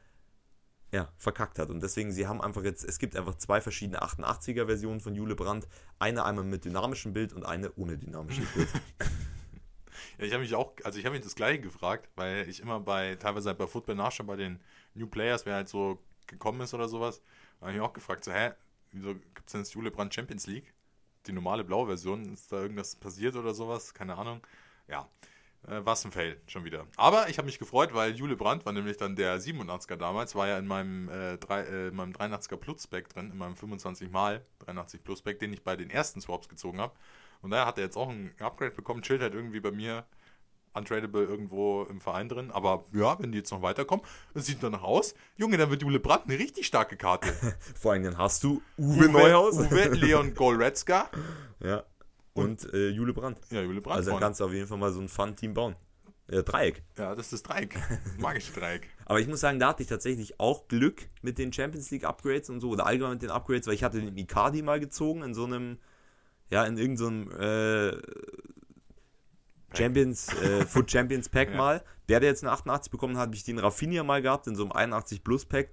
ja, 0.96 1.10
verkackt 1.18 1.60
hat. 1.60 1.70
Und 1.70 1.84
deswegen, 1.84 2.14
sie 2.14 2.26
haben 2.26 2.42
einfach 2.42 2.64
jetzt, 2.64 2.86
es 2.86 3.00
gibt 3.00 3.18
einfach 3.18 3.36
zwei 3.36 3.60
verschiedene 3.60 4.02
88er-Versionen 4.02 5.02
von 5.02 5.14
Jule 5.14 5.36
Brandt. 5.36 5.68
Eine 6.00 6.24
einmal 6.24 6.46
mit 6.46 6.64
dynamischem 6.64 7.12
Bild 7.12 7.34
und 7.34 7.46
eine 7.46 7.74
ohne 7.74 7.98
dynamisches 7.98 8.50
Bild. 8.54 8.70
ja, 10.18 10.26
ich 10.26 10.32
habe 10.32 10.42
mich 10.42 10.56
auch, 10.56 10.74
also 10.86 10.98
ich 10.98 11.06
habe 11.06 11.16
mich 11.16 11.26
das 11.26 11.36
gleiche 11.36 11.60
gefragt, 11.60 12.10
weil 12.16 12.48
ich 12.48 12.62
immer 12.62 12.80
bei, 12.80 13.16
teilweise 13.16 13.50
halt 13.50 13.58
bei 13.58 13.68
Football 13.68 13.96
nachschaue, 13.96 14.26
bei 14.26 14.38
den 14.38 14.62
New 14.94 15.08
Players, 15.08 15.46
wer 15.46 15.56
halt 15.56 15.68
so 15.68 16.00
gekommen 16.28 16.62
ist 16.62 16.74
oder 16.74 16.88
sowas, 16.88 17.22
habe 17.60 17.72
ich 17.72 17.78
mich 17.78 17.86
auch 17.86 17.94
gefragt, 17.94 18.24
so, 18.24 18.32
hä, 18.32 18.52
wieso 18.94 19.16
gibt 19.16 19.48
es 19.48 19.52
denn 19.52 19.62
das 19.62 19.74
Jule 19.74 19.92
Brandt 19.92 20.14
Champions 20.14 20.48
League? 20.48 20.74
Die 21.28 21.34
normale 21.34 21.66
blaue 21.66 21.88
Version, 21.88 22.32
ist 22.32 22.54
da 22.54 22.62
irgendwas 22.62 22.96
passiert 22.96 23.36
oder 23.36 23.54
sowas? 23.54 23.94
Keine 23.94 24.16
Ahnung. 24.16 24.42
Ja, 24.88 25.10
äh, 25.68 25.86
war 25.86 25.94
es 25.94 26.06
ein 26.06 26.12
Fail, 26.12 26.40
schon 26.48 26.64
wieder. 26.64 26.86
Aber 26.96 27.30
ich 27.30 27.38
habe 27.38 27.46
mich 27.46 27.60
gefreut, 27.60 27.94
weil 27.94 28.16
Jule 28.16 28.36
Brandt 28.36 28.66
war 28.66 28.74
nämlich 28.74 28.98
dann 28.98 29.16
der 29.16 29.40
87er 29.40 29.96
damals, 29.96 30.36
war 30.36 30.48
ja 30.48 30.58
in 30.58 30.68
meinem, 30.68 31.10
äh, 31.10 31.38
drei, 31.38 31.62
äh, 31.62 31.88
in 31.88 31.96
meinem 31.96 32.14
83er 32.14 32.58
Plus-Spec 32.58 33.10
drin, 33.10 33.32
in 33.32 33.38
meinem 33.38 33.56
25 33.56 34.12
mal 34.12 34.46
83 34.60 35.04
Plus-Spec, 35.04 35.40
den 35.40 35.54
ich 35.54 35.64
bei 35.64 35.76
den 35.76 35.90
ersten 35.90 36.22
Swaps 36.22 36.50
gezogen 36.50 36.80
habe. 36.80 36.94
Und 37.42 37.52
daher 37.52 37.66
hat 37.66 37.78
er 37.78 37.84
jetzt 37.84 37.98
auch 37.98 38.10
ein 38.10 38.34
Upgrade 38.40 38.72
bekommen, 38.72 39.02
chillt 39.02 39.22
halt 39.22 39.34
irgendwie 39.34 39.60
bei 39.60 39.72
mir 39.72 40.06
untradable 40.74 41.24
irgendwo 41.24 41.84
im 41.84 42.02
Verein 42.02 42.30
drin. 42.30 42.52
Aber 42.52 42.86
ja, 42.92 43.18
wenn 43.20 43.32
die 43.32 43.38
jetzt 43.38 43.52
noch 43.52 43.62
weiterkommen, 43.62 44.06
das 44.34 44.46
sieht 44.46 44.62
danach 44.62 44.84
aus. 44.84 45.16
Junge, 45.38 45.58
dann 45.58 45.70
wird 45.70 45.82
Jule 45.82 46.00
Brandt 46.00 46.26
eine 46.26 46.38
richtig 46.38 46.68
starke 46.68 46.98
Karte. 46.98 47.32
Vor 47.80 47.94
allem 47.94 48.04
dann 48.04 48.18
hast 48.18 48.44
du 48.44 48.62
Uwe, 48.78 49.06
Uwe 49.06 49.10
Neuhaus. 49.10 49.58
Uwe 49.58 49.86
Leon 49.90 50.34
Goretzka. 50.36 51.10
ja. 51.62 51.84
Und, 52.36 52.74
äh, 52.74 52.90
Jule 52.90 53.14
Brandt. 53.14 53.40
Ja, 53.50 53.62
Jule 53.62 53.82
Brandt. 53.82 53.98
Also 53.98 54.12
dann 54.12 54.20
kannst 54.20 54.40
du 54.42 54.46
auf 54.46 54.54
jeden 54.54 54.68
Fall 54.68 54.78
mal 54.78 54.92
so 54.92 55.00
ein 55.00 55.08
Fun-Team 55.08 55.54
bauen. 55.54 55.76
Äh, 56.28 56.44
Dreieck. 56.44 56.84
Ja, 56.98 57.16
das 57.16 57.28
ist 57.28 57.34
das 57.34 57.44
Dreieck. 57.44 57.78
Magische 58.18 58.52
Dreieck. 58.52 58.90
Aber 59.06 59.20
ich 59.20 59.28
muss 59.28 59.40
sagen, 59.40 59.60
da 59.60 59.70
hatte 59.70 59.84
ich 59.84 59.90
tatsächlich 59.90 60.40
auch 60.40 60.68
Glück 60.68 61.08
mit 61.22 61.38
den 61.38 61.54
Champions 61.54 61.92
League 61.92 62.04
Upgrades 62.04 62.50
und 62.50 62.60
so, 62.60 62.72
oder 62.72 62.86
allgemein 62.86 63.14
mit 63.14 63.22
den 63.22 63.30
Upgrades, 63.30 63.68
weil 63.68 63.76
ich 63.76 63.84
hatte 63.84 64.02
den 64.02 64.18
Icardi 64.18 64.62
mal 64.62 64.80
gezogen 64.80 65.22
in 65.22 65.34
so 65.34 65.46
einem, 65.46 65.78
ja, 66.50 66.66
in 66.66 66.78
irgendeinem 66.78 67.30
so 67.30 67.38
äh, 67.38 68.02
Champions, 69.74 70.34
äh, 70.42 70.66
Foot 70.66 70.92
Champions 70.92 71.30
Pack 71.30 71.52
ja. 71.52 71.58
mal. 71.58 71.84
Der, 72.10 72.20
der 72.20 72.30
jetzt 72.30 72.44
eine 72.44 72.52
88 72.52 72.92
bekommen 72.92 73.16
hat, 73.16 73.28
habe 73.28 73.36
ich 73.36 73.44
den 73.44 73.60
Rafinha 73.60 74.04
mal 74.04 74.22
gehabt 74.22 74.48
in 74.48 74.56
so 74.56 74.64
einem 74.64 74.72
81 74.72 75.24
Plus 75.24 75.46
Pack 75.46 75.70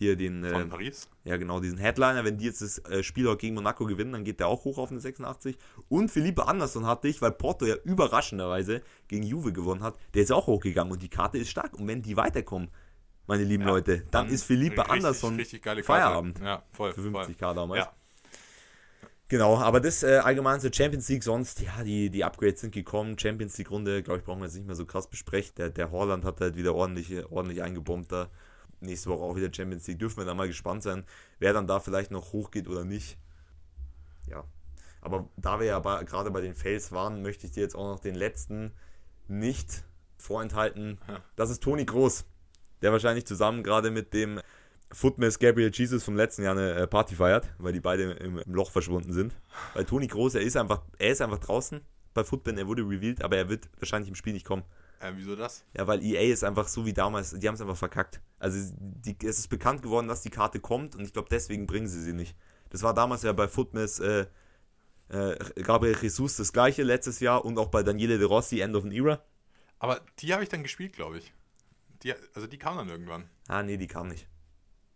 hier 0.00 0.16
den. 0.16 0.42
Von 0.42 0.62
äh, 0.62 0.64
Paris? 0.64 1.08
Ja, 1.24 1.36
genau, 1.36 1.60
diesen 1.60 1.78
Headliner. 1.78 2.24
Wenn 2.24 2.38
die 2.38 2.46
jetzt 2.46 2.62
das 2.62 2.78
äh, 2.86 3.02
Spiel 3.02 3.28
auch 3.28 3.36
gegen 3.36 3.54
Monaco 3.54 3.84
gewinnen, 3.84 4.12
dann 4.12 4.24
geht 4.24 4.40
der 4.40 4.48
auch 4.48 4.64
hoch 4.64 4.78
auf 4.78 4.90
eine 4.90 4.98
86. 4.98 5.56
Und 5.88 6.10
Philippe 6.10 6.48
Andersson 6.48 6.86
hatte 6.86 7.06
ich, 7.06 7.20
weil 7.22 7.32
Porto 7.32 7.66
ja 7.66 7.76
überraschenderweise 7.84 8.82
gegen 9.08 9.22
Juve 9.22 9.52
gewonnen 9.52 9.82
hat, 9.82 9.96
der 10.14 10.22
ist 10.22 10.32
auch 10.32 10.46
hochgegangen 10.46 10.92
und 10.92 11.02
die 11.02 11.10
Karte 11.10 11.38
ist 11.38 11.50
stark. 11.50 11.74
Und 11.78 11.86
wenn 11.86 12.02
die 12.02 12.16
weiterkommen, 12.16 12.70
meine 13.26 13.44
lieben 13.44 13.64
ja, 13.64 13.70
Leute, 13.70 13.98
dann, 13.98 14.26
dann, 14.26 14.28
ist 14.28 14.44
Philippe 14.44 14.78
richtig, 14.78 14.92
Andersson 14.92 15.36
richtig 15.36 15.64
Feierabend. 15.84 16.40
Ja, 16.40 16.64
voll. 16.72 16.92
Für 16.94 17.02
50k 17.02 17.38
voll. 17.38 17.54
damals. 17.54 17.84
Ja. 17.84 17.92
Genau, 19.28 19.58
aber 19.58 19.78
das 19.78 20.02
äh, 20.02 20.16
allgemein 20.16 20.60
zur 20.60 20.72
Champions 20.72 21.08
League 21.08 21.22
sonst, 21.22 21.60
ja, 21.60 21.84
die, 21.84 22.10
die 22.10 22.24
Upgrades 22.24 22.62
sind 22.62 22.72
gekommen. 22.72 23.16
Champions 23.16 23.56
League 23.58 23.70
Runde, 23.70 24.02
glaube 24.02 24.18
ich, 24.18 24.24
brauchen 24.24 24.40
wir 24.40 24.46
jetzt 24.46 24.56
nicht 24.56 24.66
mehr 24.66 24.74
so 24.74 24.86
krass 24.86 25.08
besprechen. 25.08 25.52
Der, 25.58 25.70
der 25.70 25.92
Holland 25.92 26.24
hat 26.24 26.40
halt 26.40 26.56
wieder 26.56 26.74
ordentlich, 26.74 27.14
ordentlich 27.30 27.62
eingebombt 27.62 28.10
da 28.10 28.28
nächste 28.80 29.10
Woche 29.10 29.22
auch 29.22 29.36
wieder 29.36 29.52
Champions 29.52 29.86
League. 29.86 29.98
Dürfen 29.98 30.18
wir 30.18 30.24
da 30.24 30.34
mal 30.34 30.48
gespannt 30.48 30.82
sein, 30.82 31.04
wer 31.38 31.52
dann 31.52 31.66
da 31.66 31.80
vielleicht 31.80 32.10
noch 32.10 32.32
hochgeht 32.32 32.68
oder 32.68 32.84
nicht. 32.84 33.18
Ja. 34.28 34.44
Aber 35.00 35.28
da 35.36 35.60
wir 35.60 35.66
ja 35.66 35.78
gerade 35.78 36.30
bei 36.30 36.40
den 36.40 36.54
Fails 36.54 36.92
waren, 36.92 37.22
möchte 37.22 37.46
ich 37.46 37.52
dir 37.52 37.62
jetzt 37.62 37.74
auch 37.74 37.94
noch 37.94 38.00
den 38.00 38.14
letzten 38.14 38.72
nicht 39.28 39.84
vorenthalten. 40.18 40.98
Das 41.36 41.50
ist 41.50 41.62
Toni 41.62 41.84
Groß, 41.84 42.26
der 42.82 42.92
wahrscheinlich 42.92 43.26
zusammen 43.26 43.62
gerade 43.62 43.90
mit 43.90 44.12
dem 44.12 44.40
Footmiss 44.92 45.38
Gabriel 45.38 45.70
Jesus 45.72 46.02
vom 46.02 46.16
letzten 46.16 46.42
Jahr 46.42 46.56
eine 46.56 46.74
äh, 46.74 46.86
Party 46.86 47.14
feiert, 47.14 47.48
weil 47.58 47.72
die 47.72 47.80
beide 47.80 48.12
im, 48.12 48.38
im 48.38 48.54
Loch 48.54 48.70
verschwunden 48.70 49.12
sind. 49.12 49.34
Weil 49.74 49.84
Toni 49.84 50.08
Groß, 50.08 50.34
er 50.34 50.42
ist 50.42 50.56
einfach, 50.56 50.82
er 50.98 51.12
ist 51.12 51.22
einfach 51.22 51.38
draußen 51.38 51.80
bei 52.12 52.24
Footbin, 52.24 52.58
er 52.58 52.66
wurde 52.66 52.82
revealed, 52.82 53.22
aber 53.22 53.36
er 53.36 53.48
wird 53.48 53.68
wahrscheinlich 53.78 54.08
im 54.08 54.16
Spiel 54.16 54.32
nicht 54.32 54.44
kommen. 54.46 54.64
Äh, 55.00 55.12
wieso 55.16 55.34
das? 55.34 55.64
Ja, 55.76 55.86
weil 55.86 56.02
EA 56.04 56.32
ist 56.32 56.44
einfach 56.44 56.68
so 56.68 56.84
wie 56.84 56.92
damals, 56.92 57.30
die 57.30 57.48
haben 57.48 57.54
es 57.54 57.60
einfach 57.60 57.76
verkackt. 57.76 58.20
Also 58.38 58.72
die, 58.78 59.16
es 59.24 59.38
ist 59.38 59.48
bekannt 59.48 59.82
geworden, 59.82 60.08
dass 60.08 60.22
die 60.22 60.30
Karte 60.30 60.60
kommt 60.60 60.94
und 60.94 61.04
ich 61.04 61.12
glaube, 61.12 61.28
deswegen 61.30 61.66
bringen 61.66 61.88
sie 61.88 62.02
sie 62.02 62.12
nicht. 62.12 62.36
Das 62.68 62.82
war 62.82 62.94
damals 62.94 63.22
ja 63.22 63.32
bei 63.32 63.48
Footmiss 63.48 63.98
äh, 63.98 64.26
äh, 65.08 65.36
Gabriel 65.62 65.96
Jesus 66.00 66.36
das 66.36 66.52
gleiche 66.52 66.82
letztes 66.82 67.18
Jahr 67.20 67.44
und 67.44 67.58
auch 67.58 67.68
bei 67.68 67.82
Daniele 67.82 68.18
De 68.18 68.26
Rossi 68.26 68.60
End 68.60 68.76
of 68.76 68.84
an 68.84 68.92
Era. 68.92 69.24
Aber 69.78 70.00
die 70.18 70.32
habe 70.32 70.42
ich 70.42 70.50
dann 70.50 70.62
gespielt, 70.62 70.92
glaube 70.92 71.18
ich. 71.18 71.32
Die, 72.02 72.12
also 72.34 72.46
die 72.46 72.58
kam 72.58 72.76
dann 72.76 72.88
irgendwann. 72.88 73.28
Ah, 73.48 73.62
nee, 73.62 73.78
die 73.78 73.86
kam 73.86 74.08
nicht. 74.08 74.28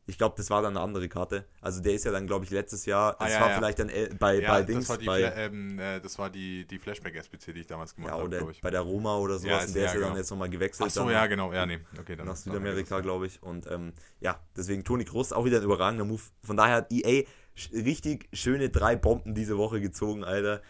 Ich 0.07 0.19
glaube, 0.19 0.35
das 0.37 0.51
war 0.51 0.61
dann 0.61 0.77
eine 0.77 0.85
andere 0.85 1.09
Karte. 1.09 1.47
Also 1.61 1.81
der 1.81 1.95
ist 1.95 2.05
ja 2.05 2.12
dann, 2.12 2.27
glaube 2.27 2.45
ich, 2.45 2.51
letztes 2.51 2.85
Jahr. 2.85 3.17
Ah, 3.19 3.25
das 3.25 3.35
ja, 3.35 3.40
war 3.40 3.49
ja. 3.51 3.57
vielleicht 3.57 3.79
dann 3.79 3.88
äh, 3.88 4.11
bei, 4.19 4.40
ja, 4.40 4.51
bei 4.51 4.62
Dings. 4.62 4.87
Das 4.87 4.90
war 4.90 4.99
die, 4.99 5.07
bei, 5.07 5.23
ähm, 5.23 5.79
äh, 5.79 6.01
das 6.01 6.19
war 6.19 6.29
die, 6.29 6.67
die 6.67 6.79
Flashback-SPC, 6.79 7.55
die 7.55 7.61
ich 7.61 7.67
damals 7.67 7.95
gemacht 7.95 8.12
ja, 8.12 8.19
habe, 8.19 8.29
glaube 8.29 8.53
ich. 8.53 8.61
Bei 8.61 8.71
der 8.71 8.83
Roma 8.83 9.17
oder 9.17 9.38
sowas. 9.38 9.62
Ja, 9.62 9.67
und 9.67 9.75
der 9.75 9.87
ist 9.87 9.93
ja 9.93 9.95
genau. 9.95 10.09
dann 10.09 10.17
jetzt 10.19 10.31
nochmal 10.31 10.51
gewechselt. 10.51 10.88
Ach 10.90 10.95
so, 10.95 11.11
ja, 11.11 11.27
genau. 11.27 11.53
Ja, 11.53 11.64
nee. 11.64 11.81
Okay, 11.99 12.17
dann 12.17 12.27
nach 12.27 12.37
Südamerika, 12.37 13.01
glaube 13.01 13.27
ich. 13.27 13.43
Und 13.43 13.67
ähm, 13.71 13.95
ja, 14.21 14.38
deswegen 14.57 14.85
Toni 14.85 15.05
Kroos 15.05 15.33
auch 15.33 15.47
wieder 15.47 15.59
ein 15.59 15.64
überragender 15.64 16.05
Move. 16.05 16.23
Von 16.43 16.57
daher 16.57 16.77
hat 16.77 16.93
EA 16.93 17.25
richtig 17.73 18.29
schöne 18.33 18.69
drei 18.69 18.97
Bomben 18.97 19.35
diese 19.35 19.57
Woche 19.57 19.81
gezogen, 19.81 20.25
Alter. 20.25 20.61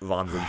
Wahnsinn. 0.00 0.40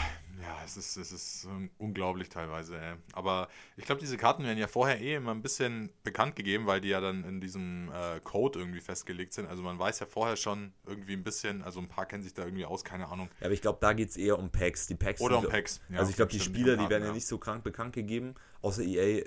Ja, 0.44 0.58
es 0.66 0.76
ist, 0.76 0.98
es 0.98 1.12
ist 1.14 1.48
unglaublich 1.78 2.28
teilweise. 2.28 2.78
Ey. 2.78 2.96
Aber 3.14 3.48
ich 3.78 3.86
glaube, 3.86 4.02
diese 4.02 4.18
Karten 4.18 4.44
werden 4.44 4.58
ja 4.58 4.68
vorher 4.68 5.00
eh 5.00 5.16
immer 5.16 5.32
ein 5.32 5.42
bisschen 5.42 5.90
bekannt 6.04 6.36
gegeben, 6.36 6.66
weil 6.68 6.82
die 6.82 6.90
ja 6.90 7.00
dann 7.00 7.24
in 7.24 7.40
diesem 7.40 7.90
äh, 7.94 8.20
Code 8.20 8.60
irgendwie 8.60 8.82
festgelegt 8.82 9.34
sind. 9.34 9.48
Also 9.48 9.64
man 9.64 9.80
weiß 9.80 10.02
ja 10.02 10.06
vorher 10.06 10.36
schon 10.36 10.74
irgendwie 10.86 11.14
ein 11.14 11.24
bisschen, 11.24 11.62
also 11.64 11.80
ein 11.80 11.88
paar 11.88 12.06
kennen 12.06 12.24
sich 12.24 12.34
da 12.34 12.44
irgendwie 12.44 12.66
aus, 12.66 12.84
keine 12.84 13.08
Ahnung. 13.08 13.30
Ja, 13.40 13.46
aber 13.46 13.54
ich 13.54 13.62
glaube, 13.62 13.78
da 13.80 13.94
geht 13.94 14.10
es 14.10 14.18
eher 14.18 14.38
um 14.38 14.50
Packs. 14.50 14.88
Die 14.88 14.96
Packs 14.96 15.22
Oder 15.22 15.40
um 15.40 15.48
Packs. 15.48 15.80
Ja, 15.90 16.00
also 16.00 16.10
ich 16.10 16.18
glaube, 16.18 16.32
die 16.32 16.42
Spieler, 16.42 16.76
die 16.76 16.90
werden 16.90 17.04
ja. 17.04 17.10
ja 17.10 17.14
nicht 17.14 17.28
so 17.28 17.38
krank 17.38 17.64
bekannt 17.64 17.94
gegeben, 17.94 18.36
außer 18.62 18.84
EA 18.84 19.24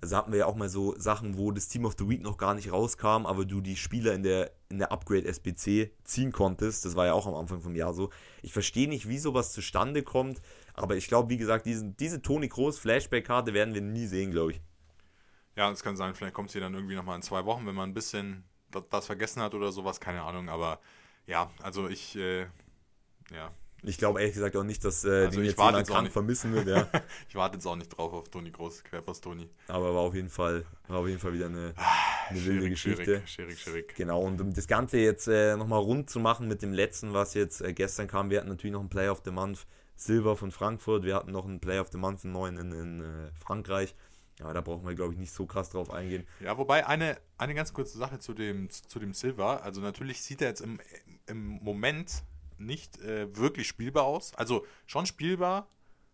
also 0.00 0.16
hatten 0.16 0.32
wir 0.32 0.38
ja 0.40 0.46
auch 0.46 0.56
mal 0.56 0.68
so 0.68 0.98
Sachen, 0.98 1.36
wo 1.36 1.50
das 1.52 1.68
Team 1.68 1.84
of 1.84 1.94
the 1.98 2.08
Week 2.08 2.22
noch 2.22 2.38
gar 2.38 2.54
nicht 2.54 2.72
rauskam, 2.72 3.26
aber 3.26 3.44
du 3.44 3.60
die 3.60 3.76
Spieler 3.76 4.14
in 4.14 4.22
der, 4.22 4.50
in 4.70 4.78
der 4.78 4.92
Upgrade 4.92 5.26
SBC 5.26 5.90
ziehen 6.04 6.32
konntest. 6.32 6.84
Das 6.84 6.96
war 6.96 7.06
ja 7.06 7.12
auch 7.12 7.26
am 7.26 7.34
Anfang 7.34 7.60
vom 7.60 7.74
Jahr 7.74 7.92
so. 7.92 8.10
Ich 8.42 8.52
verstehe 8.52 8.88
nicht, 8.88 9.08
wie 9.08 9.18
sowas 9.18 9.52
zustande 9.52 10.02
kommt, 10.02 10.40
aber 10.74 10.96
ich 10.96 11.08
glaube, 11.08 11.28
wie 11.28 11.36
gesagt, 11.36 11.66
diesen, 11.66 11.96
diese 11.96 12.22
Toni 12.22 12.48
Kroos 12.48 12.78
Flashback-Karte 12.78 13.52
werden 13.52 13.74
wir 13.74 13.82
nie 13.82 14.06
sehen, 14.06 14.30
glaube 14.30 14.52
ich. 14.52 14.60
Ja, 15.56 15.70
es 15.70 15.82
kann 15.82 15.96
sein, 15.96 16.14
vielleicht 16.14 16.34
kommt 16.34 16.50
sie 16.50 16.60
dann 16.60 16.74
irgendwie 16.74 16.94
nochmal 16.94 17.16
in 17.16 17.22
zwei 17.22 17.44
Wochen, 17.44 17.66
wenn 17.66 17.74
man 17.74 17.90
ein 17.90 17.94
bisschen 17.94 18.44
das, 18.70 18.88
das, 18.88 19.06
vergessen 19.06 19.42
hat 19.42 19.54
oder 19.54 19.72
sowas, 19.72 20.00
keine 20.00 20.22
Ahnung, 20.22 20.48
aber 20.48 20.80
ja, 21.26 21.50
also 21.60 21.88
ich, 21.88 22.16
äh, 22.16 22.46
ja, 23.32 23.52
ich 23.82 23.98
glaube 23.98 24.20
ehrlich 24.20 24.34
gesagt 24.34 24.56
auch 24.56 24.64
nicht, 24.64 24.84
dass 24.84 25.04
äh, 25.04 25.26
also 25.26 25.40
den 25.40 25.44
jetzt 25.44 25.58
jemand 25.58 25.86
krank 25.88 26.12
vermissen 26.12 26.52
wird. 26.54 26.60
Ja. 26.70 26.88
ich 27.28 27.34
warte 27.34 27.56
jetzt 27.56 27.66
auch 27.66 27.74
nicht 27.74 27.88
drauf 27.88 28.12
auf 28.12 28.28
Toni 28.28 28.50
Groß, 28.50 28.84
Querpass 28.84 29.20
Toni. 29.20 29.48
Aber 29.68 29.94
war 29.94 30.02
auf 30.02 30.14
jeden 30.14 30.28
Fall, 30.28 30.64
war 30.88 31.00
auf 31.00 31.08
jeden 31.08 31.18
Fall 31.18 31.32
wieder 31.32 31.46
eine, 31.46 31.74
eine 32.28 32.44
wilde 32.44 32.68
Geschichte. 32.68 33.22
Schwierig, 33.26 33.60
schwierig. 33.60 33.94
Genau, 33.96 34.20
und 34.22 34.40
um 34.40 34.52
das 34.52 34.66
Ganze 34.66 34.98
jetzt 34.98 35.26
äh, 35.26 35.56
nochmal 35.56 35.80
rund 35.80 36.10
zu 36.10 36.20
machen 36.20 36.48
mit 36.48 36.62
dem 36.62 36.72
letzten, 36.72 37.12
was 37.12 37.34
jetzt 37.34 37.60
äh, 37.60 37.72
gestern 37.72 38.08
kam, 38.08 38.30
wir 38.30 38.38
hatten 38.38 38.48
natürlich 38.48 38.72
noch 38.72 38.80
einen 38.80 38.90
Player 38.90 39.10
of 39.10 39.22
the 39.24 39.30
Month 39.30 39.66
Silver 39.96 40.36
von 40.36 40.50
Frankfurt, 40.50 41.04
wir 41.04 41.16
hatten 41.16 41.32
noch 41.32 41.44
einen 41.44 41.60
Player 41.60 41.82
of 41.82 41.88
the 41.88 41.98
Month, 41.98 42.24
einen 42.24 42.32
neuen 42.32 42.56
in, 42.56 42.72
in 42.72 43.00
äh, 43.00 43.30
Frankreich. 43.38 43.94
Ja, 44.38 44.52
da 44.54 44.62
brauchen 44.62 44.86
wir, 44.86 44.94
glaube 44.94 45.12
ich, 45.12 45.18
nicht 45.18 45.32
so 45.32 45.44
krass 45.44 45.68
drauf 45.68 45.90
eingehen. 45.90 46.26
Ja, 46.40 46.56
wobei 46.56 46.86
eine, 46.86 47.18
eine 47.36 47.54
ganz 47.54 47.74
kurze 47.74 47.98
Sache 47.98 48.18
zu 48.18 48.32
dem, 48.32 48.70
zu 48.70 48.98
dem 48.98 49.12
Silver. 49.12 49.62
Also 49.62 49.82
natürlich 49.82 50.22
sieht 50.22 50.40
er 50.40 50.48
jetzt 50.48 50.62
im, 50.62 50.80
im 51.26 51.46
Moment 51.62 52.22
nicht 52.60 53.00
äh, 53.00 53.36
wirklich 53.36 53.68
spielbar 53.68 54.04
aus. 54.04 54.34
Also 54.34 54.66
schon 54.86 55.06
spielbar, 55.06 55.68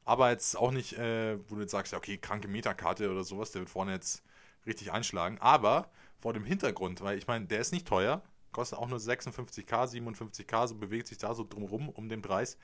aber 0.04 0.30
jetzt 0.30 0.56
auch 0.56 0.70
nicht, 0.70 0.94
äh, 0.94 1.38
wo 1.48 1.56
du 1.56 1.62
jetzt 1.62 1.72
sagst, 1.72 1.94
okay, 1.94 2.18
kranke 2.18 2.48
Metakarte 2.48 3.10
oder 3.10 3.24
sowas, 3.24 3.50
der 3.52 3.62
wird 3.62 3.70
vorne 3.70 3.92
jetzt 3.92 4.22
richtig 4.66 4.92
einschlagen. 4.92 5.38
Aber 5.40 5.90
vor 6.16 6.32
dem 6.32 6.44
Hintergrund, 6.44 7.00
weil 7.00 7.18
ich 7.18 7.26
meine, 7.26 7.46
der 7.46 7.60
ist 7.60 7.72
nicht 7.72 7.86
teuer, 7.86 8.22
kostet 8.52 8.78
auch 8.78 8.88
nur 8.88 8.98
56k, 8.98 9.66
57k, 9.66 10.66
so 10.68 10.74
bewegt 10.76 11.08
sich 11.08 11.18
da 11.18 11.34
so 11.34 11.44
drumrum 11.44 11.88
um 11.88 12.08
den 12.08 12.22
Preis. 12.22 12.56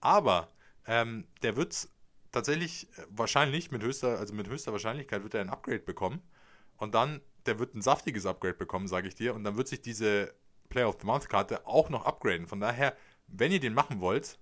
Aber 0.00 0.50
ähm, 0.86 1.26
der 1.42 1.56
wird 1.56 1.88
tatsächlich 2.32 2.88
äh, 2.98 3.06
wahrscheinlich 3.10 3.70
mit 3.70 3.82
höchster, 3.82 4.18
also 4.18 4.34
mit 4.34 4.48
höchster 4.48 4.72
Wahrscheinlichkeit 4.72 5.22
wird 5.22 5.34
er 5.34 5.42
ein 5.42 5.50
Upgrade 5.50 5.80
bekommen. 5.80 6.22
Und 6.76 6.94
dann 6.94 7.20
der 7.46 7.58
wird 7.58 7.74
ein 7.74 7.82
saftiges 7.82 8.26
Upgrade 8.26 8.54
bekommen, 8.54 8.88
sage 8.88 9.08
ich 9.08 9.14
dir. 9.14 9.34
Und 9.34 9.44
dann 9.44 9.56
wird 9.56 9.68
sich 9.68 9.80
diese 9.80 10.34
Player 10.68 10.88
of 10.88 10.98
the 11.00 11.06
Month 11.06 11.28
Karte 11.28 11.66
auch 11.66 11.88
noch 11.88 12.04
upgraden. 12.04 12.46
Von 12.46 12.60
daher, 12.60 12.96
wenn 13.28 13.52
ihr 13.52 13.60
den 13.60 13.74
machen 13.74 14.00
wollt, 14.00 14.38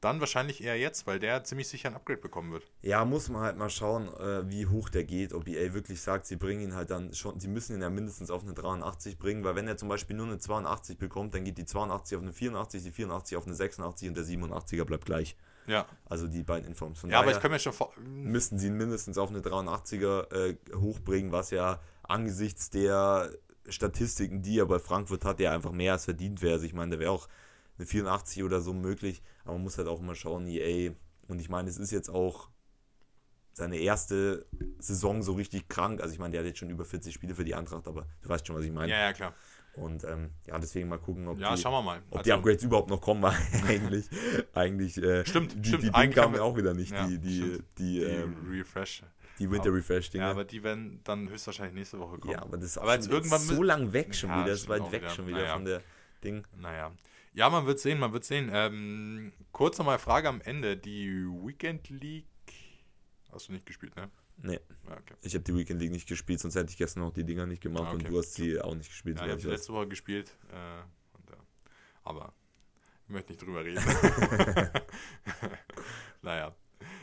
dann 0.00 0.20
wahrscheinlich 0.20 0.62
eher 0.62 0.78
jetzt, 0.78 1.06
weil 1.06 1.18
der 1.18 1.42
ziemlich 1.44 1.68
sicher 1.68 1.88
ein 1.88 1.94
Upgrade 1.94 2.20
bekommen 2.20 2.52
wird. 2.52 2.70
Ja, 2.82 3.04
muss 3.04 3.28
man 3.28 3.42
halt 3.42 3.56
mal 3.56 3.70
schauen, 3.70 4.08
äh, 4.14 4.48
wie 4.48 4.66
hoch 4.66 4.88
der 4.90 5.04
geht. 5.04 5.32
Ob 5.32 5.48
EA 5.48 5.74
wirklich 5.74 6.00
sagt, 6.00 6.26
sie 6.26 6.36
bringen 6.36 6.60
ihn 6.60 6.74
halt 6.74 6.90
dann 6.90 7.12
schon, 7.14 7.40
sie 7.40 7.48
müssen 7.48 7.74
ihn 7.74 7.82
ja 7.82 7.90
mindestens 7.90 8.30
auf 8.30 8.42
eine 8.42 8.54
83 8.54 9.18
bringen, 9.18 9.42
weil 9.42 9.56
wenn 9.56 9.66
er 9.66 9.76
zum 9.76 9.88
Beispiel 9.88 10.16
nur 10.16 10.26
eine 10.26 10.38
82 10.38 10.98
bekommt, 10.98 11.34
dann 11.34 11.44
geht 11.44 11.58
die 11.58 11.64
82 11.64 12.16
auf 12.16 12.22
eine 12.22 12.32
84, 12.32 12.82
die 12.82 12.92
84 12.92 13.36
auf 13.36 13.46
eine 13.46 13.54
86 13.54 14.08
und 14.08 14.16
der 14.16 14.24
87er 14.24 14.84
bleibt 14.84 15.04
gleich. 15.04 15.36
Ja. 15.66 15.86
Also 16.06 16.28
die 16.28 16.44
beiden 16.44 16.66
Informs. 16.66 17.00
Von 17.00 17.10
ja, 17.10 17.20
aber 17.20 17.32
ich 17.32 17.40
kann 17.40 17.50
mir 17.50 17.58
schon 17.58 17.72
vor 17.72 17.92
müssten 17.98 18.58
sie 18.58 18.68
ihn 18.68 18.76
mindestens 18.76 19.18
auf 19.18 19.30
eine 19.30 19.40
83er 19.40 20.32
äh, 20.32 20.56
hochbringen, 20.76 21.32
was 21.32 21.50
ja 21.50 21.80
angesichts 22.04 22.70
der 22.70 23.30
Statistiken, 23.68 24.42
die 24.42 24.60
er 24.60 24.66
bei 24.66 24.78
Frankfurt 24.78 25.24
hat, 25.24 25.40
der 25.40 25.52
einfach 25.52 25.72
mehr 25.72 25.92
als 25.92 26.04
verdient 26.06 26.40
wäre. 26.40 26.54
Also 26.54 26.64
ich 26.64 26.72
meine, 26.72 26.92
der 26.92 27.00
wäre 27.00 27.10
auch 27.10 27.28
eine 27.78 27.86
84 27.86 28.42
oder 28.42 28.60
so 28.60 28.72
möglich, 28.72 29.22
aber 29.44 29.54
man 29.54 29.62
muss 29.62 29.78
halt 29.78 29.88
auch 29.88 30.00
mal 30.00 30.14
schauen, 30.14 30.46
EA. 30.46 30.92
Und 31.28 31.40
ich 31.40 31.48
meine, 31.48 31.68
es 31.68 31.78
ist 31.78 31.90
jetzt 31.90 32.08
auch 32.08 32.48
seine 33.52 33.76
erste 33.76 34.46
Saison 34.78 35.22
so 35.22 35.32
richtig 35.34 35.68
krank. 35.68 36.00
Also 36.00 36.12
ich 36.12 36.18
meine, 36.18 36.32
der 36.32 36.40
hat 36.40 36.46
jetzt 36.46 36.58
schon 36.58 36.70
über 36.70 36.84
40 36.84 37.12
Spiele 37.12 37.34
für 37.34 37.44
die 37.44 37.54
Eintracht, 37.54 37.86
aber 37.86 38.06
du 38.22 38.28
weißt 38.28 38.46
schon, 38.46 38.56
was 38.56 38.64
ich 38.64 38.72
meine. 38.72 38.90
Ja, 38.90 39.00
ja, 39.00 39.12
klar. 39.12 39.34
Und 39.74 40.02
ähm, 40.04 40.30
ja, 40.46 40.58
deswegen 40.58 40.88
mal 40.88 40.98
gucken, 40.98 41.28
ob, 41.28 41.38
ja, 41.38 41.54
die, 41.54 41.60
schauen 41.60 41.72
wir 41.72 41.82
mal. 41.82 42.02
ob 42.10 42.18
also, 42.18 42.24
die 42.24 42.32
Upgrades 42.32 42.62
überhaupt 42.64 42.90
noch 42.90 43.00
kommen, 43.00 43.22
weil 43.22 43.36
eigentlich, 43.66 44.06
eigentlich 44.54 44.96
äh, 44.96 45.24
stimmt, 45.24 45.54
die, 45.54 45.68
stimmt. 45.68 45.84
die 45.84 45.90
Dinge 45.90 46.10
kamen 46.10 46.40
auch 46.40 46.56
wieder 46.56 46.74
nicht, 46.74 46.92
ja, 46.92 47.06
die, 47.06 47.18
die, 47.18 47.58
die, 47.78 48.00
die 48.00 48.02
ähm, 48.02 48.36
Refresh. 48.50 49.02
Die 49.38 49.48
Winter 49.48 49.72
Refresh 49.72 50.10
Dinge. 50.10 50.24
Ja, 50.24 50.30
aber 50.32 50.44
die 50.44 50.62
werden 50.64 51.00
dann 51.04 51.28
höchstwahrscheinlich 51.28 51.74
nächste 51.74 51.98
Woche 52.00 52.18
kommen. 52.18 52.32
Ja, 52.32 52.42
aber 52.42 52.56
das 52.56 52.70
ist 52.70 52.78
aber 52.78 52.94
jetzt 52.94 53.08
irgendwann 53.08 53.40
so 53.40 53.62
lang 53.62 53.92
weg 53.92 54.14
schon 54.14 54.30
ja, 54.30 54.40
wieder, 54.40 54.50
das 54.50 54.62
ist 54.62 54.68
weit 54.68 54.90
weg 54.90 55.02
wieder. 55.02 55.10
schon 55.10 55.26
wieder 55.28 55.38
naja. 55.38 55.52
von 55.52 55.64
der 55.64 55.82
Ding. 56.24 56.44
Naja. 56.56 56.90
Ja, 57.38 57.48
man 57.50 57.66
wird 57.66 57.78
sehen, 57.78 58.00
man 58.00 58.12
wird 58.12 58.24
sehen. 58.24 58.50
Ähm, 58.52 59.32
kurz 59.52 59.78
nochmal 59.78 60.00
Frage 60.00 60.28
am 60.28 60.40
Ende. 60.40 60.76
Die 60.76 61.08
Weekend 61.08 61.88
League 61.88 62.26
hast 63.30 63.46
du 63.46 63.52
nicht 63.52 63.64
gespielt, 63.64 63.94
ne? 63.94 64.10
Nee. 64.38 64.58
Ja, 64.88 64.96
okay. 64.96 65.14
Ich 65.22 65.34
habe 65.34 65.44
die 65.44 65.54
Weekend 65.54 65.80
League 65.80 65.92
nicht 65.92 66.08
gespielt, 66.08 66.40
sonst 66.40 66.56
hätte 66.56 66.70
ich 66.70 66.76
gestern 66.76 67.04
auch 67.04 67.12
die 67.12 67.22
Dinger 67.22 67.46
nicht 67.46 67.62
gemacht 67.62 67.84
Ah, 67.84 67.92
okay. 67.92 68.06
und 68.06 68.08
du 68.08 68.18
hast 68.18 68.34
sie 68.34 68.60
auch 68.60 68.74
nicht 68.74 68.88
gespielt. 68.90 69.18
Ja, 69.18 69.26
ich 69.26 69.30
habe 69.30 69.44
weiß. 69.44 69.50
letzte 69.50 69.72
Woche 69.72 69.86
gespielt. 69.86 70.36
Äh, 70.50 70.82
und, 71.16 71.30
äh, 71.30 71.36
aber 72.02 72.32
ich 73.04 73.10
möchte 73.10 73.30
nicht 73.30 73.40
drüber 73.40 73.64
reden. 73.64 73.84
naja. 76.22 76.56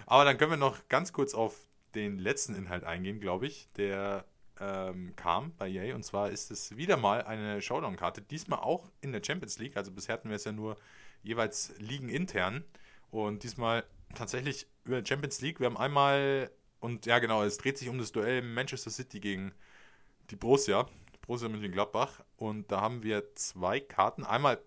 Aber 0.05 0.25
dann 0.25 0.37
können 0.37 0.51
wir 0.51 0.57
noch 0.57 0.85
ganz 0.89 1.13
kurz 1.13 1.33
auf 1.33 1.57
den 1.93 2.19
letzten 2.19 2.55
Inhalt 2.55 2.83
eingehen, 2.83 3.21
glaube 3.21 3.47
ich, 3.47 3.69
der 3.77 4.25
ähm, 4.59 5.15
kam 5.15 5.53
bei 5.57 5.69
EA. 5.69 5.95
Und 5.95 6.03
zwar 6.03 6.29
ist 6.29 6.51
es 6.51 6.75
wieder 6.77 6.97
mal 6.97 7.23
eine 7.23 7.61
Showdown-Karte. 7.61 8.21
Diesmal 8.21 8.59
auch 8.59 8.91
in 9.01 9.11
der 9.11 9.21
Champions 9.23 9.59
League. 9.59 9.77
Also 9.77 9.91
bisher 9.91 10.13
hatten 10.13 10.29
wir 10.29 10.35
es 10.35 10.45
ja 10.45 10.51
nur 10.51 10.77
jeweils 11.23 11.73
Ligen 11.79 12.09
intern. 12.09 12.63
Und 13.11 13.43
diesmal 13.43 13.83
tatsächlich 14.13 14.67
über 14.83 15.05
Champions 15.05 15.41
League. 15.41 15.59
Wir 15.59 15.67
haben 15.67 15.77
einmal, 15.77 16.51
und 16.79 17.05
ja 17.05 17.19
genau, 17.19 17.43
es 17.43 17.57
dreht 17.57 17.77
sich 17.77 17.89
um 17.89 17.97
das 17.97 18.11
Duell 18.11 18.41
Manchester 18.41 18.91
City 18.91 19.19
gegen 19.19 19.53
die 20.29 20.35
Borussia. 20.35 20.87
Borussia 21.25 21.49
Mönchengladbach. 21.49 22.21
Und 22.37 22.71
da 22.71 22.81
haben 22.81 23.03
wir 23.03 23.35
zwei 23.35 23.79
Karten. 23.79 24.23
Einmal 24.23 24.59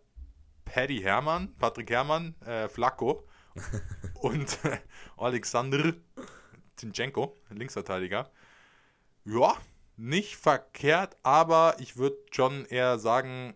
Paddy 0.65 1.01
Hermann, 1.01 1.55
Patrick 1.57 1.91
Hermann, 1.91 2.35
äh, 2.43 2.69
Flacco 2.69 3.27
und 4.21 4.65
äh, 4.65 4.79
Alexander 5.17 5.95
Zinchenko, 6.77 7.35
Linksverteidiger. 7.51 8.31
Ja, 9.25 9.57
nicht 9.99 10.37
verkehrt, 10.37 11.17
aber 11.23 11.77
ich 11.81 11.97
würde 11.97 12.17
schon 12.31 12.65
eher 12.67 12.99
sagen, 12.99 13.55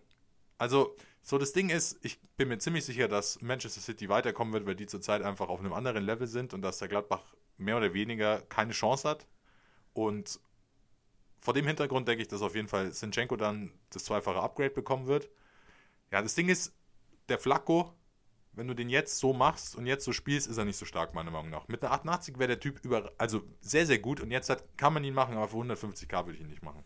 also 0.57 0.95
so 1.21 1.37
das 1.37 1.53
Ding 1.53 1.69
ist, 1.69 1.97
ich 2.03 2.19
bin 2.35 2.49
mir 2.49 2.57
ziemlich 2.57 2.83
sicher, 2.83 3.07
dass 3.07 3.41
Manchester 3.41 3.79
City 3.79 4.09
weiterkommen 4.09 4.53
wird, 4.53 4.65
weil 4.65 4.75
die 4.75 4.85
zurzeit 4.85 5.21
einfach 5.21 5.47
auf 5.47 5.59
einem 5.59 5.71
anderen 5.71 6.03
Level 6.03 6.27
sind 6.27 6.53
und 6.53 6.61
dass 6.61 6.79
der 6.79 6.89
Gladbach 6.89 7.23
mehr 7.57 7.77
oder 7.77 7.93
weniger 7.93 8.41
keine 8.41 8.73
Chance 8.73 9.07
hat. 9.07 9.25
Und 9.93 10.39
vor 11.39 11.53
dem 11.53 11.65
Hintergrund 11.65 12.07
denke 12.07 12.23
ich, 12.23 12.27
dass 12.27 12.41
auf 12.41 12.55
jeden 12.55 12.67
Fall 12.67 12.91
Sinchenko 12.91 13.37
dann 13.37 13.71
das 13.91 14.03
zweifache 14.03 14.41
Upgrade 14.41 14.71
bekommen 14.71 15.07
wird. 15.07 15.29
Ja, 16.11 16.21
das 16.21 16.35
Ding 16.35 16.49
ist, 16.49 16.73
der 17.29 17.39
Flacco, 17.39 17.93
wenn 18.55 18.67
du 18.67 18.73
den 18.73 18.89
jetzt 18.89 19.17
so 19.17 19.33
machst 19.33 19.75
und 19.75 19.85
jetzt 19.85 20.05
so 20.05 20.11
spielst, 20.11 20.47
ist 20.47 20.57
er 20.57 20.65
nicht 20.65 20.77
so 20.77 20.85
stark, 20.85 21.13
meiner 21.13 21.31
Meinung 21.31 21.49
nach. 21.49 21.67
Mit 21.67 21.83
einer 21.83 21.93
88 21.93 22.37
wäre 22.37 22.49
der 22.49 22.59
Typ 22.59 22.83
über, 22.83 23.11
also 23.17 23.43
sehr, 23.61 23.85
sehr 23.85 23.99
gut 23.99 24.21
und 24.21 24.31
jetzt 24.31 24.49
hat, 24.49 24.63
kann 24.77 24.93
man 24.93 25.03
ihn 25.03 25.13
machen, 25.13 25.35
aber 25.35 25.47
für 25.47 25.57
150k 25.57 26.25
würde 26.25 26.33
ich 26.33 26.41
ihn 26.41 26.49
nicht 26.49 26.63
machen. 26.63 26.83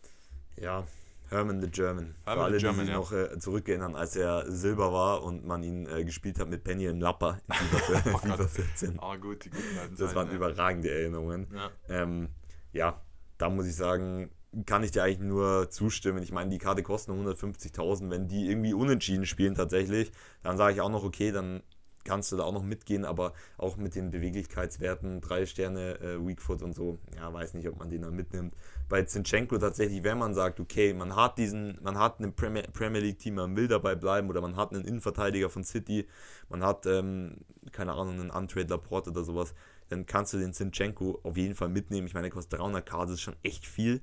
Ja, 0.56 0.84
Herman 1.28 1.60
the 1.60 1.68
German. 1.68 2.14
Für 2.24 2.30
Herman 2.30 2.44
alle, 2.44 2.58
the 2.58 2.64
German, 2.64 2.86
die 2.86 2.92
sich 2.92 2.92
ja. 2.92 2.98
noch 2.98 3.12
äh, 3.12 3.38
zurückerinnern, 3.38 3.94
als 3.94 4.16
er 4.16 4.50
Silber 4.50 4.92
war 4.92 5.22
und 5.22 5.44
man 5.46 5.62
ihn 5.62 5.86
äh, 5.86 6.04
gespielt 6.04 6.40
hat 6.40 6.48
mit 6.48 6.64
Penny 6.64 6.86
im 6.86 7.00
Lapper 7.00 7.38
in 7.46 7.54
FIFA, 7.54 8.10
Oh 8.14 8.18
FIFA 8.18 8.36
Gott. 8.36 8.50
14. 8.50 8.98
Ah, 9.00 9.16
gut, 9.16 9.44
die 9.44 9.50
guten 9.50 9.78
alten 9.78 9.96
Das 9.96 9.98
Zeiten, 9.98 10.14
waren 10.16 10.28
ja. 10.28 10.34
überragende 10.34 10.90
Erinnerungen. 10.90 11.48
Ja. 11.54 11.70
Ähm, 11.88 12.28
ja, 12.72 13.00
da 13.36 13.50
muss 13.50 13.66
ich 13.66 13.76
sagen, 13.76 14.30
kann 14.66 14.82
ich 14.82 14.90
dir 14.90 15.02
eigentlich 15.02 15.20
nur 15.20 15.70
zustimmen. 15.70 16.22
Ich 16.22 16.32
meine, 16.32 16.50
die 16.50 16.58
Karte 16.58 16.82
kostet 16.82 17.14
nur 17.14 17.34
150.000. 17.34 18.10
Wenn 18.10 18.28
die 18.28 18.48
irgendwie 18.48 18.72
unentschieden 18.72 19.26
spielen 19.26 19.54
tatsächlich, 19.54 20.10
dann 20.42 20.56
sage 20.56 20.74
ich 20.74 20.80
auch 20.80 20.90
noch, 20.90 21.04
okay, 21.04 21.32
dann 21.32 21.62
kannst 22.04 22.32
du 22.32 22.36
da 22.36 22.44
auch 22.44 22.52
noch 22.52 22.62
mitgehen, 22.62 23.04
aber 23.04 23.34
auch 23.58 23.76
mit 23.76 23.94
den 23.94 24.10
Beweglichkeitswerten, 24.10 25.20
drei 25.20 25.44
Sterne 25.44 26.00
äh, 26.00 26.26
Weakfoot 26.26 26.62
und 26.62 26.74
so, 26.74 26.98
ja, 27.14 27.30
weiß 27.32 27.52
nicht, 27.54 27.68
ob 27.68 27.78
man 27.78 27.90
den 27.90 28.02
dann 28.02 28.14
mitnimmt. 28.14 28.54
Bei 28.88 29.02
Zinchenko 29.02 29.58
tatsächlich, 29.58 30.02
wenn 30.04 30.16
man 30.16 30.32
sagt, 30.32 30.58
okay, 30.58 30.94
man 30.94 31.14
hat 31.14 31.36
diesen, 31.36 31.78
man 31.82 31.98
hat 31.98 32.18
einen 32.18 32.34
Premier, 32.34 32.62
Premier 32.62 33.02
League 33.02 33.18
Team, 33.18 33.34
man 33.34 33.54
will 33.56 33.68
dabei 33.68 33.94
bleiben 33.94 34.30
oder 34.30 34.40
man 34.40 34.56
hat 34.56 34.72
einen 34.72 34.86
Innenverteidiger 34.86 35.50
von 35.50 35.64
City, 35.64 36.08
man 36.48 36.64
hat, 36.64 36.86
ähm, 36.86 37.44
keine 37.72 37.92
Ahnung, 37.92 38.20
einen 38.20 38.30
Untrade 38.30 38.68
Laporte 38.68 39.10
oder 39.10 39.22
sowas, 39.22 39.54
dann 39.90 40.06
kannst 40.06 40.32
du 40.32 40.38
den 40.38 40.54
Zinchenko 40.54 41.20
auf 41.22 41.36
jeden 41.36 41.54
Fall 41.54 41.68
mitnehmen. 41.68 42.06
Ich 42.06 42.14
meine, 42.14 42.28
der 42.28 42.32
kostet 42.32 42.58
300k, 42.58 43.02
das 43.02 43.12
ist 43.12 43.20
schon 43.20 43.36
echt 43.42 43.66
viel. 43.66 44.00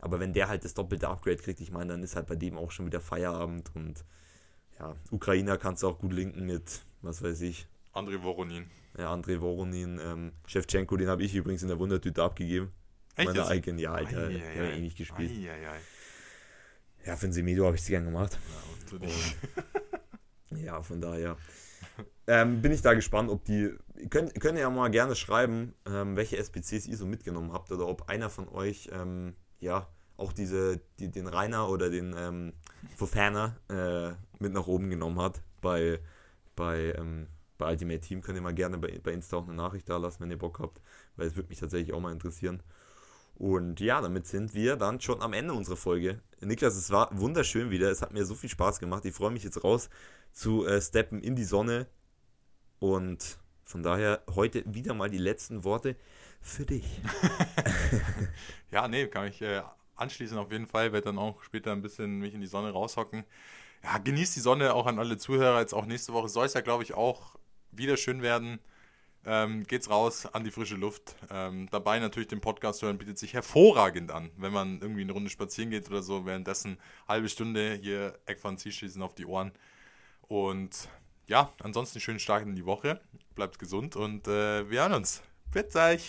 Aber 0.00 0.18
wenn 0.20 0.32
der 0.32 0.48
halt 0.48 0.64
das 0.64 0.74
doppelte 0.74 1.08
Upgrade 1.08 1.36
kriegt, 1.36 1.60
ich 1.60 1.70
meine, 1.70 1.92
dann 1.92 2.02
ist 2.02 2.16
halt 2.16 2.26
bei 2.26 2.36
dem 2.36 2.56
auch 2.56 2.70
schon 2.70 2.86
wieder 2.86 3.00
Feierabend 3.00 3.70
und 3.74 4.04
ja, 4.78 4.96
Ukrainer 5.10 5.58
kannst 5.58 5.82
du 5.82 5.88
auch 5.88 5.98
gut 5.98 6.12
linken 6.12 6.46
mit, 6.46 6.80
was 7.02 7.22
weiß 7.22 7.40
ich, 7.42 7.66
André 7.92 8.22
Voronin. 8.22 8.70
ja, 8.96 9.12
Andrei 9.12 9.40
Voronin, 9.40 10.00
ähm, 10.02 10.32
Shevchenko, 10.46 10.96
den 10.96 11.08
habe 11.08 11.22
ich 11.22 11.34
übrigens 11.34 11.62
in 11.62 11.68
der 11.68 11.78
Wundertüte 11.78 12.22
abgegeben. 12.22 12.72
Echt 13.16 13.26
Meine 13.26 13.40
jetzt? 13.40 13.50
eigenen, 13.50 13.78
ja, 13.78 13.92
Alter, 13.92 14.28
Ei, 14.28 14.40
ei, 14.40 14.76
eh 14.76 14.80
nicht 14.80 14.96
gespielt. 14.96 15.30
Ei, 15.32 15.50
ei, 15.50 15.68
ei. 15.70 15.80
Ja, 17.04 17.16
für 17.16 17.26
ein 17.26 17.32
Semedo 17.32 17.66
habe 17.66 17.76
ich 17.76 17.82
es 17.82 17.88
gern 17.88 18.04
gemacht. 18.04 18.38
Ja, 18.48 18.82
natürlich. 18.84 19.36
Ja, 20.64 20.82
von 20.82 21.00
daher 21.00 21.36
ähm, 22.26 22.60
bin 22.60 22.72
ich 22.72 22.82
da 22.82 22.94
gespannt, 22.94 23.30
ob 23.30 23.44
die. 23.44 23.72
Könnt, 24.08 24.38
könnt 24.40 24.56
ihr 24.56 24.62
ja 24.62 24.70
mal 24.70 24.90
gerne 24.90 25.14
schreiben, 25.14 25.74
ähm, 25.86 26.16
welche 26.16 26.38
SPCs 26.38 26.86
ihr 26.86 26.96
so 26.96 27.06
mitgenommen 27.06 27.52
habt 27.52 27.70
oder 27.70 27.86
ob 27.86 28.08
einer 28.08 28.30
von 28.30 28.48
euch, 28.48 28.90
ähm, 28.92 29.34
ja, 29.60 29.86
auch 30.16 30.32
diese, 30.32 30.80
die, 30.98 31.10
den 31.10 31.26
Rainer 31.26 31.68
oder 31.68 31.90
den 31.90 32.14
ähm, 32.16 32.52
Fofana 32.96 33.56
äh, 33.68 34.12
mit 34.38 34.52
nach 34.52 34.66
oben 34.66 34.90
genommen 34.90 35.20
hat 35.20 35.42
bei, 35.60 36.00
bei, 36.56 36.94
ähm, 36.96 37.26
bei 37.56 37.70
Ultimate 37.70 38.00
Team. 38.00 38.20
Könnt 38.20 38.36
ihr 38.36 38.42
mal 38.42 38.54
gerne 38.54 38.78
bei, 38.78 39.00
bei 39.02 39.12
Insta 39.12 39.38
auch 39.38 39.44
eine 39.44 39.54
Nachricht 39.54 39.88
da 39.88 39.96
lassen, 39.96 40.20
wenn 40.20 40.30
ihr 40.30 40.38
Bock 40.38 40.58
habt, 40.58 40.80
weil 41.16 41.26
es 41.26 41.36
würde 41.36 41.48
mich 41.48 41.60
tatsächlich 41.60 41.94
auch 41.94 42.00
mal 42.00 42.12
interessieren. 42.12 42.62
Und 43.34 43.80
ja, 43.80 44.02
damit 44.02 44.26
sind 44.26 44.52
wir 44.52 44.76
dann 44.76 45.00
schon 45.00 45.22
am 45.22 45.32
Ende 45.32 45.54
unserer 45.54 45.76
Folge. 45.76 46.20
Niklas, 46.40 46.76
es 46.76 46.90
war 46.90 47.08
wunderschön 47.18 47.70
wieder. 47.70 47.90
Es 47.90 48.02
hat 48.02 48.12
mir 48.12 48.26
so 48.26 48.34
viel 48.34 48.50
Spaß 48.50 48.80
gemacht. 48.80 49.06
Ich 49.06 49.14
freue 49.14 49.30
mich 49.30 49.44
jetzt 49.44 49.64
raus 49.64 49.88
zu 50.32 50.66
äh, 50.66 50.82
steppen 50.82 51.22
in 51.22 51.36
die 51.36 51.44
Sonne. 51.44 51.86
Und 52.80 53.38
von 53.64 53.82
daher 53.82 54.22
heute 54.34 54.62
wieder 54.66 54.92
mal 54.92 55.08
die 55.08 55.16
letzten 55.16 55.64
Worte 55.64 55.96
für 56.40 56.66
dich. 56.66 56.84
Ja, 58.70 58.86
nee, 58.86 59.06
kann 59.08 59.26
ich 59.26 59.42
äh, 59.42 59.62
anschließen 59.96 60.38
auf 60.38 60.52
jeden 60.52 60.66
Fall. 60.66 60.92
Werde 60.92 61.06
dann 61.06 61.18
auch 61.18 61.42
später 61.42 61.72
ein 61.72 61.82
bisschen 61.82 62.20
mich 62.20 62.34
in 62.34 62.40
die 62.40 62.46
Sonne 62.46 62.70
raushocken. 62.70 63.24
Ja, 63.82 63.98
genießt 63.98 64.36
die 64.36 64.40
Sonne 64.40 64.74
auch 64.74 64.86
an 64.86 64.98
alle 64.98 65.18
Zuhörer. 65.18 65.60
Jetzt 65.60 65.74
auch 65.74 65.86
nächste 65.86 66.12
Woche 66.12 66.28
soll 66.28 66.46
es 66.46 66.54
ja, 66.54 66.60
glaube 66.60 66.82
ich, 66.82 66.94
auch 66.94 67.36
wieder 67.72 67.96
schön 67.96 68.22
werden. 68.22 68.60
Ähm, 69.26 69.64
geht's 69.66 69.90
raus 69.90 70.26
an 70.26 70.44
die 70.44 70.50
frische 70.50 70.76
Luft. 70.76 71.14
Ähm, 71.30 71.68
dabei 71.70 71.98
natürlich 71.98 72.28
den 72.28 72.40
Podcast 72.40 72.80
hören 72.82 72.96
bietet 72.96 73.18
sich 73.18 73.34
hervorragend 73.34 74.10
an, 74.10 74.30
wenn 74.36 74.52
man 74.52 74.80
irgendwie 74.80 75.02
eine 75.02 75.12
Runde 75.12 75.30
spazieren 75.30 75.70
geht 75.70 75.90
oder 75.90 76.02
so. 76.02 76.24
Währenddessen 76.24 76.78
halbe 77.06 77.28
Stunde 77.28 77.78
hier 77.82 78.18
Eckfahren 78.26 78.56
Zielschießen 78.56 79.02
auf 79.02 79.14
die 79.14 79.26
Ohren. 79.26 79.52
Und 80.22 80.88
ja, 81.26 81.52
ansonsten 81.62 82.00
schönen 82.00 82.20
Start 82.20 82.44
in 82.44 82.56
die 82.56 82.66
Woche. 82.66 83.00
Bleibt 83.34 83.58
gesund 83.58 83.96
und 83.96 84.26
äh, 84.26 84.70
wir 84.70 84.80
hören 84.80 84.94
uns. 84.94 85.22
Bis 85.52 85.74
euch! 85.76 86.08